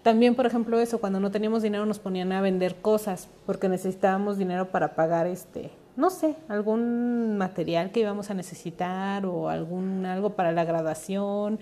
[0.03, 4.37] También, por ejemplo, eso, cuando no teníamos dinero nos ponían a vender cosas porque necesitábamos
[4.37, 10.31] dinero para pagar este, no sé, algún material que íbamos a necesitar o algún algo
[10.31, 11.61] para la graduación.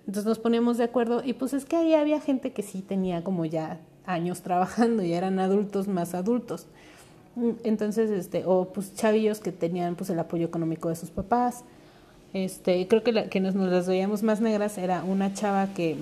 [0.00, 3.22] Entonces nos poníamos de acuerdo y pues es que ahí había gente que sí tenía
[3.22, 6.66] como ya años trabajando y eran adultos más adultos.
[7.64, 11.64] Entonces, este, o pues chavillos que tenían pues el apoyo económico de sus papás.
[12.32, 15.96] Este, creo que la que nos, nos las veíamos más negras era una chava que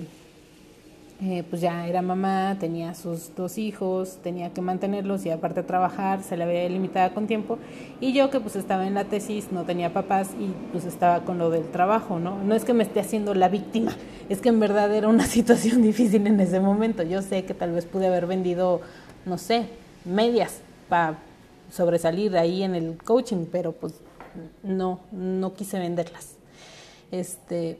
[1.21, 6.21] eh, pues ya era mamá, tenía sus dos hijos, tenía que mantenerlos y aparte trabajar,
[6.21, 7.57] se la veía limitada con tiempo.
[8.01, 11.37] Y yo que pues estaba en la tesis, no tenía papás y pues estaba con
[11.37, 12.43] lo del trabajo, ¿no?
[12.43, 13.93] No es que me esté haciendo la víctima,
[14.27, 17.01] es que en verdad era una situación difícil en ese momento.
[17.03, 18.81] Yo sé que tal vez pude haber vendido,
[19.25, 19.67] no sé,
[20.03, 20.59] medias
[20.89, 21.17] para
[21.71, 23.93] sobresalir ahí en el coaching, pero pues
[24.63, 26.35] no, no quise venderlas.
[27.11, 27.77] Este,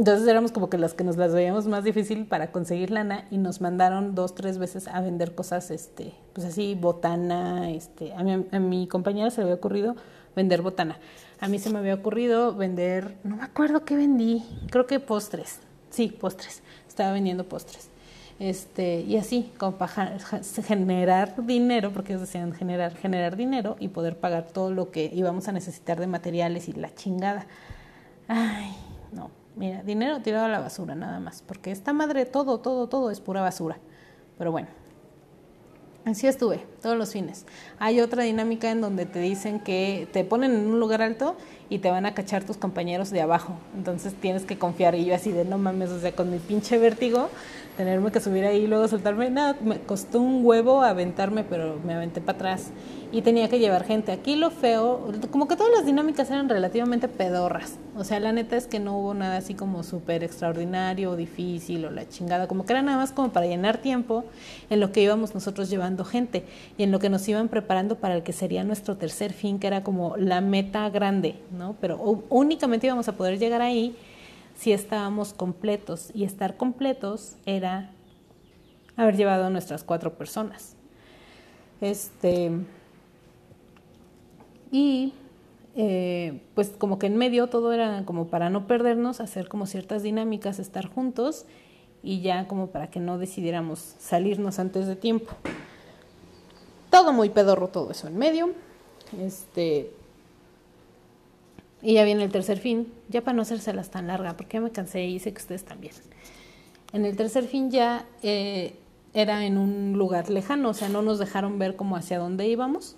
[0.00, 3.36] entonces éramos como que las que nos las veíamos más difícil para conseguir lana y
[3.36, 8.46] nos mandaron dos, tres veces a vender cosas, este, pues así, botana, este, a mi,
[8.50, 9.96] a mi compañera se le había ocurrido
[10.34, 10.96] vender botana.
[11.38, 15.58] A mí se me había ocurrido vender, no me acuerdo qué vendí, creo que postres,
[15.90, 17.90] sí, postres, estaba vendiendo postres.
[18.38, 20.18] Este, y así, como para
[20.66, 25.46] generar dinero, porque ellos decían generar, generar dinero y poder pagar todo lo que íbamos
[25.48, 27.46] a necesitar de materiales y la chingada.
[28.28, 28.74] Ay,
[29.60, 33.20] mira, dinero tirado a la basura nada más, porque esta madre todo, todo, todo es
[33.20, 33.76] pura basura.
[34.38, 34.68] Pero bueno,
[36.06, 37.44] así estuve todos los fines.
[37.78, 41.36] Hay otra dinámica en donde te dicen que te ponen en un lugar alto
[41.68, 43.52] y te van a cachar tus compañeros de abajo.
[43.76, 44.94] Entonces tienes que confiar.
[44.94, 47.28] Y yo así de no mames, o sea, con mi pinche vértigo
[47.76, 49.28] tenerme que subir ahí y luego soltarme.
[49.28, 52.70] Nada, me costó un huevo aventarme, pero me aventé para atrás
[53.12, 54.12] y tenía que llevar gente.
[54.12, 57.78] Aquí lo feo, como que todas las dinámicas eran relativamente pedorras.
[57.96, 61.84] O sea, la neta es que no hubo nada así como súper extraordinario o difícil
[61.84, 62.46] o la chingada.
[62.46, 64.24] Como que era nada más como para llenar tiempo
[64.70, 66.44] en lo que íbamos nosotros llevando gente
[66.78, 69.66] y en lo que nos iban preparando para el que sería nuestro tercer fin, que
[69.66, 71.76] era como la meta grande, ¿no?
[71.80, 73.96] Pero únicamente íbamos a poder llegar ahí
[74.56, 76.10] si estábamos completos.
[76.14, 77.90] Y estar completos era
[78.96, 80.76] haber llevado a nuestras cuatro personas.
[81.80, 82.52] Este.
[84.70, 85.12] Y
[85.76, 90.02] eh, pues como que en medio todo era como para no perdernos, hacer como ciertas
[90.02, 91.46] dinámicas, estar juntos
[92.02, 95.32] y ya como para que no decidiéramos salirnos antes de tiempo.
[96.90, 98.50] Todo muy pedorro, todo eso en medio.
[99.20, 99.90] Este,
[101.82, 104.70] y ya viene el tercer fin, ya para no hacérselas tan larga, porque ya me
[104.70, 105.94] cansé y sé que ustedes también.
[106.92, 108.74] En el tercer fin ya eh,
[109.14, 112.96] era en un lugar lejano, o sea, no nos dejaron ver como hacia dónde íbamos.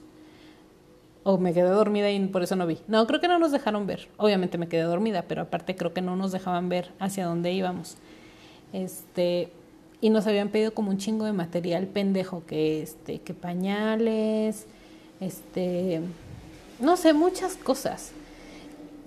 [1.24, 2.78] O me quedé dormida y por eso no vi.
[2.88, 4.08] No, creo que no nos dejaron ver.
[4.16, 7.96] Obviamente me quedé dormida, pero aparte creo que no nos dejaban ver hacia dónde íbamos.
[8.72, 9.52] Este,
[10.00, 14.66] y nos habían pedido como un chingo de material pendejo, que este, que pañales,
[15.20, 16.00] este,
[16.80, 18.12] no sé, muchas cosas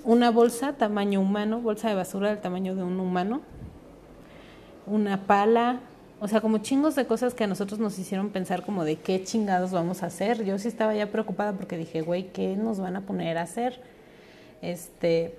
[0.05, 3.41] una bolsa tamaño humano, bolsa de basura del tamaño de un humano,
[4.85, 5.79] una pala,
[6.19, 9.23] o sea, como chingos de cosas que a nosotros nos hicieron pensar como de qué
[9.23, 10.45] chingados vamos a hacer.
[10.45, 13.81] Yo sí estaba ya preocupada porque dije, güey, ¿qué nos van a poner a hacer?
[14.61, 15.35] Este,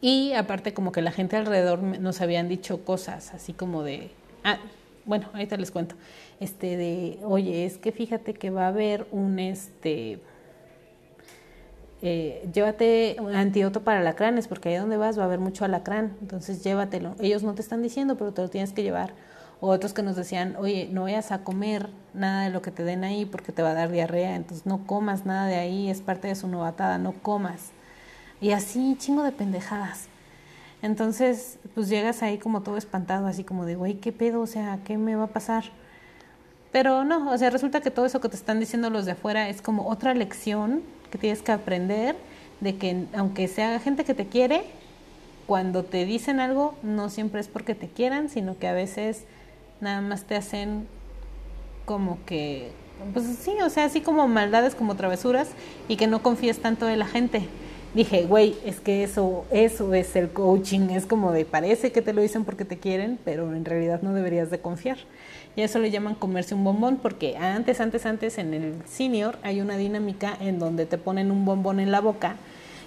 [0.00, 4.10] y aparte como que la gente alrededor nos habían dicho cosas así como de,
[4.44, 4.58] ah,
[5.04, 5.96] bueno, ahorita les cuento,
[6.40, 10.20] este de, oye, es que fíjate que va a haber un, este,
[12.06, 16.14] eh, llévate un antídoto para alacranes, porque ahí donde vas va a haber mucho alacrán,
[16.20, 17.16] entonces llévatelo.
[17.18, 19.14] Ellos no te están diciendo, pero te lo tienes que llevar.
[19.62, 22.84] O otros que nos decían, oye, no vayas a comer nada de lo que te
[22.84, 26.02] den ahí porque te va a dar diarrea, entonces no comas nada de ahí, es
[26.02, 27.70] parte de su novatada, no comas.
[28.38, 30.08] Y así, chingo de pendejadas.
[30.82, 34.42] Entonces, pues llegas ahí como todo espantado, así como de, güey, ¿qué pedo?
[34.42, 35.64] O sea, ¿qué me va a pasar?
[36.70, 39.48] Pero no, o sea, resulta que todo eso que te están diciendo los de afuera
[39.48, 40.82] es como otra lección
[41.14, 42.16] que tienes que aprender
[42.58, 44.64] de que aunque sea gente que te quiere,
[45.46, 49.22] cuando te dicen algo no siempre es porque te quieran, sino que a veces
[49.80, 50.88] nada más te hacen
[51.84, 52.72] como que,
[53.12, 55.50] pues sí, o sea, así como maldades, como travesuras
[55.86, 57.46] y que no confíes tanto en la gente.
[57.94, 62.12] Dije, güey, es que eso, eso es el coaching, es como de parece que te
[62.12, 64.98] lo dicen porque te quieren, pero en realidad no deberías de confiar.
[65.56, 69.60] Y eso le llaman comerse un bombón, porque antes, antes, antes en el senior hay
[69.60, 72.36] una dinámica en donde te ponen un bombón en la boca.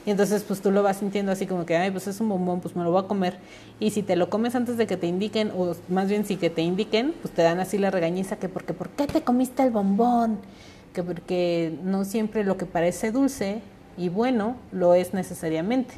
[0.05, 2.61] Y entonces pues tú lo vas sintiendo así como que, ay, pues es un bombón,
[2.61, 3.37] pues me lo voy a comer.
[3.77, 6.49] Y si te lo comes antes de que te indiquen, o más bien si que
[6.49, 9.69] te indiquen, pues te dan así la regañiza que porque, ¿por qué te comiste el
[9.69, 10.39] bombón?
[10.93, 13.61] Que porque no siempre lo que parece dulce
[13.97, 15.95] y bueno lo es necesariamente.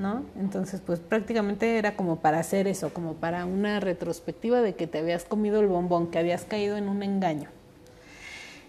[0.00, 0.24] ¿No?
[0.38, 4.98] Entonces, pues prácticamente era como para hacer eso, como para una retrospectiva de que te
[4.98, 7.48] habías comido el bombón, que habías caído en un engaño.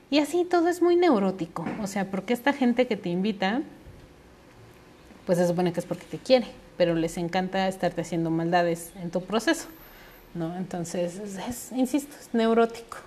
[0.10, 3.62] Y así todo es muy neurótico, o sea, porque esta gente que te invita,
[5.26, 6.48] pues se supone que es porque te quiere,
[6.78, 9.68] pero les encanta estarte haciendo maldades en tu proceso,
[10.36, 10.56] ¿no?
[10.58, 11.18] Entonces,
[11.48, 12.98] es, insisto, es neurótico.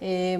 [0.00, 0.38] Eh,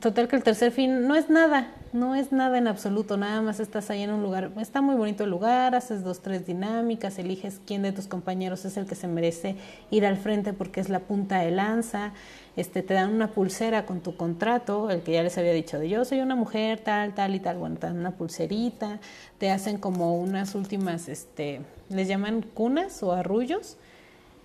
[0.00, 3.60] Total que el tercer fin no es nada, no es nada en absoluto, nada más
[3.60, 7.60] estás ahí en un lugar, está muy bonito el lugar, haces dos, tres dinámicas, eliges
[7.66, 9.56] quién de tus compañeros es el que se merece
[9.90, 12.12] ir al frente porque es la punta de lanza,
[12.56, 15.88] este, te dan una pulsera con tu contrato, el que ya les había dicho de
[15.88, 19.00] yo soy una mujer, tal, tal y tal, bueno, te dan una pulserita,
[19.38, 23.76] te hacen como unas últimas, este, les llaman cunas o arrullos,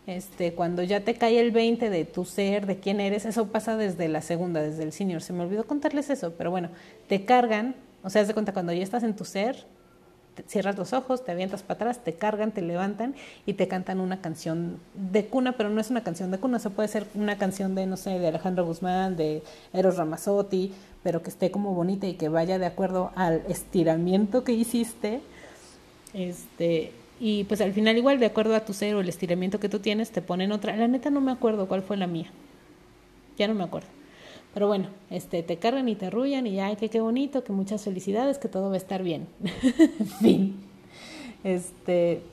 [0.07, 3.77] este, cuando ya te cae el 20 de tu ser, de quién eres, eso pasa
[3.77, 5.21] desde la segunda, desde el senior.
[5.21, 6.69] Se me olvidó contarles eso, pero bueno,
[7.07, 9.65] te cargan, o sea, haz de cuenta cuando ya estás en tu ser,
[10.47, 13.15] cierras los ojos, te avientas para atrás, te cargan, te levantan
[13.45, 16.69] y te cantan una canción de cuna, pero no es una canción de cuna, se
[16.69, 20.73] puede ser una canción de, no sé, de Alejandro Guzmán, de Eros Ramazzotti,
[21.03, 25.21] pero que esté como bonita y que vaya de acuerdo al estiramiento que hiciste.
[26.13, 26.91] Este,
[27.23, 29.77] y pues al final igual, de acuerdo a tu ser o el estiramiento que tú
[29.77, 30.75] tienes, te ponen otra.
[30.75, 32.31] La neta no me acuerdo cuál fue la mía.
[33.37, 33.89] Ya no me acuerdo.
[34.55, 37.83] Pero bueno, este, te cargan y te arrullan y ay, que qué bonito, que muchas
[37.83, 39.27] felicidades, que todo va a estar bien.
[40.19, 40.55] fin.
[41.43, 42.23] Este.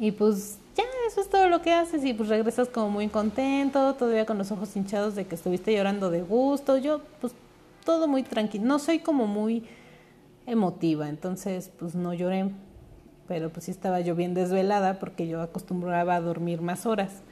[0.00, 3.92] Y pues ya, eso es todo lo que haces y pues regresas como muy contento,
[3.96, 6.78] todavía con los ojos hinchados de que estuviste llorando de gusto.
[6.78, 7.34] Yo, pues
[7.84, 8.64] todo muy tranquilo.
[8.64, 9.62] No soy como muy
[10.46, 12.50] emotiva, entonces pues no lloré
[13.26, 17.22] pero pues sí estaba yo bien desvelada porque yo acostumbraba a dormir más horas.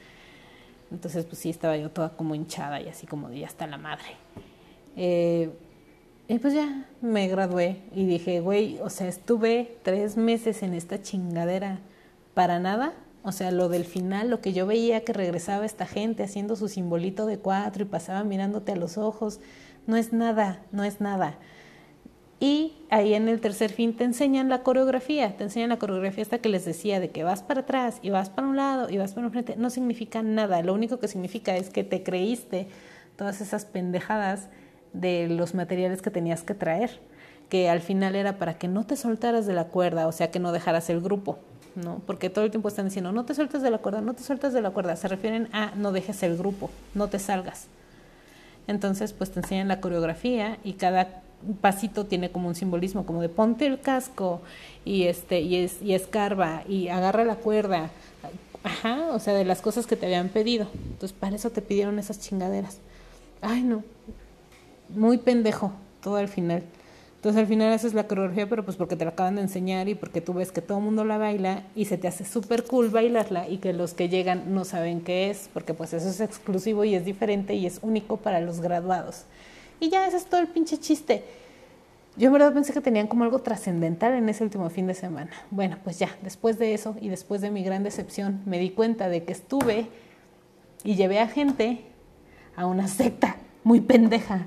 [0.91, 3.77] Entonces pues sí estaba yo toda como hinchada y así como de ya está la
[3.77, 4.05] madre.
[4.95, 5.49] Eh,
[6.27, 11.01] y pues ya me gradué y dije, güey, o sea, estuve tres meses en esta
[11.01, 11.79] chingadera
[12.33, 12.93] para nada.
[13.23, 16.67] O sea, lo del final, lo que yo veía que regresaba esta gente haciendo su
[16.67, 19.39] simbolito de cuatro y pasaba mirándote a los ojos,
[19.87, 21.37] no es nada, no es nada.
[22.39, 26.39] Y ahí en el tercer fin te enseñan la coreografía, te enseñan la coreografía hasta
[26.39, 29.13] que les decía de que vas para atrás y vas para un lado y vas
[29.13, 29.55] para un frente.
[29.55, 32.67] No significa nada, lo único que significa es que te creíste
[33.15, 34.49] todas esas pendejadas
[34.91, 36.99] de los materiales que tenías que traer,
[37.49, 40.39] que al final era para que no te soltaras de la cuerda, o sea, que
[40.39, 41.39] no dejaras el grupo,
[41.75, 42.01] ¿no?
[42.05, 44.53] Porque todo el tiempo están diciendo, no te sueltes de la cuerda, no te sueltes
[44.53, 47.67] de la cuerda, se refieren a no dejes el grupo, no te salgas.
[48.67, 51.22] Entonces, pues te enseñan la coreografía y cada
[51.61, 54.41] pasito tiene como un simbolismo, como de ponte el casco
[54.85, 57.89] y este y es y escarba y agarra la cuerda.
[58.63, 60.67] Ajá, o sea, de las cosas que te habían pedido.
[60.91, 62.77] Entonces, para eso te pidieron esas chingaderas.
[63.41, 63.83] Ay, no.
[64.87, 66.63] Muy pendejo todo al final.
[67.23, 69.95] Entonces al final haces la coreografía, pero pues porque te la acaban de enseñar y
[69.95, 72.89] porque tú ves que todo el mundo la baila y se te hace súper cool
[72.89, 76.83] bailarla y que los que llegan no saben qué es, porque pues eso es exclusivo
[76.83, 79.23] y es diferente y es único para los graduados.
[79.83, 81.25] Y ya ese es todo el pinche chiste.
[82.15, 85.31] Yo en verdad pensé que tenían como algo trascendental en ese último fin de semana.
[85.51, 89.09] Bueno, pues ya, después de eso y después de mi gran decepción, me di cuenta
[89.09, 89.87] de que estuve
[90.85, 91.81] y llevé a gente
[92.55, 93.35] a una secta
[93.65, 94.45] muy pendeja,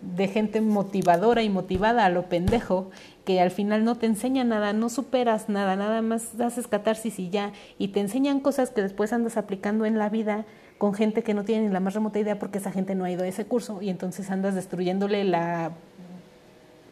[0.00, 2.90] de gente motivadora y motivada a lo pendejo,
[3.24, 7.30] que al final no te enseña nada, no superas nada, nada más haces catarsis y
[7.30, 10.44] ya, y te enseñan cosas que después andas aplicando en la vida
[10.82, 13.10] con gente que no tiene ni la más remota idea porque esa gente no ha
[13.12, 15.70] ido a ese curso y entonces andas destruyéndole la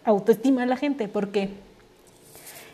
[0.05, 1.49] autoestima a la gente porque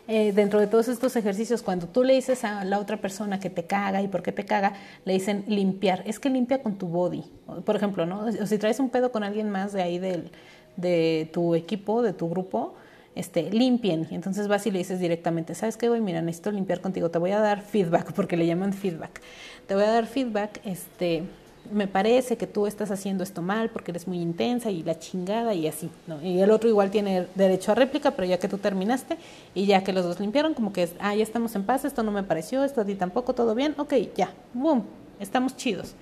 [0.09, 3.49] eh, dentro de todos estos ejercicios, cuando tú le dices a la otra persona que
[3.49, 4.75] te caga y por qué te caga,
[5.07, 6.03] le dicen limpiar.
[6.05, 7.25] Es que limpia con tu body.
[7.65, 8.27] Por ejemplo, ¿no?
[8.27, 10.31] O si traes un pedo con alguien más de ahí del,
[10.77, 12.75] de tu equipo, de tu grupo,
[13.17, 14.07] este, limpien.
[14.11, 16.01] Y entonces vas y le dices directamente, ¿sabes qué, güey?
[16.01, 17.11] Mira, necesito limpiar contigo.
[17.11, 19.21] Te voy a dar feedback, porque le llaman feedback.
[19.67, 21.25] Te voy a dar feedback, este
[21.73, 25.55] me parece que tú estás haciendo esto mal porque eres muy intensa y la chingada
[25.55, 26.23] y así, ¿no?
[26.23, 29.17] Y el otro igual tiene derecho a réplica, pero ya que tú terminaste
[29.55, 32.03] y ya que los dos limpiaron, como que es, ah, ya estamos en paz, esto
[32.03, 34.85] no me pareció, esto a ti tampoco, todo bien, ok, ya, boom,
[35.21, 35.95] estamos chidos.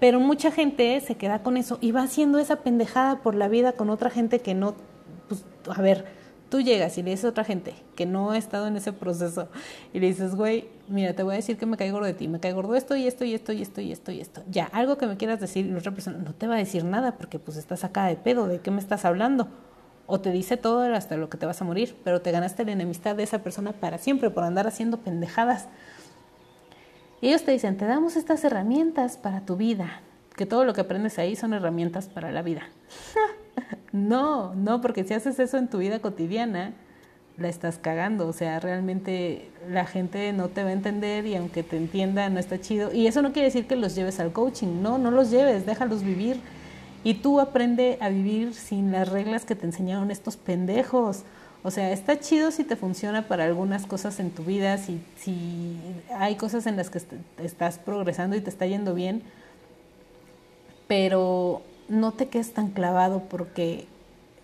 [0.00, 3.72] Pero mucha gente se queda con eso y va haciendo esa pendejada por la vida
[3.72, 4.74] con otra gente que no,
[5.28, 6.04] pues, a ver,
[6.48, 9.48] tú llegas y le dices a otra gente que no ha estado en ese proceso
[9.92, 12.28] y le dices, güey, mira, te voy a decir que me cae gordo de ti,
[12.28, 14.42] me cae gordo esto y esto y esto y esto y esto y esto.
[14.50, 16.84] Ya, algo que me quieras decir y la otra persona no te va a decir
[16.84, 19.48] nada porque pues estás acá de pedo, ¿de qué me estás hablando?
[20.06, 22.72] O te dice todo hasta lo que te vas a morir, pero te ganaste la
[22.72, 25.68] enemistad de esa persona para siempre por andar haciendo pendejadas.
[27.22, 30.02] Ellos te dicen, te damos estas herramientas para tu vida,
[30.36, 32.68] que todo lo que aprendes ahí son herramientas para la vida.
[33.92, 36.72] no, no, porque si haces eso en tu vida cotidiana,
[37.36, 41.64] la estás cagando, o sea, realmente la gente no te va a entender y aunque
[41.64, 42.92] te entienda no está chido.
[42.92, 46.02] Y eso no quiere decir que los lleves al coaching, no, no los lleves, déjalos
[46.04, 46.40] vivir.
[47.02, 51.24] Y tú aprende a vivir sin las reglas que te enseñaron estos pendejos.
[51.62, 55.78] O sea, está chido si te funciona para algunas cosas en tu vida, si, si
[56.16, 57.00] hay cosas en las que
[57.42, 59.22] estás progresando y te está yendo bien,
[60.86, 63.86] pero no te quedes tan clavado porque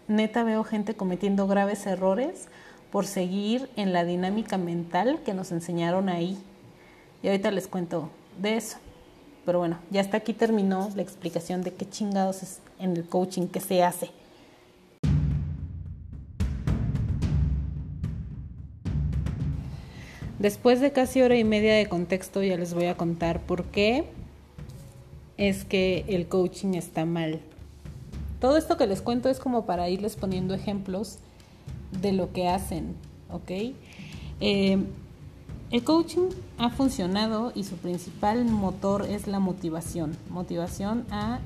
[0.08, 2.48] neta veo gente cometiendo graves errores
[2.90, 6.38] por seguir en la dinámica mental que nos enseñaron ahí.
[7.22, 8.10] Y ahorita les cuento
[8.40, 8.78] de eso.
[9.44, 13.46] Pero bueno, ya hasta aquí terminó la explicación de qué chingados es en el coaching
[13.46, 14.10] que se hace.
[20.38, 24.06] Después de casi hora y media de contexto ya les voy a contar por qué
[25.40, 27.40] es que el coaching está mal.
[28.40, 31.16] Todo esto que les cuento es como para irles poniendo ejemplos
[32.02, 32.94] de lo que hacen,
[33.32, 33.74] ¿ok?
[34.40, 34.84] Eh,
[35.70, 40.14] el coaching ha funcionado y su principal motor es la motivación.
[40.28, 41.40] Motivación a,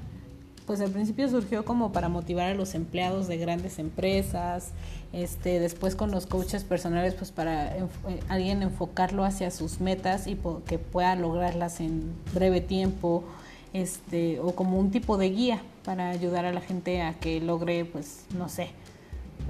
[0.67, 4.71] pues al principio surgió como para motivar a los empleados de grandes empresas,
[5.13, 7.87] este, después con los coaches personales, pues para eh,
[8.29, 13.23] alguien enfocarlo hacia sus metas y que pueda lograrlas en breve tiempo
[13.75, 17.85] este, o como un tipo de guía para ayudar a la gente a que logre,
[17.85, 18.71] pues, no sé,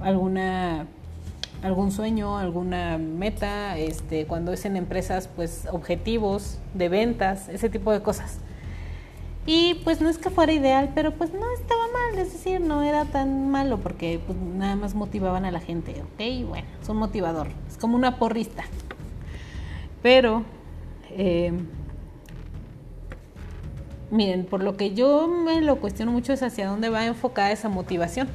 [0.01, 0.87] alguna
[1.63, 7.91] algún sueño, alguna meta, este, cuando es en empresas, pues objetivos de ventas, ese tipo
[7.91, 8.39] de cosas.
[9.47, 12.81] Y pues no es que fuera ideal, pero pues no estaba mal, es decir, no
[12.81, 16.47] era tan malo porque pues, nada más motivaban a la gente, ¿ok?
[16.47, 18.63] Bueno, es un motivador, es como una porrista.
[20.01, 20.43] Pero
[21.11, 21.53] eh,
[24.15, 27.69] miren, por lo que yo me lo cuestiono mucho es hacia dónde va enfocada esa
[27.69, 28.27] motivación.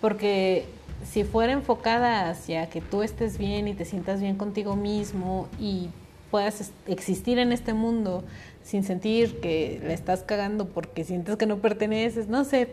[0.00, 0.66] Porque
[1.04, 5.88] si fuera enfocada hacia que tú estés bien y te sientas bien contigo mismo y
[6.30, 8.24] puedas existir en este mundo
[8.62, 12.68] sin sentir que la estás cagando porque sientes que no perteneces, no sé,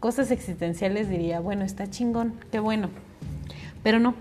[0.00, 2.88] cosas existenciales diría, bueno, está chingón, qué bueno.
[3.82, 4.14] Pero no,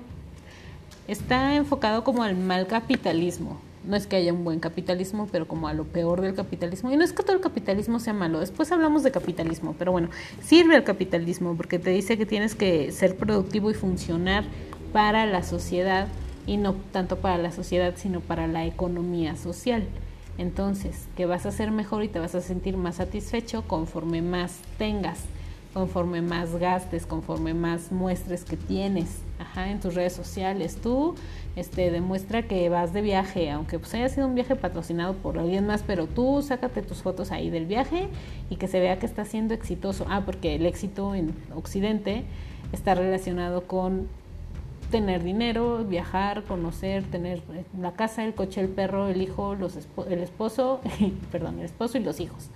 [1.08, 5.68] está enfocado como al mal capitalismo, no es que haya un buen capitalismo, pero como
[5.68, 6.92] a lo peor del capitalismo.
[6.92, 10.10] Y no es que todo el capitalismo sea malo, después hablamos de capitalismo, pero bueno,
[10.42, 14.44] sirve el capitalismo porque te dice que tienes que ser productivo y funcionar
[14.92, 16.08] para la sociedad
[16.46, 19.88] y no tanto para la sociedad, sino para la economía social.
[20.38, 24.60] Entonces, que vas a ser mejor y te vas a sentir más satisfecho conforme más
[24.78, 25.20] tengas,
[25.74, 30.78] conforme más gastes, conforme más muestres que tienes ajá, en tus redes sociales.
[30.82, 31.16] Tú
[31.56, 35.66] este, demuestra que vas de viaje, aunque pues haya sido un viaje patrocinado por alguien
[35.66, 38.08] más, pero tú sácate tus fotos ahí del viaje
[38.50, 40.06] y que se vea que está siendo exitoso.
[40.10, 42.24] Ah, porque el éxito en Occidente
[42.72, 44.08] está relacionado con
[44.92, 47.42] tener dinero, viajar, conocer, tener
[47.80, 49.76] la casa, el coche, el perro, el hijo, los
[50.08, 50.82] el esposo,
[51.32, 52.50] perdón, el esposo y los hijos.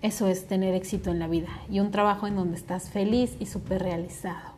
[0.00, 3.46] Eso es tener éxito en la vida y un trabajo en donde estás feliz y
[3.46, 4.52] súper realizado.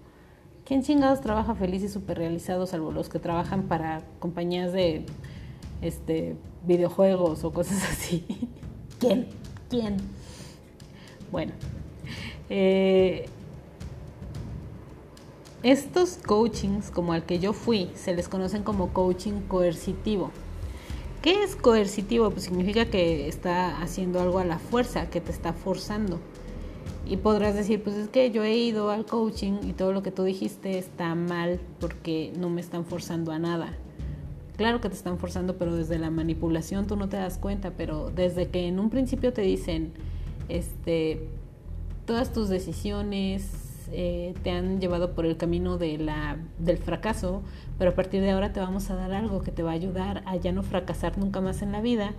[0.64, 5.06] ¿Quién chingados trabaja feliz y súper realizado salvo los que trabajan para compañías de
[5.82, 6.36] este,
[6.66, 8.48] videojuegos o cosas así?
[8.98, 9.28] ¿Quién?
[9.68, 9.96] ¿Quién?
[11.32, 11.52] Bueno,
[12.50, 13.26] eh,
[15.62, 20.30] estos coachings, como al que yo fui, se les conocen como coaching coercitivo.
[21.22, 22.30] ¿Qué es coercitivo?
[22.30, 26.18] Pues significa que está haciendo algo a la fuerza, que te está forzando.
[27.06, 30.12] Y podrás decir, pues es que yo he ido al coaching y todo lo que
[30.12, 33.76] tú dijiste está mal porque no me están forzando a nada.
[34.56, 38.10] Claro que te están forzando, pero desde la manipulación tú no te das cuenta, pero
[38.10, 39.92] desde que en un principio te dicen,
[40.48, 41.28] este,
[42.06, 47.42] todas tus decisiones, eh, te han llevado por el camino de la, del fracaso,
[47.78, 50.22] pero a partir de ahora te vamos a dar algo que te va a ayudar
[50.26, 52.12] a ya no fracasar nunca más en la vida,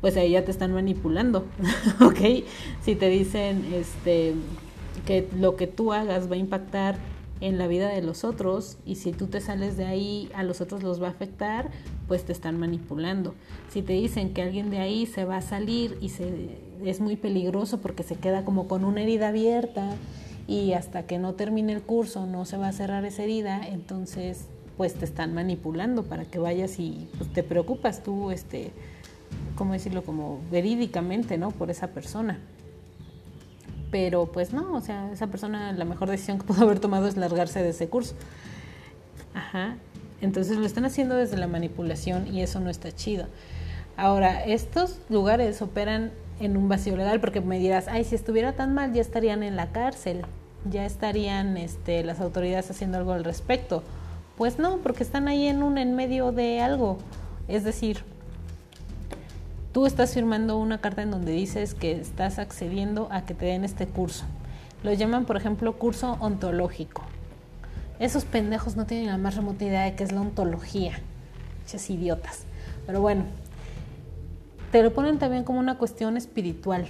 [0.00, 1.46] pues ahí ya te están manipulando,
[2.00, 2.44] ¿ok?
[2.82, 4.34] Si te dicen este,
[5.06, 6.96] que lo que tú hagas va a impactar
[7.42, 10.60] en la vida de los otros y si tú te sales de ahí a los
[10.60, 11.70] otros los va a afectar,
[12.06, 13.34] pues te están manipulando.
[13.68, 17.16] Si te dicen que alguien de ahí se va a salir y se, es muy
[17.16, 19.96] peligroso porque se queda como con una herida abierta
[20.46, 24.46] y hasta que no termine el curso no se va a cerrar esa herida, entonces
[24.76, 28.72] pues te están manipulando para que vayas y pues, te preocupas tú, este,
[29.54, 30.02] ¿cómo decirlo?
[30.02, 31.50] Como verídicamente, ¿no?
[31.50, 32.38] Por esa persona.
[33.90, 37.16] Pero pues no, o sea, esa persona la mejor decisión que pudo haber tomado es
[37.16, 38.14] largarse de ese curso.
[39.34, 39.76] Ajá.
[40.20, 43.26] Entonces lo están haciendo desde la manipulación y eso no está chido.
[43.96, 46.12] Ahora, estos lugares operan
[46.44, 49.56] en un vacío legal, porque me dirás, ay, si estuviera tan mal ya estarían en
[49.56, 50.22] la cárcel,
[50.70, 53.82] ya estarían este, las autoridades haciendo algo al respecto.
[54.36, 56.98] Pues no, porque están ahí en un en medio de algo.
[57.48, 58.04] Es decir,
[59.72, 63.64] tú estás firmando una carta en donde dices que estás accediendo a que te den
[63.64, 64.24] este curso.
[64.82, 67.02] Lo llaman, por ejemplo, curso ontológico.
[67.98, 70.98] Esos pendejos no tienen la más remota idea de qué es la ontología.
[71.64, 72.44] Esos idiotas.
[72.86, 73.24] Pero bueno,
[74.72, 76.86] te lo ponen también como una cuestión espiritual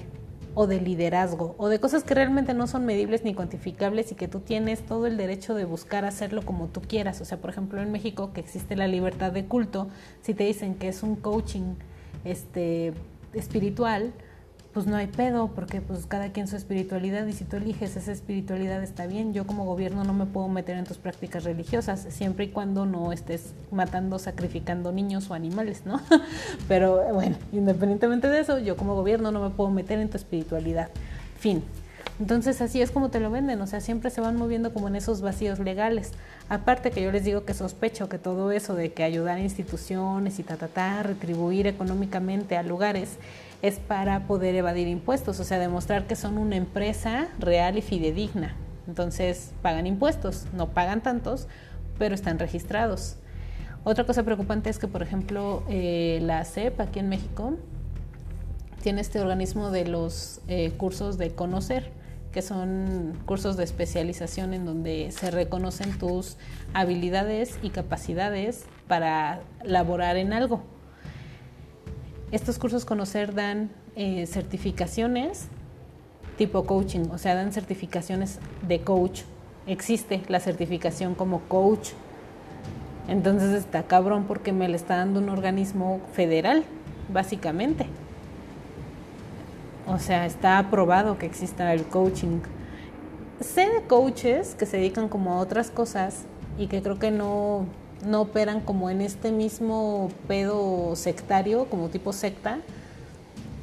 [0.55, 4.29] o de liderazgo o de cosas que realmente no son medibles ni cuantificables y que
[4.29, 7.21] tú tienes todo el derecho de buscar hacerlo como tú quieras.
[7.21, 9.89] O sea, por ejemplo, en México que existe la libertad de culto,
[10.21, 11.75] si te dicen que es un coaching
[12.25, 12.93] este
[13.35, 14.13] espiritual,
[14.73, 18.13] pues no hay pedo, porque pues cada quien su espiritualidad y si tú eliges esa
[18.13, 19.35] espiritualidad está bien.
[19.35, 23.13] Yo como gobierno no me puedo meter en tus prácticas religiosas, siempre y cuando no
[23.13, 26.01] estés matando, sacrificando niños o animales, ¿no?
[26.69, 30.89] Pero bueno, independientemente de eso, yo como gobierno no me puedo meter en tu espiritualidad.
[31.39, 31.63] Fin.
[32.21, 34.97] Entonces así es como te lo venden, o sea, siempre se van moviendo como en
[34.97, 36.13] esos vacíos legales.
[36.49, 40.39] Aparte que yo les digo que sospecho que todo eso de que ayudar a instituciones
[40.39, 43.17] y ta, ta, ta, retribuir económicamente a lugares,
[43.63, 48.57] es para poder evadir impuestos, o sea, demostrar que son una empresa real y fidedigna.
[48.89, 51.47] Entonces, pagan impuestos, no pagan tantos,
[51.99, 53.17] pero están registrados.
[53.85, 57.55] Otra cosa preocupante es que, por ejemplo, eh, la CEP aquí en México
[58.83, 61.91] tiene este organismo de los eh, cursos de conocer,
[62.33, 66.37] que son cursos de especialización en donde se reconocen tus
[66.75, 70.63] habilidades y capacidades para laborar en algo.
[72.31, 75.49] Estos cursos Conocer dan eh, certificaciones
[76.37, 79.23] tipo coaching, o sea, dan certificaciones de coach.
[79.67, 81.91] Existe la certificación como coach.
[83.09, 86.65] Entonces está cabrón porque me le está dando un organismo federal,
[87.13, 87.87] básicamente.
[89.87, 92.41] O sea, está aprobado que exista el coaching.
[93.41, 96.25] Sé de coaches que se dedican como a otras cosas
[96.59, 97.67] y que creo que no
[98.07, 102.59] no operan como en este mismo pedo sectario, como tipo secta.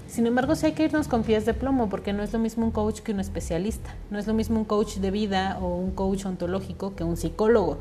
[0.08, 2.66] Sin embargo, sí hay que irnos con pies de plomo, porque no es lo mismo
[2.66, 3.94] un coach que un especialista.
[4.10, 7.78] No es lo mismo un coach de vida o un coach ontológico que un psicólogo.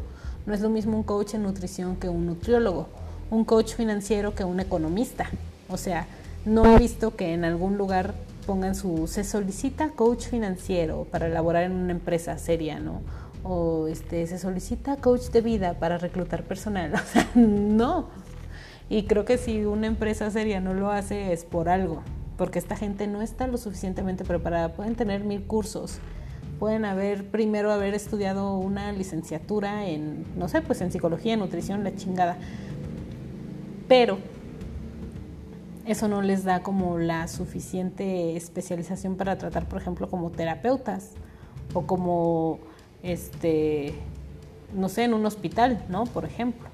[0.47, 2.89] No es lo mismo un coach en nutrición que un nutriólogo.
[3.31, 5.27] Un coach financiero que un economista.
[5.71, 6.07] O sea,
[6.45, 8.15] no he visto que en algún lugar
[8.47, 13.03] pongan su se solicita coach financiero para elaborar en una empresa seria, ¿no?
[13.43, 16.93] o este, se solicita coach de vida para reclutar personal.
[17.35, 18.09] No.
[18.91, 22.03] Y creo que si una empresa seria no lo hace es por algo,
[22.39, 24.73] porque esta gente no está lo suficientemente preparada.
[24.73, 25.99] Pueden tener mil cursos,
[26.59, 31.95] pueden haber primero haber estudiado una licenciatura en, no sé, pues en psicología, nutrición, la
[31.95, 32.39] chingada.
[33.89, 34.19] Pero
[35.89, 41.13] eso no les da como la suficiente especialización para tratar, por ejemplo, como terapeutas
[41.73, 42.59] o como
[43.03, 43.95] este,
[44.75, 46.05] no sé, en un hospital, ¿no?
[46.05, 46.69] Por ejemplo.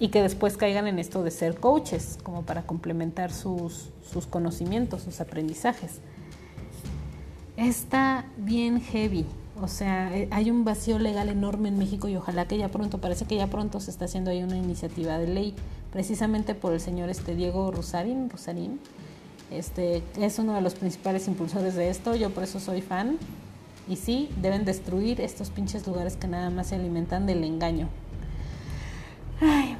[0.00, 5.02] Y que después caigan en esto de ser coaches, como para complementar sus, sus conocimientos,
[5.02, 6.00] sus aprendizajes.
[7.56, 9.24] está bien heavy.
[9.62, 13.00] O sea, eh, hay un vacío legal enorme en México y ojalá que ya pronto,
[13.00, 15.54] parece que ya pronto se está haciendo ahí una iniciativa de ley,
[15.94, 18.80] precisamente por el señor este Diego Rosarín, Rosarín.
[19.52, 23.16] Este, es uno de los principales impulsores de esto, yo por eso soy fan.
[23.88, 27.88] Y sí, deben destruir estos pinches lugares que nada más se alimentan del engaño.
[29.40, 29.76] Ay,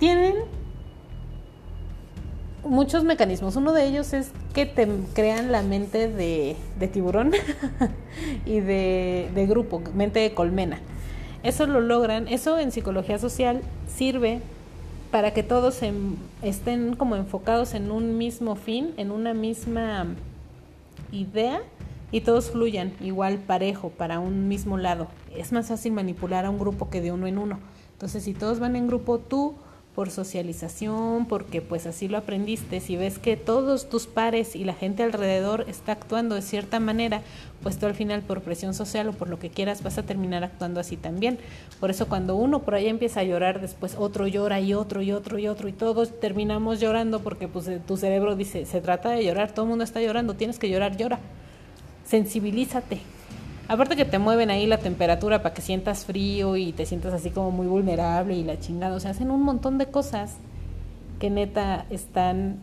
[0.00, 0.34] tienen
[2.64, 3.54] muchos mecanismos.
[3.54, 6.56] Uno de ellos es que te crean la mente de,
[6.92, 7.30] tiburón
[8.46, 10.80] y de, grupo, mente de colmena.
[11.44, 14.40] Eso lo logran, eso en psicología social sirve
[15.12, 15.80] para que todos
[16.40, 20.06] estén como enfocados en un mismo fin, en una misma
[21.12, 21.60] idea
[22.10, 25.08] y todos fluyan igual parejo para un mismo lado.
[25.36, 27.58] Es más fácil manipular a un grupo que de uno en uno.
[27.92, 29.54] Entonces, si todos van en grupo, tú
[29.94, 34.72] por socialización, porque pues así lo aprendiste, si ves que todos tus pares y la
[34.72, 37.20] gente alrededor está actuando de cierta manera,
[37.62, 40.44] pues tú al final por presión social o por lo que quieras vas a terminar
[40.44, 41.38] actuando así también.
[41.78, 45.12] Por eso cuando uno por ahí empieza a llorar, después otro llora y otro y
[45.12, 49.24] otro y otro y todos terminamos llorando porque pues tu cerebro dice, se trata de
[49.24, 51.18] llorar, todo el mundo está llorando, tienes que llorar, llora.
[52.06, 53.00] Sensibilízate,
[53.68, 57.30] Aparte que te mueven ahí la temperatura para que sientas frío y te sientas así
[57.30, 58.94] como muy vulnerable y la chingada.
[58.94, 60.36] O sea, hacen un montón de cosas
[61.18, 62.58] que neta están...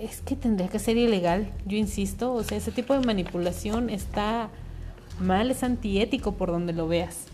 [0.00, 2.32] Es que tendría que ser ilegal, yo insisto.
[2.34, 4.50] O sea, ese tipo de manipulación está
[5.20, 7.26] mal, es antiético por donde lo veas.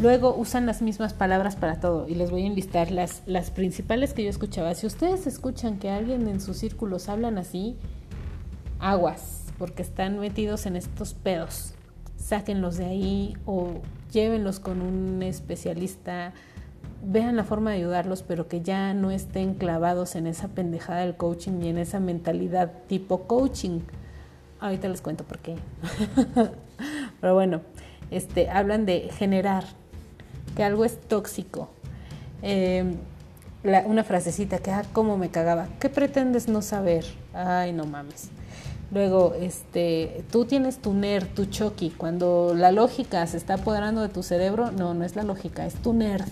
[0.00, 4.14] Luego usan las mismas palabras para todo y les voy a enlistar las, las principales
[4.14, 4.74] que yo escuchaba.
[4.74, 7.76] Si ustedes escuchan que alguien en sus círculos hablan así,
[8.78, 11.72] aguas porque están metidos en estos pedos.
[12.16, 13.74] Sáquenlos de ahí o
[14.10, 16.32] llévenlos con un especialista.
[17.04, 21.14] Vean la forma de ayudarlos, pero que ya no estén clavados en esa pendejada del
[21.14, 23.78] coaching y en esa mentalidad tipo coaching.
[24.58, 25.54] Ahorita les cuento por qué.
[27.20, 27.60] pero bueno,
[28.10, 29.62] este, hablan de generar,
[30.56, 31.70] que algo es tóxico.
[32.42, 32.96] Em,
[33.62, 35.68] una frasecita que, ah, cómo me cagaba.
[35.78, 37.04] ¿Qué pretendes no saber?
[37.32, 38.32] Ay, no mames.
[38.92, 41.90] Luego, este, tú tienes tu nerd, tu choki.
[41.90, 45.74] Cuando la lógica se está apoderando de tu cerebro, no, no es la lógica, es
[45.76, 46.28] tu nerd,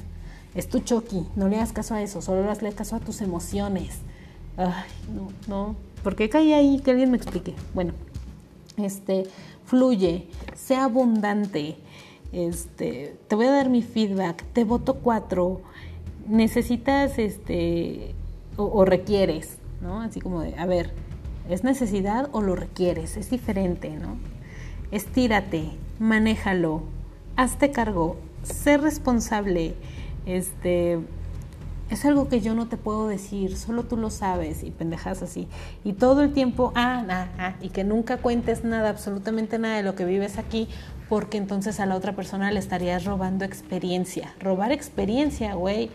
[0.55, 1.27] es tu choki.
[1.37, 4.01] No le hagas caso a eso, solo hazle caso a tus emociones.
[4.59, 5.77] Ay, no, no.
[6.03, 6.81] ¿Por qué caí ahí?
[6.81, 7.55] Que alguien me explique.
[7.73, 7.95] Bueno,
[8.77, 9.27] este,
[9.65, 11.78] fluye, sea abundante.
[12.31, 14.45] Este, te voy a dar mi feedback.
[14.53, 15.62] Te voto cuatro.
[16.28, 18.15] Necesitas, este,
[18.59, 20.03] o, o requieres, ¿no?
[20.03, 21.10] Así como de, a ver
[21.51, 23.16] ¿Es necesidad o lo requieres?
[23.16, 24.16] Es diferente, ¿no?
[24.93, 26.82] Estírate, manéjalo,
[27.36, 29.74] hazte cargo, sé responsable.
[30.27, 31.01] Este,
[31.90, 35.48] es algo que yo no te puedo decir, solo tú lo sabes y pendejas así.
[35.82, 39.82] Y todo el tiempo, ah, ah, ah, y que nunca cuentes nada, absolutamente nada de
[39.82, 40.68] lo que vives aquí,
[41.09, 44.35] porque entonces a la otra persona le estarías robando experiencia.
[44.39, 45.90] Robar experiencia, güey.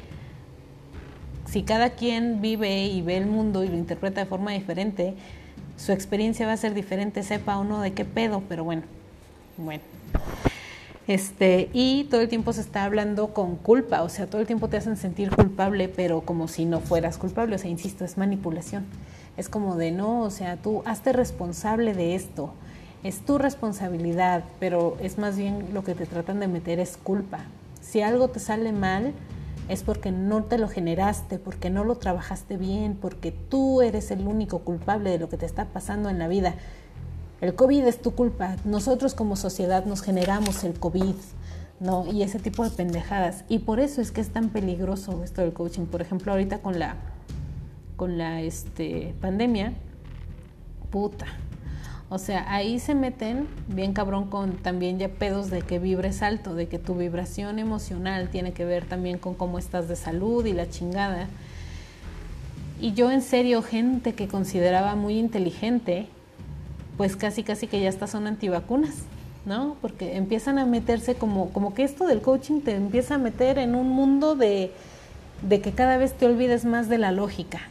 [1.46, 5.16] Si cada quien vive y ve el mundo y lo interpreta de forma diferente,
[5.78, 8.84] su experiencia va a ser diferente, sepa o no de qué pedo, pero bueno,
[9.58, 9.84] bueno.
[11.08, 14.70] Este, y todo el tiempo se está hablando con culpa, o sea, todo el tiempo
[14.70, 18.86] te hacen sentir culpable, pero como si no fueras culpable, o sea, insisto, es manipulación.
[19.38, 22.54] Es como de no, o sea, tú hazte responsable de esto,
[23.04, 27.42] es tu responsabilidad, pero es más bien lo que te tratan de meter es culpa.
[27.82, 29.14] Si algo te sale mal,
[29.68, 34.28] es porque no te lo generaste, porque no lo trabajaste bien, porque tú eres el
[34.28, 36.56] único culpable de lo que te está pasando en la vida.
[37.42, 38.56] El COVID es tu culpa.
[38.64, 41.16] Nosotros como sociedad nos generamos el COVID,
[41.80, 42.06] ¿no?
[42.12, 43.44] Y ese tipo de pendejadas.
[43.50, 45.86] Y por eso es que es tan peligroso esto del coaching.
[45.86, 46.96] Por ejemplo, ahorita con la,
[47.98, 49.74] con la este, pandemia,
[50.92, 51.26] puta,
[52.10, 56.54] o sea, ahí se meten bien cabrón con también ya pedos de que vibres alto,
[56.54, 60.54] de que tu vibración emocional tiene que ver también con cómo estás de salud y
[60.54, 61.28] la chingada.
[62.80, 66.08] Y yo en serio, gente que consideraba muy inteligente,
[66.98, 68.96] pues casi casi que ya estas son antivacunas,
[69.46, 69.76] ¿no?
[69.82, 73.74] Porque empiezan a meterse como, como que esto del coaching te empieza a meter en
[73.74, 74.72] un mundo de,
[75.42, 77.62] de que cada vez te olvides más de la lógica,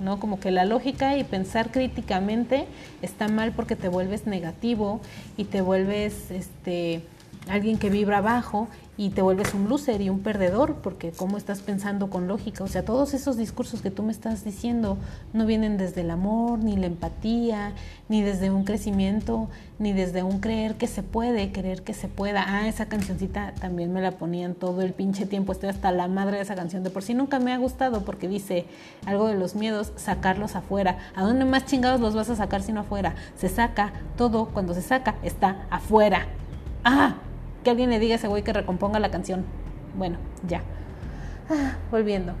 [0.00, 0.20] ¿no?
[0.20, 2.66] Como que la lógica y pensar críticamente
[3.02, 5.00] está mal porque te vuelves negativo
[5.36, 7.02] y te vuelves este
[7.48, 8.68] alguien que vibra bajo
[8.98, 12.64] y te vuelves un loser y un perdedor, porque cómo estás pensando con lógica.
[12.64, 14.98] O sea, todos esos discursos que tú me estás diciendo
[15.32, 17.74] no vienen desde el amor, ni la empatía,
[18.08, 19.48] ni desde un crecimiento,
[19.78, 22.44] ni desde un creer que se puede, creer que se pueda.
[22.48, 25.52] Ah, esa cancioncita también me la ponían todo el pinche tiempo.
[25.52, 26.82] Estoy hasta la madre de esa canción.
[26.82, 28.66] De por sí nunca me ha gustado porque dice
[29.06, 30.98] algo de los miedos, sacarlos afuera.
[31.14, 33.14] ¿A dónde más chingados los vas a sacar sino afuera?
[33.36, 36.26] Se saca todo, cuando se saca, está afuera.
[36.82, 37.14] Ah,
[37.68, 39.44] que alguien le diga a ese güey que recomponga la canción.
[39.94, 40.16] Bueno,
[40.46, 40.62] ya.
[41.50, 42.32] Ah, volviendo.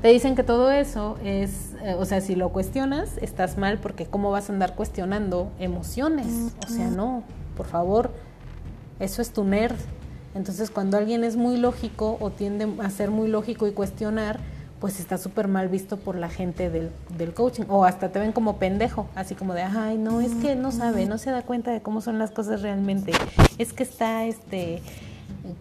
[0.00, 4.06] Te dicen que todo eso es, eh, o sea, si lo cuestionas, estás mal porque
[4.06, 6.52] ¿cómo vas a andar cuestionando emociones?
[6.64, 7.24] O sea, no,
[7.56, 8.12] por favor,
[9.00, 9.74] eso es tu nerd.
[10.36, 14.38] Entonces, cuando alguien es muy lógico o tiende a ser muy lógico y cuestionar,
[14.80, 18.32] pues está súper mal visto por la gente del, del, coaching o hasta te ven
[18.32, 21.72] como pendejo, así como de, ay, no, es que no sabe, no se da cuenta
[21.72, 23.12] de cómo son las cosas realmente,
[23.58, 24.82] es que está este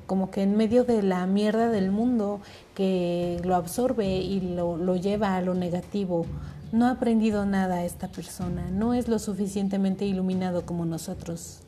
[0.06, 2.40] como que en medio de la mierda del mundo
[2.76, 6.26] que lo absorbe y lo, lo lleva a lo negativo.
[6.72, 11.60] No ha aprendido nada esta persona, no es lo suficientemente iluminado como nosotros.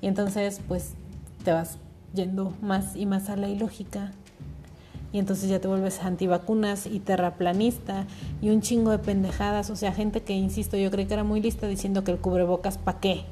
[0.00, 0.92] Y entonces pues
[1.44, 1.78] te vas
[2.14, 4.12] yendo más y más a la ilógica
[5.12, 8.06] y entonces ya te vuelves antivacunas y terraplanista
[8.42, 11.40] y un chingo de pendejadas, o sea, gente que, insisto, yo creo que era muy
[11.40, 13.24] lista diciendo que el cubrebocas pa' qué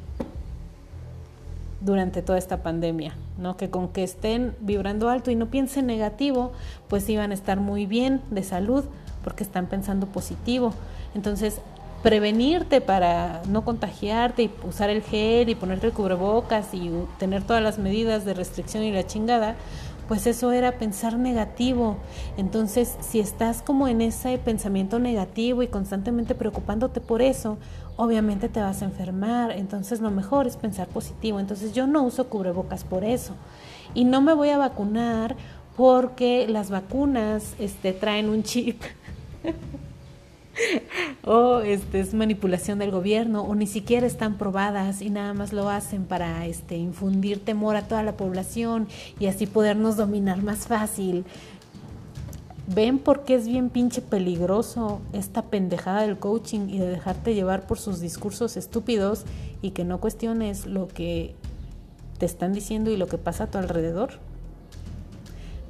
[1.80, 3.56] durante toda esta pandemia, ¿no?
[3.56, 6.52] Que con que estén vibrando alto y no piensen negativo,
[6.88, 8.84] pues iban a estar muy bien de salud
[9.22, 10.72] porque están pensando positivo.
[11.14, 11.60] Entonces,
[12.02, 17.62] prevenirte para no contagiarte y usar el gel y ponerte el cubrebocas y tener todas
[17.62, 19.56] las medidas de restricción y la chingada,
[20.08, 21.96] pues eso era pensar negativo.
[22.36, 27.58] Entonces, si estás como en ese pensamiento negativo y constantemente preocupándote por eso,
[27.96, 29.52] obviamente te vas a enfermar.
[29.52, 31.40] Entonces, lo mejor es pensar positivo.
[31.40, 33.34] Entonces, yo no uso cubrebocas por eso.
[33.94, 35.36] Y no me voy a vacunar
[35.76, 38.82] porque las vacunas este, traen un chip.
[41.24, 45.68] o este es manipulación del gobierno o ni siquiera están probadas y nada más lo
[45.68, 48.88] hacen para este infundir temor a toda la población
[49.18, 51.24] y así podernos dominar más fácil.
[52.68, 57.66] ¿Ven por qué es bien pinche peligroso esta pendejada del coaching y de dejarte llevar
[57.66, 59.24] por sus discursos estúpidos
[59.62, 61.34] y que no cuestiones lo que
[62.18, 64.14] te están diciendo y lo que pasa a tu alrededor?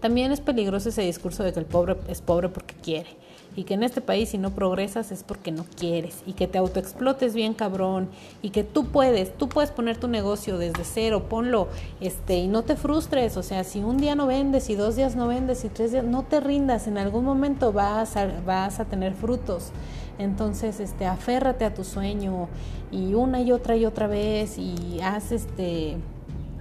[0.01, 3.26] También es peligroso ese discurso de que el pobre es pobre porque quiere
[3.57, 6.59] y que en este país si no progresas es porque no quieres y que te
[6.59, 8.09] autoexplotes bien cabrón
[8.43, 11.69] y que tú puedes, tú puedes poner tu negocio desde cero, ponlo
[12.01, 15.17] este y no te frustres, o sea, si un día no vendes y dos días
[15.17, 18.85] no vendes y tres días, no te rindas, en algún momento vas a, vas a
[18.85, 19.71] tener frutos.
[20.19, 22.49] Entonces, este, aférrate a tu sueño
[22.91, 25.97] y una y otra y otra vez y haz este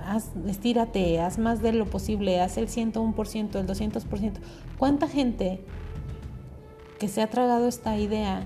[0.05, 4.33] haz, estírate, haz más de lo posible, haz el 101%, el 200%.
[4.77, 5.61] ¿Cuánta gente
[6.99, 8.45] que se ha tragado esta idea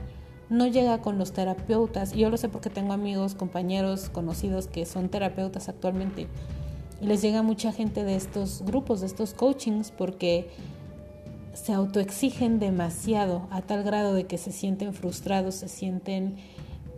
[0.49, 2.13] no llega con los terapeutas.
[2.13, 6.27] Yo lo sé porque tengo amigos, compañeros, conocidos que son terapeutas actualmente.
[7.01, 10.49] Les llega mucha gente de estos grupos, de estos coachings, porque
[11.53, 16.37] se autoexigen demasiado a tal grado de que se sienten frustrados, se sienten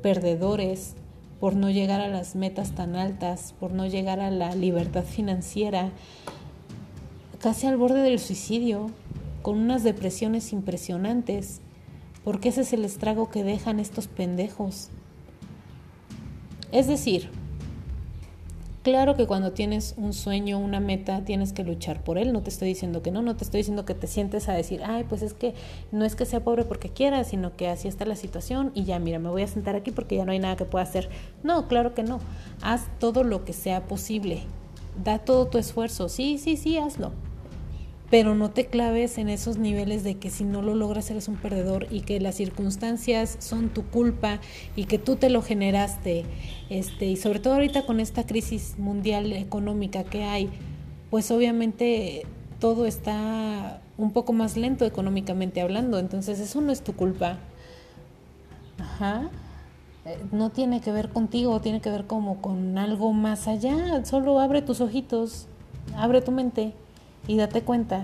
[0.02, 0.96] perdedores
[1.40, 5.90] por no llegar a las metas tan altas, por no llegar a la libertad financiera,
[7.40, 8.92] casi al borde del suicidio,
[9.42, 11.62] con unas depresiones impresionantes,
[12.24, 14.90] porque ese es el estrago que dejan estos pendejos.
[16.72, 17.30] Es decir,
[18.84, 22.32] claro que cuando tienes un sueño, una meta, tienes que luchar por él.
[22.32, 24.82] No te estoy diciendo que no, no te estoy diciendo que te sientes a decir,
[24.86, 25.54] ay, pues es que
[25.92, 29.00] no es que sea pobre porque quiera, sino que así está la situación y ya,
[29.00, 31.10] mira, me voy a sentar aquí porque ya no hay nada que pueda hacer.
[31.44, 32.20] No, claro que no.
[32.62, 34.44] Haz todo lo que sea posible.
[35.04, 36.08] Da todo tu esfuerzo.
[36.08, 37.12] Sí, sí, sí, hazlo
[38.12, 41.38] pero no te claves en esos niveles de que si no lo logras eres un
[41.38, 44.42] perdedor y que las circunstancias son tu culpa
[44.76, 46.26] y que tú te lo generaste.
[46.70, 50.50] Este, y sobre todo ahorita con esta crisis mundial económica que hay,
[51.10, 52.28] pues obviamente
[52.60, 57.38] todo está un poco más lento económicamente hablando, entonces eso no es tu culpa.
[58.78, 59.30] Ajá.
[60.04, 64.04] Eh, no tiene que ver contigo, tiene que ver como con algo más allá.
[64.04, 65.48] Solo abre tus ojitos,
[65.96, 66.74] abre tu mente
[67.28, 68.04] y date cuenta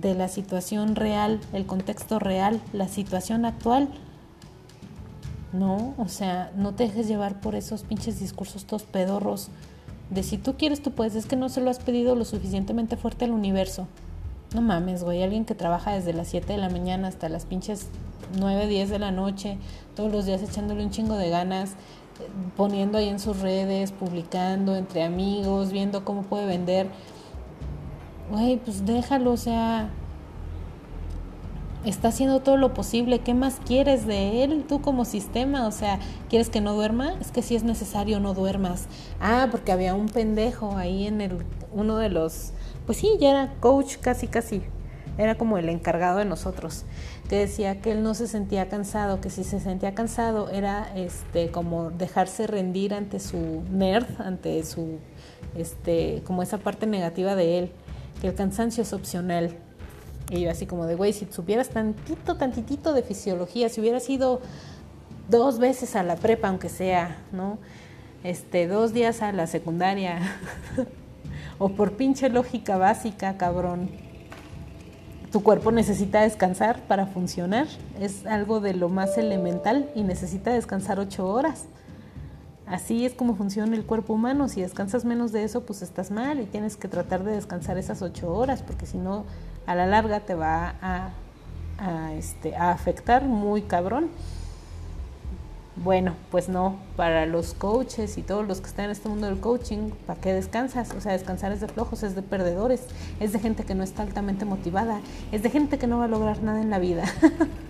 [0.00, 3.88] de la situación real, el contexto real, la situación actual.
[5.52, 9.50] No, o sea, no te dejes llevar por esos pinches discursos todos pedorros
[10.10, 12.96] de si tú quieres tú puedes, es que no se lo has pedido lo suficientemente
[12.96, 13.86] fuerte al universo.
[14.54, 17.88] No mames, güey, alguien que trabaja desde las 7 de la mañana hasta las pinches
[18.36, 19.58] 9, 10 de la noche,
[19.94, 21.74] todos los días echándole un chingo de ganas,
[22.56, 26.88] poniendo ahí en sus redes, publicando entre amigos, viendo cómo puede vender
[28.30, 29.90] güey, pues déjalo, o sea,
[31.84, 35.66] está haciendo todo lo posible, ¿qué más quieres de él tú como sistema?
[35.66, 35.98] O sea,
[36.28, 37.14] ¿quieres que no duerma?
[37.20, 38.86] Es que si es necesario no duermas.
[39.20, 41.38] Ah, porque había un pendejo ahí en el
[41.72, 42.52] uno de los
[42.90, 44.62] pues sí, ya era coach casi casi.
[45.16, 46.84] Era como el encargado de nosotros,
[47.28, 51.52] que decía que él no se sentía cansado, que si se sentía cansado era este
[51.52, 54.98] como dejarse rendir ante su nerd, ante su
[55.56, 57.72] este como esa parte negativa de él,
[58.20, 59.56] que el cansancio es opcional,
[60.30, 64.40] y yo así como de, güey, si supieras tantito, tantitito de fisiología, si hubieras ido
[65.28, 67.58] dos veces a la prepa, aunque sea, ¿no?
[68.22, 70.20] Este, dos días a la secundaria,
[71.58, 73.90] o por pinche lógica básica, cabrón.
[75.32, 77.66] Tu cuerpo necesita descansar para funcionar,
[78.00, 81.66] es algo de lo más elemental y necesita descansar ocho horas.
[82.70, 84.48] Así es como funciona el cuerpo humano.
[84.48, 88.00] Si descansas menos de eso, pues estás mal y tienes que tratar de descansar esas
[88.00, 89.24] ocho horas, porque si no,
[89.66, 94.08] a la larga te va a, este, a afectar muy cabrón.
[95.82, 99.40] Bueno, pues no, para los coaches y todos los que están en este mundo del
[99.40, 100.92] coaching, ¿para qué descansas?
[100.96, 102.86] O sea, descansar es de flojos, es de perdedores,
[103.18, 105.00] es de gente que no está altamente motivada,
[105.32, 107.04] es de gente que no va a lograr nada en la vida.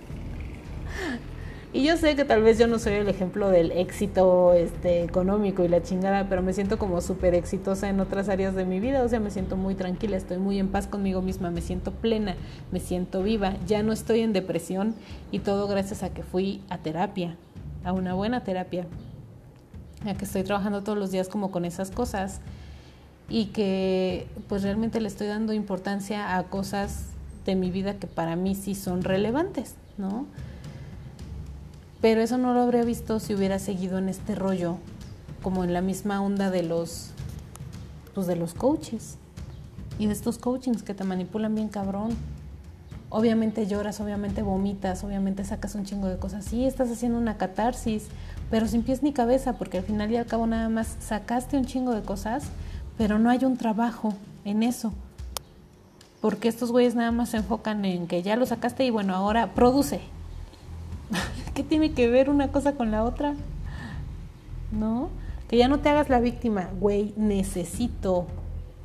[1.73, 5.63] Y yo sé que tal vez yo no soy el ejemplo del éxito este, económico
[5.63, 9.03] y la chingada, pero me siento como súper exitosa en otras áreas de mi vida.
[9.03, 12.35] O sea, me siento muy tranquila, estoy muy en paz conmigo misma, me siento plena,
[12.73, 13.55] me siento viva.
[13.67, 14.95] Ya no estoy en depresión
[15.31, 17.37] y todo gracias a que fui a terapia,
[17.85, 18.85] a una buena terapia.
[20.05, 22.41] A que estoy trabajando todos los días como con esas cosas
[23.29, 27.05] y que pues realmente le estoy dando importancia a cosas
[27.45, 30.25] de mi vida que para mí sí son relevantes, ¿no?
[32.01, 34.77] Pero eso no lo habría visto si hubiera seguido en este rollo,
[35.43, 37.11] como en la misma onda de los,
[38.15, 39.17] pues de los coaches
[39.99, 42.17] y de estos coachings que te manipulan bien cabrón.
[43.09, 46.45] Obviamente lloras, obviamente vomitas, obviamente sacas un chingo de cosas.
[46.45, 48.07] Sí, estás haciendo una catarsis,
[48.49, 51.65] pero sin pies ni cabeza, porque al final y al cabo nada más sacaste un
[51.65, 52.45] chingo de cosas,
[52.97, 54.91] pero no hay un trabajo en eso.
[56.19, 59.53] Porque estos güeyes nada más se enfocan en que ya lo sacaste y bueno, ahora
[59.53, 60.01] produce,
[61.53, 63.35] ¿Qué tiene que ver una cosa con la otra?
[64.71, 65.09] ¿No?
[65.47, 68.27] Que ya no te hagas la víctima, güey, necesito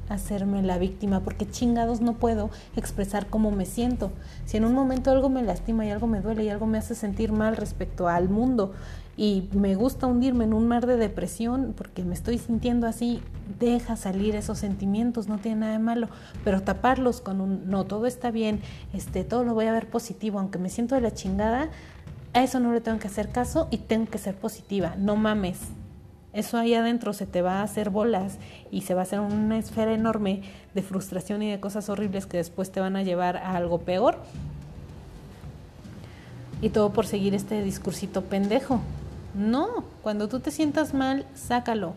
[0.08, 4.10] hacerme la víctima porque chingados no puedo expresar cómo me siento.
[4.44, 6.94] Si en un momento algo me lastima y algo me duele y algo me hace
[6.94, 8.72] sentir mal respecto al mundo
[9.16, 13.22] y me gusta hundirme en un mar de depresión porque me estoy sintiendo así,
[13.58, 16.08] deja salir esos sentimientos, no tiene nada de malo,
[16.44, 18.60] pero taparlos con un no, todo está bien,
[18.92, 21.70] este todo lo voy a ver positivo, aunque me siento de la chingada,
[22.36, 25.58] a eso no le tengo que hacer caso y tengo que ser positiva, no mames.
[26.34, 28.36] Eso ahí adentro se te va a hacer bolas
[28.70, 30.42] y se va a hacer una esfera enorme
[30.74, 34.18] de frustración y de cosas horribles que después te van a llevar a algo peor.
[36.60, 38.80] Y todo por seguir este discursito pendejo.
[39.34, 41.94] No, cuando tú te sientas mal, sácalo.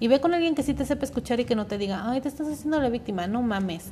[0.00, 2.20] Y ve con alguien que sí te sepa escuchar y que no te diga, ay,
[2.20, 3.86] te estás haciendo la víctima, no mames.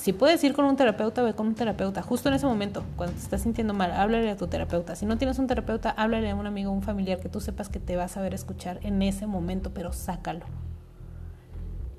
[0.00, 2.00] Si puedes ir con un terapeuta, ve con un terapeuta.
[2.00, 4.96] Justo en ese momento, cuando te estás sintiendo mal, háblale a tu terapeuta.
[4.96, 7.80] Si no tienes un terapeuta, háblale a un amigo un familiar que tú sepas que
[7.80, 10.46] te va a saber escuchar en ese momento, pero sácalo.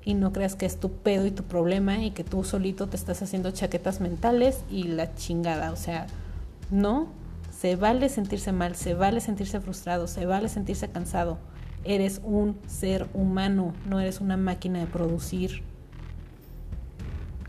[0.04, 2.96] Y no creas que es tu pedo y tu problema y que tú solito te
[2.96, 5.70] estás haciendo chaquetas mentales y la chingada.
[5.70, 6.08] O sea,
[6.72, 7.06] no,
[7.56, 11.38] se vale sentirse mal, se vale sentirse frustrado, se vale sentirse cansado.
[11.84, 15.62] Eres un ser humano, no eres una máquina de producir.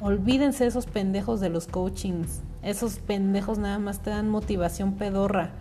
[0.03, 2.41] Olvídense esos pendejos de los coachings.
[2.61, 5.51] Esos pendejos nada más te dan motivación pedorra.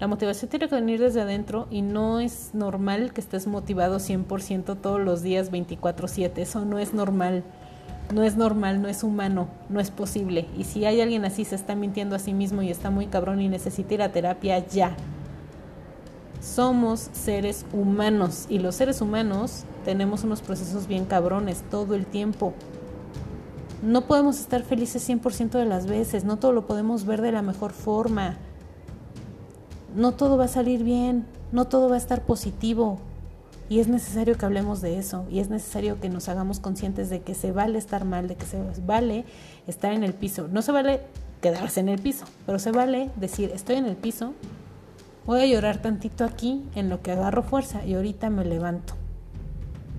[0.00, 4.74] La motivación tiene que venir desde adentro y no es normal que estés motivado 100%
[4.74, 6.42] todos los días 24/7.
[6.42, 7.44] Eso no es normal.
[8.12, 10.48] No es normal, no es humano, no es posible.
[10.58, 13.40] Y si hay alguien así, se está mintiendo a sí mismo y está muy cabrón
[13.40, 14.96] y necesita ir a terapia ya.
[16.40, 22.54] Somos seres humanos y los seres humanos tenemos unos procesos bien cabrones todo el tiempo.
[23.84, 27.42] No podemos estar felices 100% de las veces, no todo lo podemos ver de la
[27.42, 28.38] mejor forma.
[29.94, 32.98] No todo va a salir bien, no todo va a estar positivo.
[33.68, 37.20] Y es necesario que hablemos de eso, y es necesario que nos hagamos conscientes de
[37.20, 39.26] que se vale estar mal, de que se vale
[39.66, 40.48] estar en el piso.
[40.50, 41.02] No se vale
[41.42, 44.32] quedarse en el piso, pero se vale decir, estoy en el piso,
[45.26, 48.94] voy a llorar tantito aquí en lo que agarro fuerza y ahorita me levanto.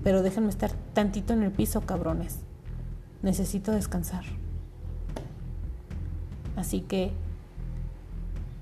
[0.02, 2.45] Pero déjenme estar tantito en el piso, cabrones
[3.22, 4.24] necesito descansar.
[6.56, 7.12] Así que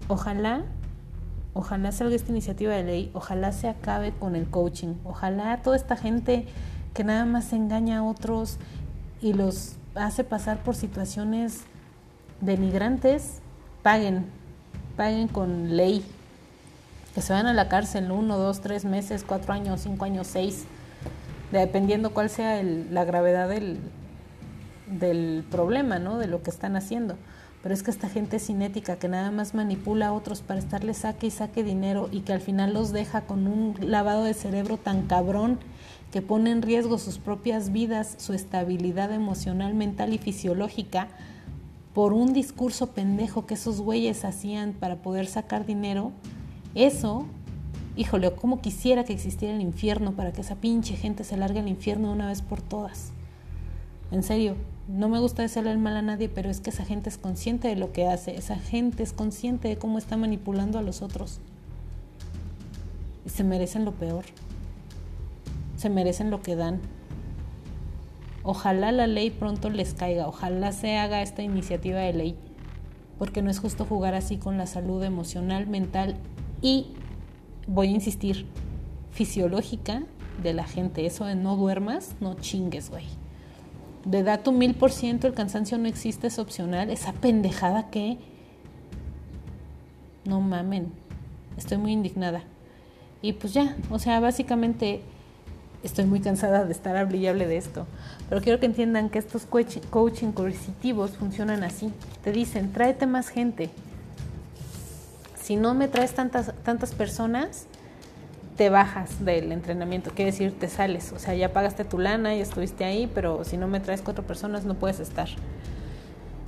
[0.08, 0.64] ojalá,
[1.52, 5.96] ojalá salga esta iniciativa de ley, ojalá se acabe con el coaching, ojalá toda esta
[5.96, 6.46] gente
[6.92, 8.58] que nada más engaña a otros
[9.22, 11.62] y los hace pasar por situaciones
[12.40, 13.40] denigrantes,
[13.82, 14.26] paguen,
[14.96, 16.04] paguen con ley,
[17.14, 20.64] que se van a la cárcel uno, dos, tres meses, cuatro años, cinco años, seis,
[21.52, 23.78] dependiendo cuál sea la gravedad del,
[24.86, 26.18] del problema, ¿no?
[26.18, 27.16] De lo que están haciendo.
[27.62, 30.92] Pero es que esta gente es cinética, que nada más manipula a otros para estarle
[30.92, 34.76] saque y saque dinero y que al final los deja con un lavado de cerebro
[34.76, 35.58] tan cabrón
[36.12, 41.08] que pone en riesgo sus propias vidas, su estabilidad emocional, mental y fisiológica
[41.94, 46.12] por un discurso pendejo que esos güeyes hacían para poder sacar dinero,
[46.74, 47.24] eso,
[47.96, 51.68] híjole, como quisiera que existiera el infierno para que esa pinche gente se largue al
[51.68, 53.12] infierno de una vez por todas.
[54.10, 54.56] En serio,
[54.86, 57.68] no me gusta decirle el mal a nadie, pero es que esa gente es consciente
[57.68, 61.40] de lo que hace, esa gente es consciente de cómo está manipulando a los otros.
[63.24, 64.24] Y se merecen lo peor.
[65.76, 66.80] Se merecen lo que dan.
[68.42, 72.36] Ojalá la ley pronto les caiga, ojalá se haga esta iniciativa de ley,
[73.18, 76.16] porque no es justo jugar así con la salud emocional, mental
[76.60, 76.88] y,
[77.66, 78.44] voy a insistir,
[79.12, 80.02] fisiológica
[80.42, 81.06] de la gente.
[81.06, 83.23] Eso de no duermas, no chingues, güey
[84.04, 88.18] de da tu mil por ciento, el cansancio no existe, es opcional, esa pendejada que...
[90.24, 90.90] No mamen,
[91.56, 92.42] estoy muy indignada.
[93.20, 95.00] Y pues ya, o sea, básicamente
[95.82, 97.86] estoy muy cansada de estar hablable de esto.
[98.28, 101.92] Pero quiero que entiendan que estos coaching coercitivos funcionan así.
[102.22, 103.70] Te dicen, tráete más gente.
[105.40, 107.66] Si no me traes tantas, tantas personas,
[108.56, 112.40] te bajas del entrenamiento, quiere decir te sales, o sea, ya pagaste tu lana y
[112.40, 115.28] estuviste ahí, pero si no me traes cuatro personas no puedes estar.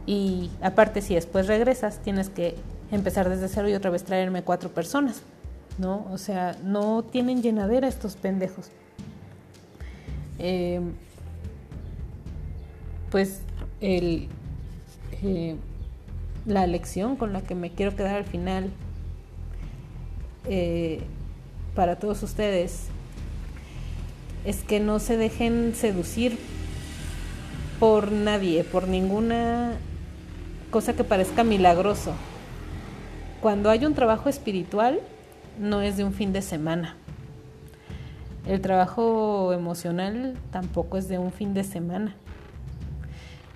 [0.07, 2.55] Y aparte si después regresas, tienes que
[2.93, 5.23] empezar desde cero y otra vez traerme cuatro personas,
[5.79, 6.07] ¿no?
[6.13, 8.71] O sea, no tienen llenadera estos pendejos.
[10.39, 10.81] Eh,
[13.11, 13.41] pues
[13.81, 14.29] el,
[15.23, 15.57] eh,
[16.47, 18.71] la lección con la que me quiero quedar al final
[20.49, 21.03] eh,
[21.77, 22.89] para todos ustedes
[24.45, 26.39] es que no se dejen seducir
[27.79, 29.75] por nadie, por ninguna
[30.71, 32.15] cosa que parezca milagroso.
[33.43, 35.01] Cuando hay un trabajo espiritual,
[35.61, 36.97] no es de un fin de semana.
[38.49, 42.15] El trabajo emocional tampoco es de un fin de semana.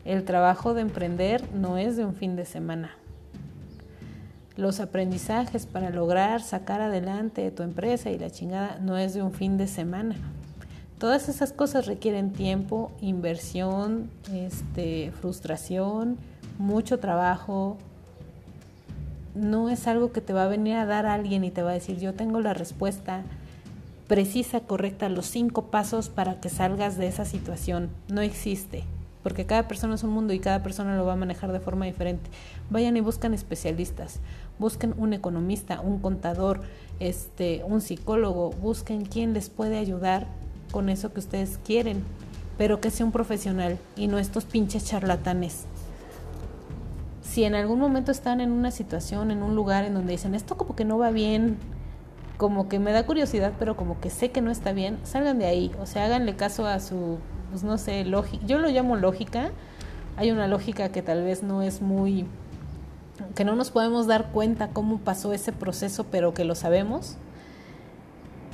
[0.04, 2.99] El trabajo de emprender no es de un fin de semana
[4.60, 9.32] los aprendizajes para lograr sacar adelante tu empresa y la chingada no es de un
[9.32, 10.16] fin de semana.
[10.98, 16.18] Todas esas cosas requieren tiempo, inversión, este, frustración,
[16.58, 17.78] mucho trabajo.
[19.34, 21.74] No es algo que te va a venir a dar alguien y te va a
[21.74, 23.22] decir yo tengo la respuesta
[24.08, 27.88] precisa, correcta, los cinco pasos para que salgas de esa situación.
[28.08, 28.84] No existe
[29.22, 31.86] porque cada persona es un mundo y cada persona lo va a manejar de forma
[31.86, 32.30] diferente.
[32.70, 34.20] Vayan y buscan especialistas,
[34.60, 36.60] busquen un economista, un contador,
[37.00, 40.28] este, un psicólogo, busquen quién les puede ayudar
[40.70, 42.04] con eso que ustedes quieren,
[42.56, 45.64] pero que sea un profesional y no estos pinches charlatanes.
[47.22, 50.56] Si en algún momento están en una situación, en un lugar en donde dicen, esto
[50.56, 51.56] como que no va bien,
[52.36, 55.46] como que me da curiosidad, pero como que sé que no está bien, salgan de
[55.46, 57.18] ahí, o sea, háganle caso a su
[57.50, 59.50] pues no sé, lógica, yo lo llamo lógica,
[60.16, 62.26] hay una lógica que tal vez no es muy,
[63.34, 67.16] que no nos podemos dar cuenta cómo pasó ese proceso, pero que lo sabemos.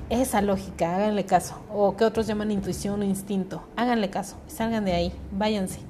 [0.09, 4.93] Esa lógica, háganle caso, o que otros llaman intuición o instinto, háganle caso, salgan de
[4.93, 5.81] ahí, váyanse,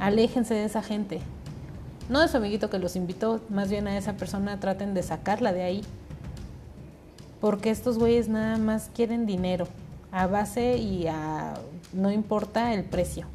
[0.00, 1.20] aléjense de esa gente.
[2.08, 5.52] No de su amiguito que los invitó, más bien a esa persona traten de sacarla
[5.52, 5.84] de ahí.
[7.40, 9.68] Porque estos güeyes nada más quieren dinero
[10.10, 11.54] a base y a
[11.92, 13.26] no importa el precio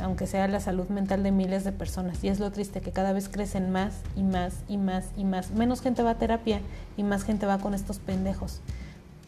[0.00, 2.22] aunque sea la salud mental de miles de personas.
[2.22, 5.50] Y es lo triste que cada vez crecen más y más y más y más.
[5.50, 6.60] Menos gente va a terapia
[6.96, 8.60] y más gente va con estos pendejos.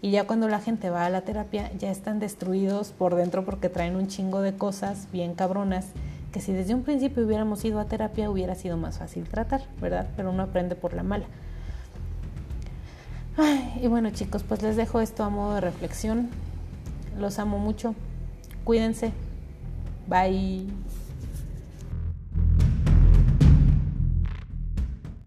[0.03, 3.69] Y ya cuando la gente va a la terapia ya están destruidos por dentro porque
[3.69, 5.87] traen un chingo de cosas bien cabronas
[6.33, 10.07] que si desde un principio hubiéramos ido a terapia hubiera sido más fácil tratar, ¿verdad?
[10.17, 11.27] Pero uno aprende por la mala
[13.81, 16.29] y bueno chicos, pues les dejo esto a modo de reflexión.
[17.19, 17.95] Los amo mucho.
[18.65, 19.13] Cuídense.
[20.11, 20.67] Bye.